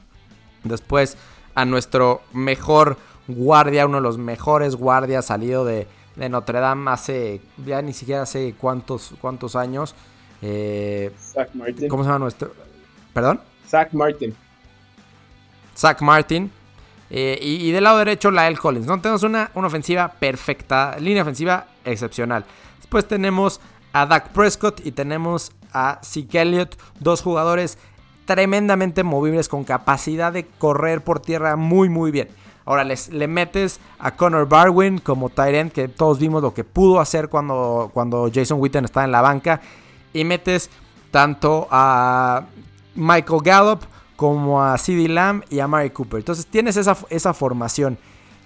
Después 0.63 1.17
a 1.55 1.65
nuestro 1.65 2.21
mejor 2.31 2.97
guardia, 3.27 3.87
uno 3.87 3.97
de 3.97 4.03
los 4.03 4.19
mejores 4.19 4.75
guardias 4.75 5.25
salido 5.25 5.65
de, 5.65 5.87
Notre 6.15 6.59
Dame 6.59 6.91
hace, 6.91 7.41
ya 7.65 7.81
ni 7.81 7.93
siquiera 7.93 8.21
hace 8.21 8.53
cuántos, 8.53 9.15
cuántos 9.19 9.55
años. 9.55 9.95
Eh, 10.43 11.11
Zach 11.17 11.49
Martin. 11.55 11.89
¿Cómo 11.89 12.03
se 12.03 12.09
llama 12.09 12.19
nuestro? 12.19 12.51
¿Perdón? 13.13 13.41
Zach 13.67 13.91
Martin. 13.93 14.35
Zach 15.75 15.99
Martin. 16.01 16.51
Eh, 17.09 17.37
y, 17.41 17.71
del 17.71 17.83
lado 17.83 17.99
derecho, 17.99 18.31
Lael 18.31 18.57
Collins. 18.57 18.87
¿no? 18.87 18.99
Tenemos 18.99 19.23
una, 19.23 19.51
una, 19.53 19.67
ofensiva 19.67 20.07
perfecta, 20.07 20.97
línea 20.99 21.21
ofensiva 21.21 21.67
excepcional. 21.85 22.45
Después 22.77 23.07
tenemos 23.07 23.61
a 23.91 24.05
Dak 24.05 24.29
Prescott 24.29 24.85
y 24.85 24.91
tenemos 24.91 25.51
a 25.73 25.99
Zeke 26.03 26.41
Elliott, 26.41 26.75
dos 26.99 27.21
jugadores 27.21 27.77
tremendamente 28.25 29.03
movibles 29.03 29.49
con 29.49 29.63
capacidad 29.63 30.31
de 30.31 30.45
correr 30.45 31.03
por 31.03 31.19
tierra 31.19 31.55
muy 31.55 31.89
muy 31.89 32.11
bien. 32.11 32.29
Ahora 32.65 32.83
les, 32.83 33.09
le 33.09 33.27
metes 33.27 33.79
a 33.99 34.11
Connor 34.11 34.47
Barwin 34.47 34.99
como 34.99 35.29
Tyrant, 35.29 35.73
que 35.73 35.89
todos 35.89 36.19
vimos 36.19 36.41
lo 36.41 36.53
que 36.53 36.63
pudo 36.63 37.01
hacer 37.01 37.27
cuando, 37.27 37.91
cuando 37.93 38.31
Jason 38.33 38.59
Witten 38.59 38.85
estaba 38.85 39.03
en 39.03 39.11
la 39.11 39.21
banca. 39.21 39.59
Y 40.13 40.23
metes 40.23 40.69
tanto 41.11 41.67
a 41.69 42.45
Michael 42.95 43.41
Gallup 43.43 43.81
como 44.23 44.63
a 44.63 44.77
CD 44.77 45.09
Lamb 45.09 45.43
y 45.49 45.59
a 45.59 45.67
Mary 45.67 45.89
Cooper. 45.89 46.19
Entonces 46.19 46.45
tienes 46.45 46.77
esa, 46.77 46.95
esa 47.09 47.33
formación. 47.33 47.97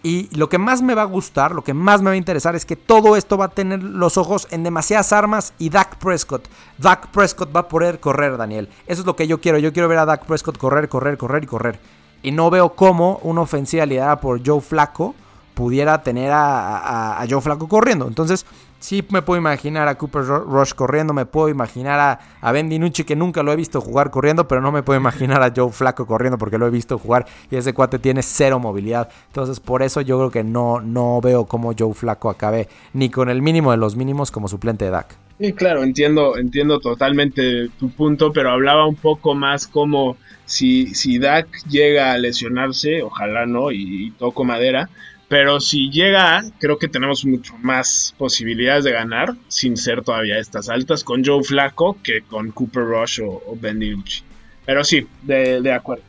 Y 0.02 0.28
lo 0.36 0.50
que 0.50 0.58
más 0.58 0.82
me 0.82 0.96
va 0.96 1.04
a 1.04 1.06
gustar, 1.06 1.52
lo 1.52 1.64
que 1.64 1.76
más 1.76 2.02
me 2.02 2.10
va 2.10 2.14
a 2.14 2.18
interesar 2.18 2.56
es 2.56 2.66
que 2.66 2.76
todo 2.76 3.16
esto 3.16 3.38
va 3.38 3.46
a 3.46 3.50
tener 3.50 3.84
los 3.84 4.18
ojos 4.18 4.48
en 4.50 4.64
demasiadas 4.64 5.14
armas 5.14 5.54
y 5.60 5.70
Dak 5.70 5.98
Prescott. 6.00 6.48
Dak 6.80 7.12
Prescott 7.12 7.56
va 7.56 7.60
a 7.60 7.68
poder 7.68 8.00
correr, 8.00 8.38
Daniel. 8.38 8.70
Eso 8.88 9.02
es 9.02 9.06
lo 9.06 9.16
que 9.16 9.28
yo 9.28 9.40
quiero. 9.40 9.60
Yo 9.60 9.72
quiero 9.72 9.88
ver 9.88 10.00
a 10.00 10.06
Dak 10.06 10.26
Prescott 10.26 10.58
correr, 10.58 10.90
correr, 10.90 11.16
correr 11.16 11.44
y 11.44 11.46
correr. 11.48 11.80
Y 12.24 12.32
no 12.32 12.50
veo 12.50 12.74
cómo 12.74 13.20
una 13.22 13.42
ofensiva 13.42 13.86
liderada 13.86 14.20
por 14.20 14.42
Joe 14.44 14.62
Flaco 14.62 15.14
pudiera 15.54 16.02
tener 16.02 16.32
a, 16.32 17.22
a 17.22 17.28
Joe 17.30 17.42
Flaco 17.42 17.68
corriendo. 17.68 18.08
Entonces, 18.08 18.48
Sí 18.88 19.04
me 19.10 19.22
puedo 19.22 19.38
imaginar 19.38 19.90
a 19.90 19.98
Cooper 19.98 20.24
Rush 20.24 20.72
corriendo, 20.72 21.14
me 21.14 21.26
puedo 21.26 21.50
imaginar 21.50 22.00
a, 22.00 22.20
a 22.40 22.52
Ben 22.54 22.70
DiNucci 22.70 23.04
que 23.04 23.18
nunca 23.18 23.44
lo 23.44 23.52
he 23.52 23.58
visto 23.58 23.82
jugar 23.82 24.12
corriendo, 24.12 24.48
pero 24.48 24.62
no 24.62 24.72
me 24.72 24.82
puedo 24.82 24.98
imaginar 24.98 25.44
a 25.44 25.52
Joe 25.54 25.74
Flaco 25.74 26.08
corriendo 26.08 26.38
porque 26.38 26.58
lo 26.58 26.68
he 26.68 26.70
visto 26.70 26.98
jugar 26.98 27.26
y 27.52 27.58
ese 27.58 27.74
cuate 27.74 28.00
tiene 28.00 28.24
cero 28.24 28.60
movilidad. 28.60 29.10
Entonces 29.26 29.60
por 29.60 29.84
eso 29.84 30.00
yo 30.00 30.18
creo 30.18 30.32
que 30.32 30.46
no, 30.46 30.80
no 30.80 31.20
veo 31.20 31.48
cómo 31.48 31.74
Joe 31.78 31.94
Flaco 31.94 32.30
acabe 32.30 32.70
ni 32.94 33.10
con 33.10 33.30
el 33.30 33.42
mínimo 33.42 33.72
de 33.72 33.78
los 33.78 33.98
mínimos 33.98 34.32
como 34.32 34.48
suplente 34.48 34.86
de 34.86 34.92
Dak. 34.92 35.18
Sí, 35.38 35.52
claro, 35.52 35.84
entiendo, 35.84 36.38
entiendo 36.38 36.80
totalmente 36.80 37.68
tu 37.78 37.90
punto, 37.90 38.32
pero 38.32 38.52
hablaba 38.52 38.88
un 38.88 38.96
poco 38.96 39.36
más 39.36 39.68
como 39.68 40.16
si, 40.46 40.96
si 40.96 41.20
Dak 41.20 41.50
llega 41.68 42.14
a 42.14 42.18
lesionarse, 42.18 43.04
ojalá 43.04 43.46
no, 43.46 43.70
y 43.70 44.14
toco 44.18 44.46
madera, 44.46 44.90
pero 45.28 45.60
si 45.60 45.90
llega, 45.90 46.42
creo 46.60 46.78
que 46.78 46.88
tenemos 46.88 47.26
mucho 47.26 47.54
más 47.62 48.16
posibilidades 48.18 48.86
de 48.86 48.94
ganar, 48.94 49.36
sin 49.50 49.76
ser 49.76 50.02
todavía 50.02 50.40
estas 50.40 50.70
altas, 50.70 51.04
con 51.04 51.24
Joe 51.24 51.44
Flaco 51.44 51.98
que 52.02 52.22
con 52.22 52.52
Cooper 52.52 52.84
Rush 52.84 53.22
o, 53.22 53.58
Ben 53.60 53.80
DiNucci. 53.80 54.24
Pero 54.66 54.84
sí, 54.84 55.06
de, 55.24 55.74
acuerdo. 55.74 56.04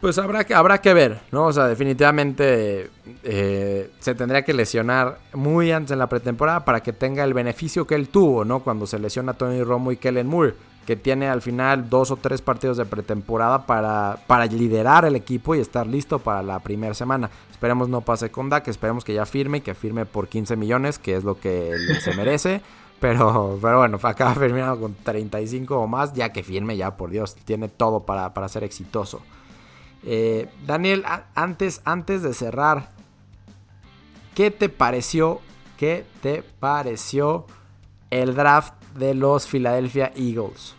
Pues 0.00 0.18
habrá 0.18 0.44
que, 0.44 0.54
habrá 0.54 0.80
que 0.80 0.94
ver, 0.94 1.20
¿no? 1.32 1.46
O 1.46 1.52
sea, 1.52 1.66
definitivamente 1.66 2.90
eh, 3.24 3.90
se 3.98 4.14
tendría 4.14 4.42
que 4.42 4.52
lesionar 4.52 5.18
muy 5.32 5.72
antes 5.72 5.92
en 5.92 5.98
la 5.98 6.08
pretemporada 6.08 6.64
para 6.64 6.82
que 6.82 6.92
tenga 6.92 7.24
el 7.24 7.34
beneficio 7.34 7.86
que 7.86 7.96
él 7.96 8.08
tuvo, 8.08 8.44
¿no? 8.44 8.60
Cuando 8.60 8.86
se 8.86 8.98
lesiona 8.98 9.34
Tony 9.34 9.62
Romo 9.62 9.90
y 9.90 9.96
Kellen 9.96 10.26
Moore, 10.26 10.54
que 10.86 10.96
tiene 10.96 11.28
al 11.28 11.42
final 11.42 11.90
dos 11.90 12.12
o 12.12 12.16
tres 12.16 12.40
partidos 12.40 12.76
de 12.76 12.86
pretemporada 12.86 13.66
para, 13.66 14.20
para 14.26 14.46
liderar 14.46 15.04
el 15.04 15.16
equipo 15.16 15.54
y 15.54 15.60
estar 15.60 15.86
listo 15.86 16.20
para 16.20 16.42
la 16.42 16.60
primera 16.60 16.94
semana. 16.94 17.28
Esperemos 17.50 17.88
no 17.88 18.02
pase 18.02 18.30
con 18.30 18.48
Dak, 18.48 18.68
esperemos 18.68 19.04
que 19.04 19.12
ya 19.12 19.26
firme 19.26 19.58
y 19.58 19.60
que 19.62 19.74
firme 19.74 20.06
por 20.06 20.28
15 20.28 20.56
millones, 20.56 20.98
que 20.98 21.16
es 21.16 21.24
lo 21.24 21.40
que 21.40 21.74
se 22.00 22.14
merece. 22.14 22.62
Pero, 23.00 23.58
pero 23.60 23.78
bueno, 23.78 23.98
acaba 24.02 24.34
firmando 24.34 24.80
con 24.80 24.94
35 24.94 25.76
o 25.76 25.86
más, 25.86 26.14
ya 26.14 26.32
que 26.32 26.42
firme, 26.42 26.76
ya 26.76 26.96
por 26.96 27.10
Dios, 27.10 27.34
tiene 27.34 27.68
todo 27.68 28.06
para, 28.06 28.48
ser 28.48 28.62
exitoso. 28.64 29.20
Eh, 30.04 30.48
Daniel, 30.66 31.04
antes, 31.34 31.82
antes 31.84 32.22
de 32.22 32.32
cerrar, 32.32 32.90
¿qué 34.34 34.50
te 34.50 34.68
pareció? 34.68 35.40
¿Qué 35.76 36.06
te 36.22 36.42
pareció 36.42 37.46
el 38.10 38.34
draft 38.34 38.72
de 38.94 39.14
los 39.14 39.46
Philadelphia 39.46 40.12
Eagles? 40.14 40.75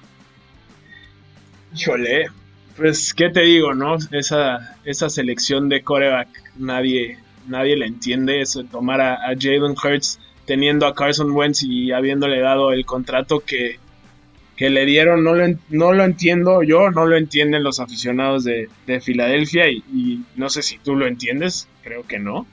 Híjole, 1.76 2.28
pues, 2.76 3.14
¿qué 3.14 3.30
te 3.30 3.42
digo, 3.42 3.74
no? 3.74 3.98
Esa, 4.12 4.78
esa 4.86 5.10
selección 5.10 5.70
de 5.70 5.84
coreback, 5.84 6.30
nadie, 6.58 7.18
nadie 7.48 7.76
le 7.76 7.86
entiende 7.86 8.42
eso, 8.42 8.64
tomar 8.64 9.02
a, 9.02 9.14
a 9.16 9.36
Jalen 9.40 9.76
Hurts 9.82 10.20
teniendo 10.46 10.88
a 10.88 10.96
Carson 10.96 11.32
Wentz 11.32 11.64
y 11.64 11.92
habiéndole 11.92 12.40
dado 12.40 12.72
el 12.72 12.86
contrato 12.86 13.42
que, 13.42 13.80
que 14.56 14.72
le 14.72 14.86
dieron, 14.86 15.24
no 15.24 15.36
lo, 15.36 15.46
no 15.70 15.94
lo 15.94 16.04
entiendo 16.04 16.64
yo, 16.64 16.90
no 16.90 17.06
lo 17.06 17.16
entienden 17.16 17.64
los 17.64 17.80
aficionados 17.80 18.44
de, 18.44 18.70
Filadelfia 19.02 19.70
y, 19.70 20.24
no 20.36 20.50
sé 20.50 20.64
si 20.64 20.80
tú 20.80 20.96
lo 20.96 21.06
entiendes, 21.06 21.68
creo 21.84 22.08
que 22.08 22.18
no. 22.18 22.48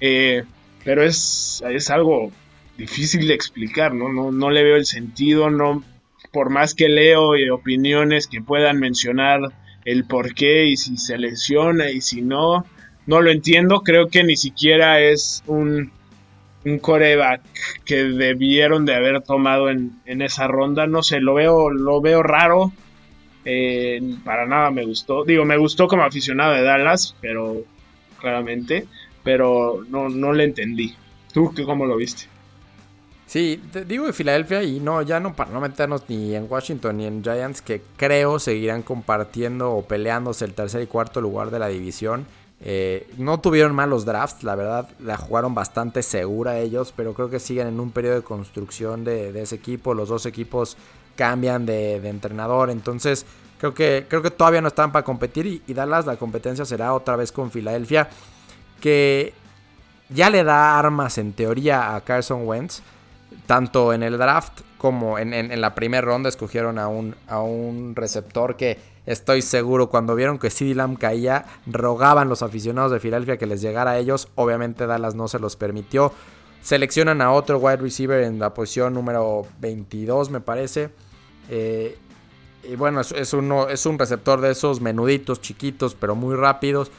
Eh, 0.00 0.44
pero 0.84 1.02
es, 1.02 1.62
es 1.68 1.90
algo 1.90 2.32
difícil 2.78 3.28
de 3.28 3.34
explicar, 3.34 3.92
¿no? 3.92 4.10
¿no? 4.10 4.32
No 4.32 4.50
le 4.50 4.62
veo 4.62 4.76
el 4.76 4.86
sentido, 4.86 5.50
no, 5.50 5.84
por 6.32 6.50
más 6.50 6.74
que 6.74 6.88
leo 6.88 7.36
y 7.36 7.48
opiniones 7.50 8.26
que 8.26 8.40
puedan 8.40 8.78
mencionar 8.78 9.40
el 9.84 10.04
por 10.04 10.34
qué 10.34 10.66
y 10.66 10.76
si 10.76 10.96
se 10.96 11.18
lesiona 11.18 11.90
y 11.90 12.00
si 12.00 12.22
no, 12.22 12.64
no 13.06 13.20
lo 13.20 13.30
entiendo. 13.30 13.82
Creo 13.82 14.08
que 14.08 14.24
ni 14.24 14.36
siquiera 14.36 15.00
es 15.00 15.42
un, 15.46 15.92
un 16.64 16.78
coreback 16.78 17.42
que 17.84 18.04
debieron 18.04 18.86
de 18.86 18.94
haber 18.94 19.20
tomado 19.22 19.70
en, 19.70 20.00
esa 20.06 20.46
ronda. 20.48 20.86
No 20.86 21.02
sé, 21.02 21.20
lo 21.20 21.34
veo, 21.34 21.70
lo 21.70 22.00
veo 22.00 22.22
raro. 22.22 22.72
Eh, 23.44 24.00
para 24.24 24.46
nada 24.46 24.70
me 24.70 24.84
gustó. 24.84 25.24
Digo, 25.24 25.44
me 25.44 25.56
gustó 25.56 25.88
como 25.88 26.04
aficionado 26.04 26.54
de 26.54 26.62
Dallas, 26.62 27.16
pero 27.20 27.64
claramente, 28.20 28.86
pero 29.24 29.84
no, 29.88 30.08
no 30.08 30.32
le 30.32 30.44
entendí. 30.44 30.94
¿Tú 31.32 31.52
cómo 31.66 31.86
lo 31.86 31.96
viste? 31.96 32.31
Sí, 33.32 33.62
te 33.72 33.86
digo 33.86 34.04
de 34.04 34.12
Filadelfia 34.12 34.62
y 34.62 34.78
no, 34.78 35.00
ya 35.00 35.18
no 35.18 35.34
para 35.34 35.50
no 35.50 35.58
meternos 35.58 36.02
ni 36.06 36.34
en 36.34 36.46
Washington 36.50 36.98
ni 36.98 37.06
en 37.06 37.22
Giants, 37.22 37.62
que 37.62 37.80
creo 37.96 38.38
seguirán 38.38 38.82
compartiendo 38.82 39.72
o 39.72 39.86
peleándose 39.86 40.44
el 40.44 40.52
tercer 40.52 40.82
y 40.82 40.86
cuarto 40.86 41.22
lugar 41.22 41.50
de 41.50 41.58
la 41.58 41.68
división. 41.68 42.26
Eh, 42.60 43.08
no 43.16 43.40
tuvieron 43.40 43.74
malos 43.74 44.04
drafts, 44.04 44.44
la 44.44 44.54
verdad, 44.54 44.90
la 45.00 45.16
jugaron 45.16 45.54
bastante 45.54 46.02
segura 46.02 46.58
ellos, 46.58 46.92
pero 46.94 47.14
creo 47.14 47.30
que 47.30 47.40
siguen 47.40 47.68
en 47.68 47.80
un 47.80 47.90
periodo 47.90 48.16
de 48.16 48.22
construcción 48.22 49.02
de, 49.02 49.40
ese 49.40 49.54
equipo. 49.54 49.94
Los 49.94 50.10
dos 50.10 50.26
equipos 50.26 50.76
cambian 51.16 51.64
de, 51.64 52.06
entrenador, 52.06 52.68
entonces 52.68 53.24
creo 53.58 53.72
que, 53.72 54.04
creo 54.10 54.20
que 54.20 54.30
todavía 54.30 54.60
no 54.60 54.68
están 54.68 54.92
para 54.92 55.06
competir 55.06 55.46
y, 55.46 55.62
y 55.66 55.72
Dallas 55.72 56.04
la 56.04 56.18
competencia 56.18 56.66
será 56.66 56.92
otra 56.92 57.16
vez 57.16 57.32
con 57.32 57.50
Filadelfia, 57.50 58.10
que 58.82 59.32
ya 60.10 60.28
le 60.28 60.44
da 60.44 60.78
armas 60.78 61.16
en 61.16 61.32
teoría 61.32 61.96
a 61.96 62.02
Carson 62.02 62.46
Wentz 62.46 62.82
tanto 63.46 63.92
en 63.92 64.02
el 64.02 64.18
draft 64.18 64.60
como 64.78 65.18
en, 65.18 65.60
la 65.60 65.74
primera 65.74 66.04
ronda 66.04 66.28
escogieron 66.28 66.78
a 66.78 66.88
un, 66.88 67.14
a 67.28 67.40
un 67.40 67.94
receptor 67.94 68.56
que 68.56 68.78
estoy 69.06 69.42
seguro 69.42 69.88
cuando 69.90 70.14
vieron 70.14 70.38
que 70.38 70.50
CD 70.50 70.74
Lamb 70.74 70.98
caía, 70.98 71.44
rogaban 71.66 72.28
los 72.28 72.42
aficionados 72.42 72.90
de 72.90 73.00
Filadelfia 73.00 73.36
que 73.36 73.46
les 73.46 73.60
llegara 73.60 73.92
a 73.92 73.98
ellos. 73.98 74.28
Obviamente 74.34 74.86
Dallas 74.86 75.14
no 75.14 75.28
se 75.28 75.38
los 75.38 75.56
permitió. 75.56 76.12
Seleccionan 76.62 77.20
a 77.20 77.32
otro 77.32 77.58
wide 77.58 77.76
receiver 77.76 78.22
en 78.22 78.38
la 78.38 78.54
posición 78.54 78.94
número 78.94 79.46
22, 79.60 80.30
me 80.30 80.40
parece. 80.40 80.90
Eh, 81.48 81.98
y 82.64 82.76
bueno, 82.76 83.00
es, 83.00 83.32
uno, 83.32 83.68
es 83.68 83.86
un 83.86 83.98
receptor 83.98 84.40
de 84.40 84.52
esos 84.52 84.80
menuditos, 84.80 85.40
chiquitos, 85.40 85.94
pero 85.94 86.14
muy 86.14 86.36
rápidos. 86.36 86.90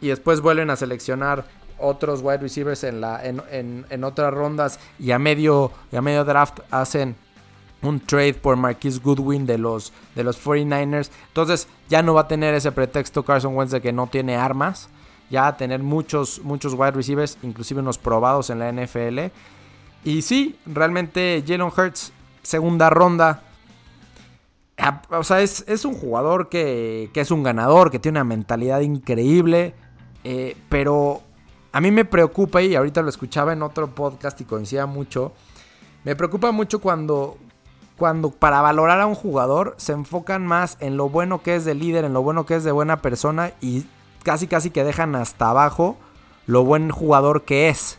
Y 0.00 0.08
después 0.08 0.40
vuelven 0.40 0.70
a 0.70 0.76
seleccionar 0.76 1.44
otros 1.80 2.20
wide 2.22 2.38
receivers 2.38 2.84
en, 2.84 3.00
la, 3.00 3.20
en, 3.24 4.04
otras 4.04 4.32
rondas 4.32 4.78
y 4.98 5.10
a, 5.10 5.18
medio, 5.18 5.72
a 5.92 6.00
medio 6.00 6.24
draft 6.24 6.60
hacen 6.70 7.16
un 7.82 8.00
trade 8.00 8.34
por 8.34 8.56
Marquis 8.56 9.02
Goodwin 9.02 9.46
de 9.46 9.58
los, 9.58 9.92
de 10.14 10.24
los 10.24 10.44
49ers. 10.44 11.10
Entonces 11.28 11.68
ya 11.88 12.02
no 12.02 12.14
va 12.14 12.22
a 12.22 12.28
tener 12.28 12.54
ese 12.54 12.72
pretexto 12.72 13.24
Carson 13.24 13.56
Wentz 13.56 13.72
de 13.72 13.80
que 13.80 13.92
no 13.92 14.06
tiene 14.06 14.36
armas. 14.36 14.88
Ya 15.30 15.42
va 15.42 15.48
a 15.48 15.56
tener 15.56 15.82
muchos, 15.82 16.40
muchos 16.42 16.74
wide 16.74 16.90
receivers, 16.92 17.38
inclusive 17.42 17.80
unos 17.80 17.98
probados 17.98 18.50
en 18.50 18.58
la 18.58 18.70
NFL. 18.72 19.32
Y 20.04 20.22
sí, 20.22 20.58
realmente 20.66 21.42
Jalen 21.46 21.70
Hurts, 21.76 22.12
segunda 22.42 22.90
ronda. 22.90 23.44
Ah, 24.76 25.02
o 25.10 25.22
sea, 25.22 25.40
es, 25.40 25.84
un 25.84 25.94
jugador 25.94 26.48
que, 26.48 27.10
que, 27.12 27.20
es 27.20 27.30
un 27.30 27.42
ganador, 27.42 27.90
que 27.90 27.98
tiene 27.98 28.18
una 28.18 28.24
mentalidad 28.24 28.80
increíble. 28.80 29.74
Eh, 30.24 30.56
pero 30.68 31.22
a 31.72 31.80
mí 31.80 31.90
me 31.90 32.04
preocupa, 32.04 32.62
y 32.62 32.74
ahorita 32.74 33.02
lo 33.02 33.08
escuchaba 33.08 33.52
en 33.52 33.62
otro 33.62 33.94
podcast 33.94 34.40
y 34.40 34.44
coincidía 34.44 34.86
mucho, 34.86 35.32
me 36.04 36.16
preocupa 36.16 36.52
mucho 36.52 36.80
cuando, 36.80 37.36
cuando 37.96 38.30
para 38.30 38.60
valorar 38.60 39.00
a 39.00 39.06
un 39.06 39.14
jugador 39.14 39.74
se 39.76 39.92
enfocan 39.92 40.46
más 40.46 40.76
en 40.80 40.96
lo 40.96 41.08
bueno 41.08 41.42
que 41.42 41.56
es 41.56 41.64
de 41.64 41.74
líder, 41.74 42.04
en 42.04 42.12
lo 42.12 42.22
bueno 42.22 42.46
que 42.46 42.56
es 42.56 42.64
de 42.64 42.72
buena 42.72 43.02
persona 43.02 43.52
y 43.60 43.84
casi 44.22 44.46
casi 44.46 44.70
que 44.70 44.84
dejan 44.84 45.14
hasta 45.14 45.50
abajo 45.50 45.96
lo 46.46 46.64
buen 46.64 46.90
jugador 46.90 47.42
que 47.42 47.68
es. 47.68 47.98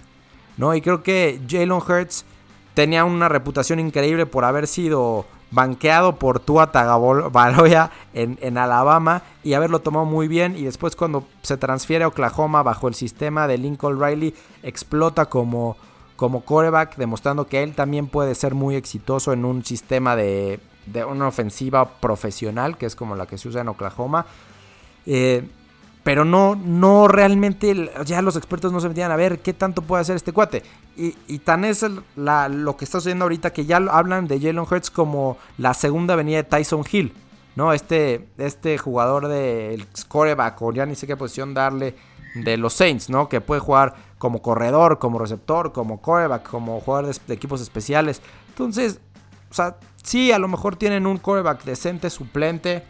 ¿no? 0.57 0.75
Y 0.75 0.81
creo 0.81 1.03
que 1.03 1.39
Jalen 1.49 1.71
Hurts 1.71 2.25
tenía 2.73 3.05
una 3.05 3.29
reputación 3.29 3.79
increíble 3.79 4.25
por 4.25 4.45
haber 4.45 4.67
sido 4.67 5.25
banqueado 5.51 6.15
por 6.15 6.39
Tua 6.39 6.71
Tagovailoa 6.71 7.91
en, 8.13 8.39
en 8.41 8.57
Alabama. 8.57 9.21
Y 9.43 9.53
haberlo 9.53 9.79
tomado 9.79 10.05
muy 10.05 10.27
bien. 10.27 10.55
Y 10.57 10.63
después 10.63 10.95
cuando 10.95 11.25
se 11.43 11.57
transfiere 11.57 12.03
a 12.03 12.07
Oklahoma 12.07 12.63
bajo 12.63 12.87
el 12.87 12.95
sistema 12.95 13.47
de 13.47 13.57
Lincoln 13.57 14.01
Riley 14.01 14.33
explota 14.63 15.25
como 15.27 15.77
como 16.15 16.41
coreback 16.41 16.97
demostrando 16.97 17.47
que 17.47 17.63
él 17.63 17.73
también 17.73 18.05
puede 18.05 18.35
ser 18.35 18.53
muy 18.53 18.75
exitoso 18.75 19.33
en 19.33 19.43
un 19.43 19.65
sistema 19.65 20.15
de, 20.15 20.59
de 20.85 21.03
una 21.03 21.27
ofensiva 21.27 21.99
profesional 21.99 22.77
que 22.77 22.85
es 22.85 22.95
como 22.95 23.15
la 23.15 23.25
que 23.25 23.39
se 23.39 23.47
usa 23.47 23.61
en 23.61 23.69
Oklahoma. 23.69 24.27
Eh, 25.07 25.49
pero 26.03 26.25
no, 26.25 26.55
no 26.55 27.07
realmente, 27.07 27.91
ya 28.05 28.21
los 28.21 28.35
expertos 28.35 28.71
no 28.71 28.79
se 28.79 28.89
metían 28.89 29.11
a 29.11 29.15
ver 29.15 29.39
qué 29.39 29.53
tanto 29.53 29.81
puede 29.81 30.01
hacer 30.01 30.15
este 30.15 30.33
cuate. 30.33 30.63
Y, 30.97 31.39
tan 31.39 31.65
es 31.65 31.83
lo 31.83 32.77
que 32.77 32.85
está 32.85 32.99
sucediendo 32.99 33.25
ahorita 33.25 33.53
que 33.53 33.65
ya 33.65 33.77
hablan 33.77 34.27
de 34.27 34.39
Jalen 34.39 34.59
Hurts 34.59 34.91
como 34.91 35.37
la 35.57 35.73
segunda 35.73 36.15
venida 36.15 36.37
de 36.37 36.43
Tyson 36.43 36.83
Hill. 36.91 37.13
¿no? 37.55 37.73
Este, 37.73 38.27
este 38.37 38.77
jugador 38.77 39.27
del 39.27 39.85
scoreback, 39.95 40.61
o 40.61 40.71
ya 40.71 40.85
ni 40.85 40.95
sé 40.95 41.05
qué 41.07 41.17
posición 41.17 41.53
darle, 41.53 41.95
de 42.35 42.57
los 42.57 42.73
Saints, 42.73 43.09
¿no? 43.09 43.27
Que 43.27 43.41
puede 43.41 43.59
jugar 43.59 43.95
como 44.17 44.41
corredor, 44.41 44.99
como 44.99 45.19
receptor, 45.19 45.73
como 45.73 46.01
coreback, 46.01 46.49
como 46.49 46.79
jugador 46.79 47.13
de, 47.13 47.33
equipos 47.33 47.61
especiales. 47.61 48.21
Entonces, 48.49 48.99
o 49.49 49.53
sea, 49.53 49.77
sí, 50.01 50.31
a 50.31 50.39
lo 50.39 50.47
mejor 50.47 50.75
tienen 50.75 51.07
un 51.07 51.17
coreback 51.17 51.63
decente, 51.63 52.09
suplente. 52.09 52.83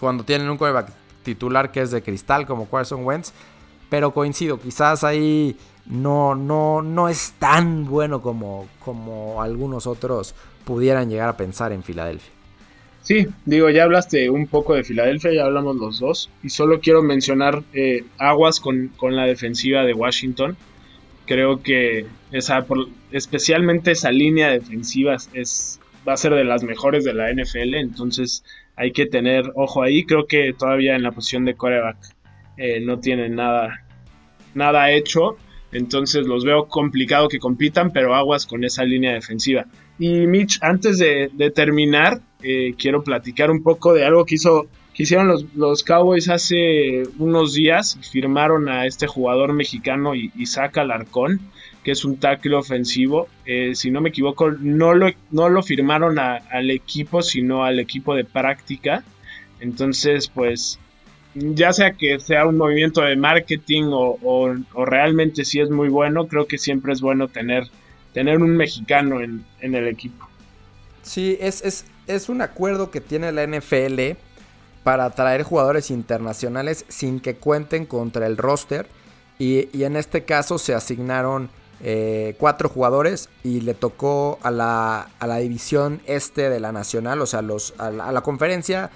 Cuando 0.00 0.24
tienen 0.24 0.50
un 0.50 0.58
coreback 0.58 0.90
titular 1.22 1.72
que 1.72 1.80
es 1.80 1.90
de 1.90 2.02
cristal 2.02 2.46
como 2.46 2.68
Carson 2.68 3.04
Wentz. 3.04 3.32
Pero 3.90 4.12
coincido, 4.12 4.58
quizás 4.58 5.04
ahí 5.04 5.56
no, 5.86 6.34
no, 6.34 6.82
no 6.82 7.08
es 7.08 7.34
tan 7.38 7.84
bueno 7.84 8.22
como, 8.22 8.66
como 8.84 9.42
algunos 9.42 9.86
otros 9.86 10.34
pudieran 10.64 11.10
llegar 11.10 11.28
a 11.28 11.36
pensar 11.36 11.72
en 11.72 11.82
Filadelfia. 11.82 12.32
Sí, 13.02 13.26
digo, 13.44 13.68
ya 13.68 13.82
hablaste 13.82 14.30
un 14.30 14.46
poco 14.46 14.74
de 14.74 14.84
Filadelfia, 14.84 15.32
ya 15.32 15.44
hablamos 15.44 15.76
los 15.76 15.98
dos, 15.98 16.30
y 16.42 16.50
solo 16.50 16.80
quiero 16.80 17.02
mencionar 17.02 17.64
eh, 17.72 18.04
aguas 18.16 18.60
con, 18.60 18.92
la 19.00 19.24
defensiva 19.24 19.82
de 19.82 19.92
Washington. 19.92 20.56
Creo 21.26 21.62
que 21.62 22.06
esa, 22.30 22.64
especialmente 23.10 23.90
esa 23.90 24.12
línea 24.12 24.50
defensiva 24.50 25.16
es, 25.32 25.80
va 26.06 26.14
a 26.14 26.16
ser 26.16 26.34
de 26.34 26.44
las 26.44 26.62
mejores 26.62 27.04
de 27.04 27.14
la 27.14 27.32
NFL, 27.32 27.74
entonces 27.74 28.44
hay 28.76 28.92
que 28.92 29.06
tener 29.06 29.52
ojo 29.54 29.82
ahí. 29.82 30.04
Creo 30.04 30.26
que 30.26 30.52
todavía 30.52 30.96
en 30.96 31.02
la 31.02 31.12
posición 31.12 31.44
de 31.44 31.54
coreback 31.54 31.96
eh, 32.56 32.80
no 32.80 32.98
tienen 32.98 33.36
nada, 33.36 33.84
nada 34.54 34.90
hecho. 34.90 35.36
Entonces 35.72 36.26
los 36.26 36.44
veo 36.44 36.66
complicado 36.68 37.28
que 37.28 37.38
compitan, 37.38 37.92
pero 37.92 38.14
aguas 38.14 38.46
con 38.46 38.62
esa 38.64 38.84
línea 38.84 39.14
defensiva. 39.14 39.66
Y 39.98 40.26
Mitch, 40.26 40.58
antes 40.60 40.98
de, 40.98 41.30
terminar, 41.54 42.20
eh, 42.42 42.74
quiero 42.76 43.02
platicar 43.02 43.50
un 43.50 43.62
poco 43.62 43.94
de 43.94 44.04
algo 44.04 44.26
que, 44.26 44.34
hizo, 44.34 44.66
que 44.92 45.04
hicieron 45.04 45.28
los, 45.28 45.46
los, 45.54 45.82
Cowboys 45.82 46.28
hace 46.28 47.04
unos 47.18 47.54
días. 47.54 47.98
Firmaron 48.10 48.68
a 48.68 48.84
este 48.84 49.06
jugador 49.06 49.54
mexicano 49.54 50.14
Isaac 50.14 50.76
Alarcón 50.76 51.40
que 51.82 51.92
es 51.92 52.04
un 52.04 52.16
tackle 52.16 52.54
ofensivo. 52.54 53.28
Eh, 53.44 53.74
si 53.74 53.90
no 53.90 54.00
me 54.00 54.10
equivoco, 54.10 54.50
no 54.50 54.94
lo, 54.94 55.08
no 55.30 55.48
lo 55.48 55.62
firmaron 55.62 56.18
al 56.18 56.70
equipo, 56.70 57.22
sino 57.22 57.64
al 57.64 57.80
equipo 57.80 58.14
de 58.14 58.24
práctica. 58.24 59.04
Entonces, 59.60 60.28
pues, 60.28 60.78
ya 61.34 61.72
sea 61.72 61.92
que 61.92 62.18
sea 62.20 62.46
un 62.46 62.56
movimiento 62.56 63.00
de 63.02 63.16
marketing 63.16 63.84
o, 63.92 64.54
realmente 64.86 65.44
si 65.44 65.60
es 65.60 65.70
muy 65.70 65.88
bueno, 65.88 66.28
creo 66.28 66.46
que 66.46 66.58
siempre 66.58 66.92
es 66.92 67.00
bueno 67.00 67.28
tener, 67.28 67.64
tener 68.12 68.38
un 68.38 68.56
mexicano 68.56 69.20
en, 69.20 69.44
el 69.60 69.88
equipo. 69.88 70.28
Sí, 71.02 71.36
es, 71.40 71.84
es, 72.06 72.28
un 72.28 72.42
acuerdo 72.42 72.90
que 72.90 73.00
tiene 73.00 73.32
la 73.32 73.46
NFL 73.46 74.16
para 74.84 75.06
atraer 75.06 75.42
jugadores 75.42 75.90
internacionales 75.90 76.84
sin 76.88 77.18
que 77.18 77.34
cuenten 77.34 77.86
contra 77.86 78.26
el 78.26 78.36
roster. 78.36 78.86
Y, 79.38 79.68
y 79.76 79.84
en 79.84 79.96
este 79.96 80.24
caso 80.24 80.58
se 80.58 80.74
asignaron 80.74 81.50
eh, 81.84 82.36
cuatro 82.38 82.68
jugadores 82.68 83.28
y 83.42 83.62
le 83.62 83.74
tocó 83.74 84.38
a 84.42 84.52
la, 84.52 85.08
a 85.18 85.26
la, 85.26 85.38
división 85.38 86.00
este 86.06 86.48
de 86.48 86.60
la 86.60 86.70
nacional, 86.70 87.20
o 87.20 87.26
sea, 87.26 87.42
los, 87.42 87.74
a, 87.78 87.90
la, 87.90 88.20
conferencia 88.20 88.90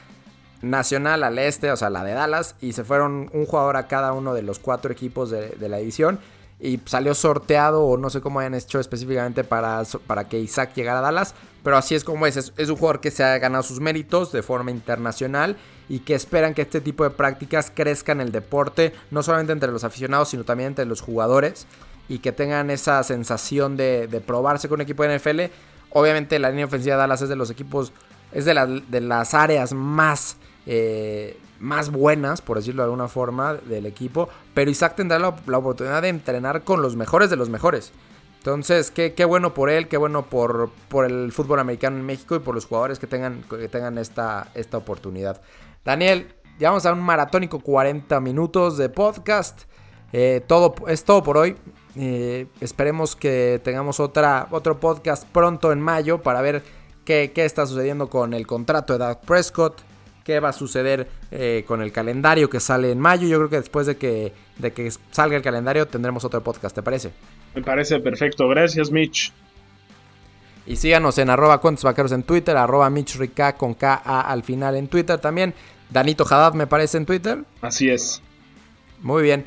nacional 0.63 1.25
al 1.25 1.37
este, 1.41 1.73
o 1.73 1.77
sea, 1.77 1.91
la 1.91 2.05
de 2.05 2.13
Dallas, 2.13 2.55
y 2.61 2.75
se 2.75 2.85
fueron 2.85 3.29
un 3.33 3.45
jugador 3.45 3.77
a 3.77 3.89
cada 3.89 4.13
uno 4.13 4.35
de 4.35 4.43
los 4.43 4.61
cuatro 4.61 4.93
equipos 4.93 5.31
de, 5.31 5.69
la 5.69 5.79
división. 5.79 6.21
Y 6.59 6.81
salió 6.87 7.15
sorteado, 7.15 7.85
o 7.85 7.99
no 7.99 8.09
sé 8.09 8.23
cómo 8.23 8.41
hayan 8.41 8.55
hecho 8.55 8.81
específicamente 8.81 9.45
para, 9.45 9.83
para 10.07 10.25
que 10.29 10.39
Isaac 10.39 10.73
llegara 10.75 11.01
a 11.01 11.03
Dallas. 11.03 11.35
Pero 11.63 11.77
así 11.77 11.95
es 11.95 12.03
como 12.03 12.27
es. 12.27 12.37
es. 12.37 12.71
un 12.71 12.77
jugador 12.77 13.01
que 13.01 13.11
se 13.11 13.25
ha 13.25 13.37
ganado 13.37 13.63
sus 13.63 13.79
méritos 13.79 14.33
de 14.33 14.43
forma 14.43 14.71
internacional 14.71 15.59
y 15.89 15.99
que 15.99 16.15
esperan 16.15 16.55
que 16.55 16.63
este 16.63 16.81
tipo 16.81 17.05
de 17.05 17.11
prácticas 17.11 17.71
crezcan 17.75 18.23
el 18.23 18.33
deporte, 18.33 18.95
no 19.11 19.23
solamente 19.23 19.53
entre 19.53 19.71
los 19.71 19.85
aficionados, 19.85 20.31
sino 20.31 20.45
también 20.45 20.69
entre 20.69 20.87
los 20.87 21.03
jugadores. 21.03 21.67
Y 22.09 22.19
que 22.19 22.33
tengan 22.33 22.71
esa 22.71 23.03
sensación 23.03 23.77
de, 23.77 24.07
de 24.07 24.21
probarse 24.21 24.69
con 24.69 24.77
un 24.77 24.83
equipo 24.83 25.03
de 25.03 25.19
NFL. 25.19 25.41
Obviamente 25.91 26.39
la 26.39 26.51
línea 26.51 26.67
ofensiva 26.67 26.97
de 26.97 27.01
Dallas 27.01 27.23
es 27.23 27.29
de 27.29 27.37
los 27.37 27.51
equipos, 27.51 27.93
es 28.33 28.45
de, 28.45 28.83
de 28.89 29.01
las 29.01 29.35
áreas 29.35 29.73
más 29.73 30.37
eh, 30.67 31.39
más 31.61 31.91
buenas, 31.91 32.43
por 32.43 32.59
decirlo 32.59 32.83
de 32.83 32.87
alguna 32.87 33.09
forma, 33.09 33.55
del 33.55 33.87
equipo. 33.87 34.29
Pero 34.55 34.71
Isaac 34.71 34.95
tendrá 34.97 35.19
la, 35.19 35.29
oportunidad 35.29 36.03
de 36.03 36.09
entrenar 36.09 36.63
con 36.65 36.83
los 36.83 36.97
mejores 36.97 37.31
de 37.31 37.37
los 37.37 37.49
mejores. 37.49 37.93
Entonces, 38.39 38.91
qué, 38.91 39.15
qué 39.15 39.25
bueno 39.25 39.55
por 39.55 39.71
él, 39.71 39.89
qué 39.89 39.97
bueno 39.97 40.27
por, 40.27 40.71
por, 40.89 41.05
el 41.05 41.33
fútbol 41.33 41.59
americano 41.59 41.97
en 41.97 42.05
México 42.05 42.37
y 42.37 42.41
por 42.41 42.55
los 42.55 42.67
jugadores 42.67 42.99
que 42.99 43.07
tengan, 43.07 43.43
que 43.49 43.69
tengan 43.69 43.99
esta, 43.99 44.49
esta 44.55 44.77
oportunidad. 44.77 45.41
Daniel, 45.85 46.35
ya 46.59 46.71
vamos 46.71 46.87
a 46.87 46.93
un 46.93 47.01
maratónico 47.01 47.61
40 47.61 48.21
minutos 48.21 48.77
de 48.77 48.89
podcast. 48.89 49.63
Eh, 50.13 50.43
todo, 50.47 50.75
es 50.89 51.05
todo 51.05 51.23
por 51.23 51.39
hoy. 51.39 51.57
Eh, 51.99 52.47
esperemos 52.61 53.17
que 53.17 53.61
tengamos 53.65 54.01
otra, 54.01 54.49
otro 54.51 54.79
podcast 54.79 55.27
pronto 55.27 55.73
en 55.73 55.81
mayo 55.81 56.21
para 56.21 56.43
ver 56.43 56.63
qué, 57.05 57.33
qué 57.35 57.45
está 57.45 57.67
sucediendo 57.67 58.11
con 58.11 58.35
el 58.35 58.47
contrato 58.47 58.93
de 58.93 59.05
Doug 59.05 59.21
Prescott, 59.21 59.81
qué 60.23 60.41
va 60.41 60.51
a 60.51 60.53
suceder 60.53 61.09
eh, 61.31 61.65
con 61.67 61.81
el 61.81 61.93
calendario 61.93 62.51
que 62.51 62.61
sale 62.61 62.91
en 62.91 62.99
mayo. 62.99 63.27
Yo 63.29 63.39
creo 63.39 63.49
que 63.49 63.57
después 63.57 63.87
de 63.87 63.97
que, 63.97 64.33
de 64.59 64.73
que 64.73 64.91
salga 65.11 65.37
el 65.37 65.43
calendario 65.43 65.87
tendremos 65.87 66.25
otro 66.25 66.43
podcast, 66.43 66.75
¿te 66.75 66.83
parece? 66.83 67.13
Me 67.55 67.63
parece 67.63 68.01
perfecto, 68.01 68.47
gracias 68.49 68.91
Mitch. 68.91 69.33
Y 70.67 70.77
síganos 70.77 71.17
en 71.19 71.31
arroba 71.31 71.61
cuentos 71.61 71.85
vaqueros 71.85 72.11
en 72.11 72.25
Twitter, 72.25 72.57
arroba 72.57 72.91
Mitch 72.91 73.17
con 73.57 73.75
K 73.75 73.95
al 73.95 74.43
final 74.43 74.75
en 74.75 74.89
Twitter 74.89 75.19
también. 75.19 75.55
Danito 75.91 76.25
Haddad 76.25 76.55
me 76.55 76.67
parece 76.67 76.99
en 76.99 77.07
Twitter. 77.07 77.45
Así 77.63 77.89
es. 77.89 78.21
Muy 79.01 79.23
bien, 79.23 79.47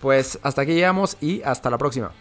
pues 0.00 0.38
hasta 0.42 0.62
aquí 0.62 0.72
llegamos 0.72 1.16
y 1.20 1.42
hasta 1.42 1.70
la 1.70 1.78
próxima. 1.78 2.12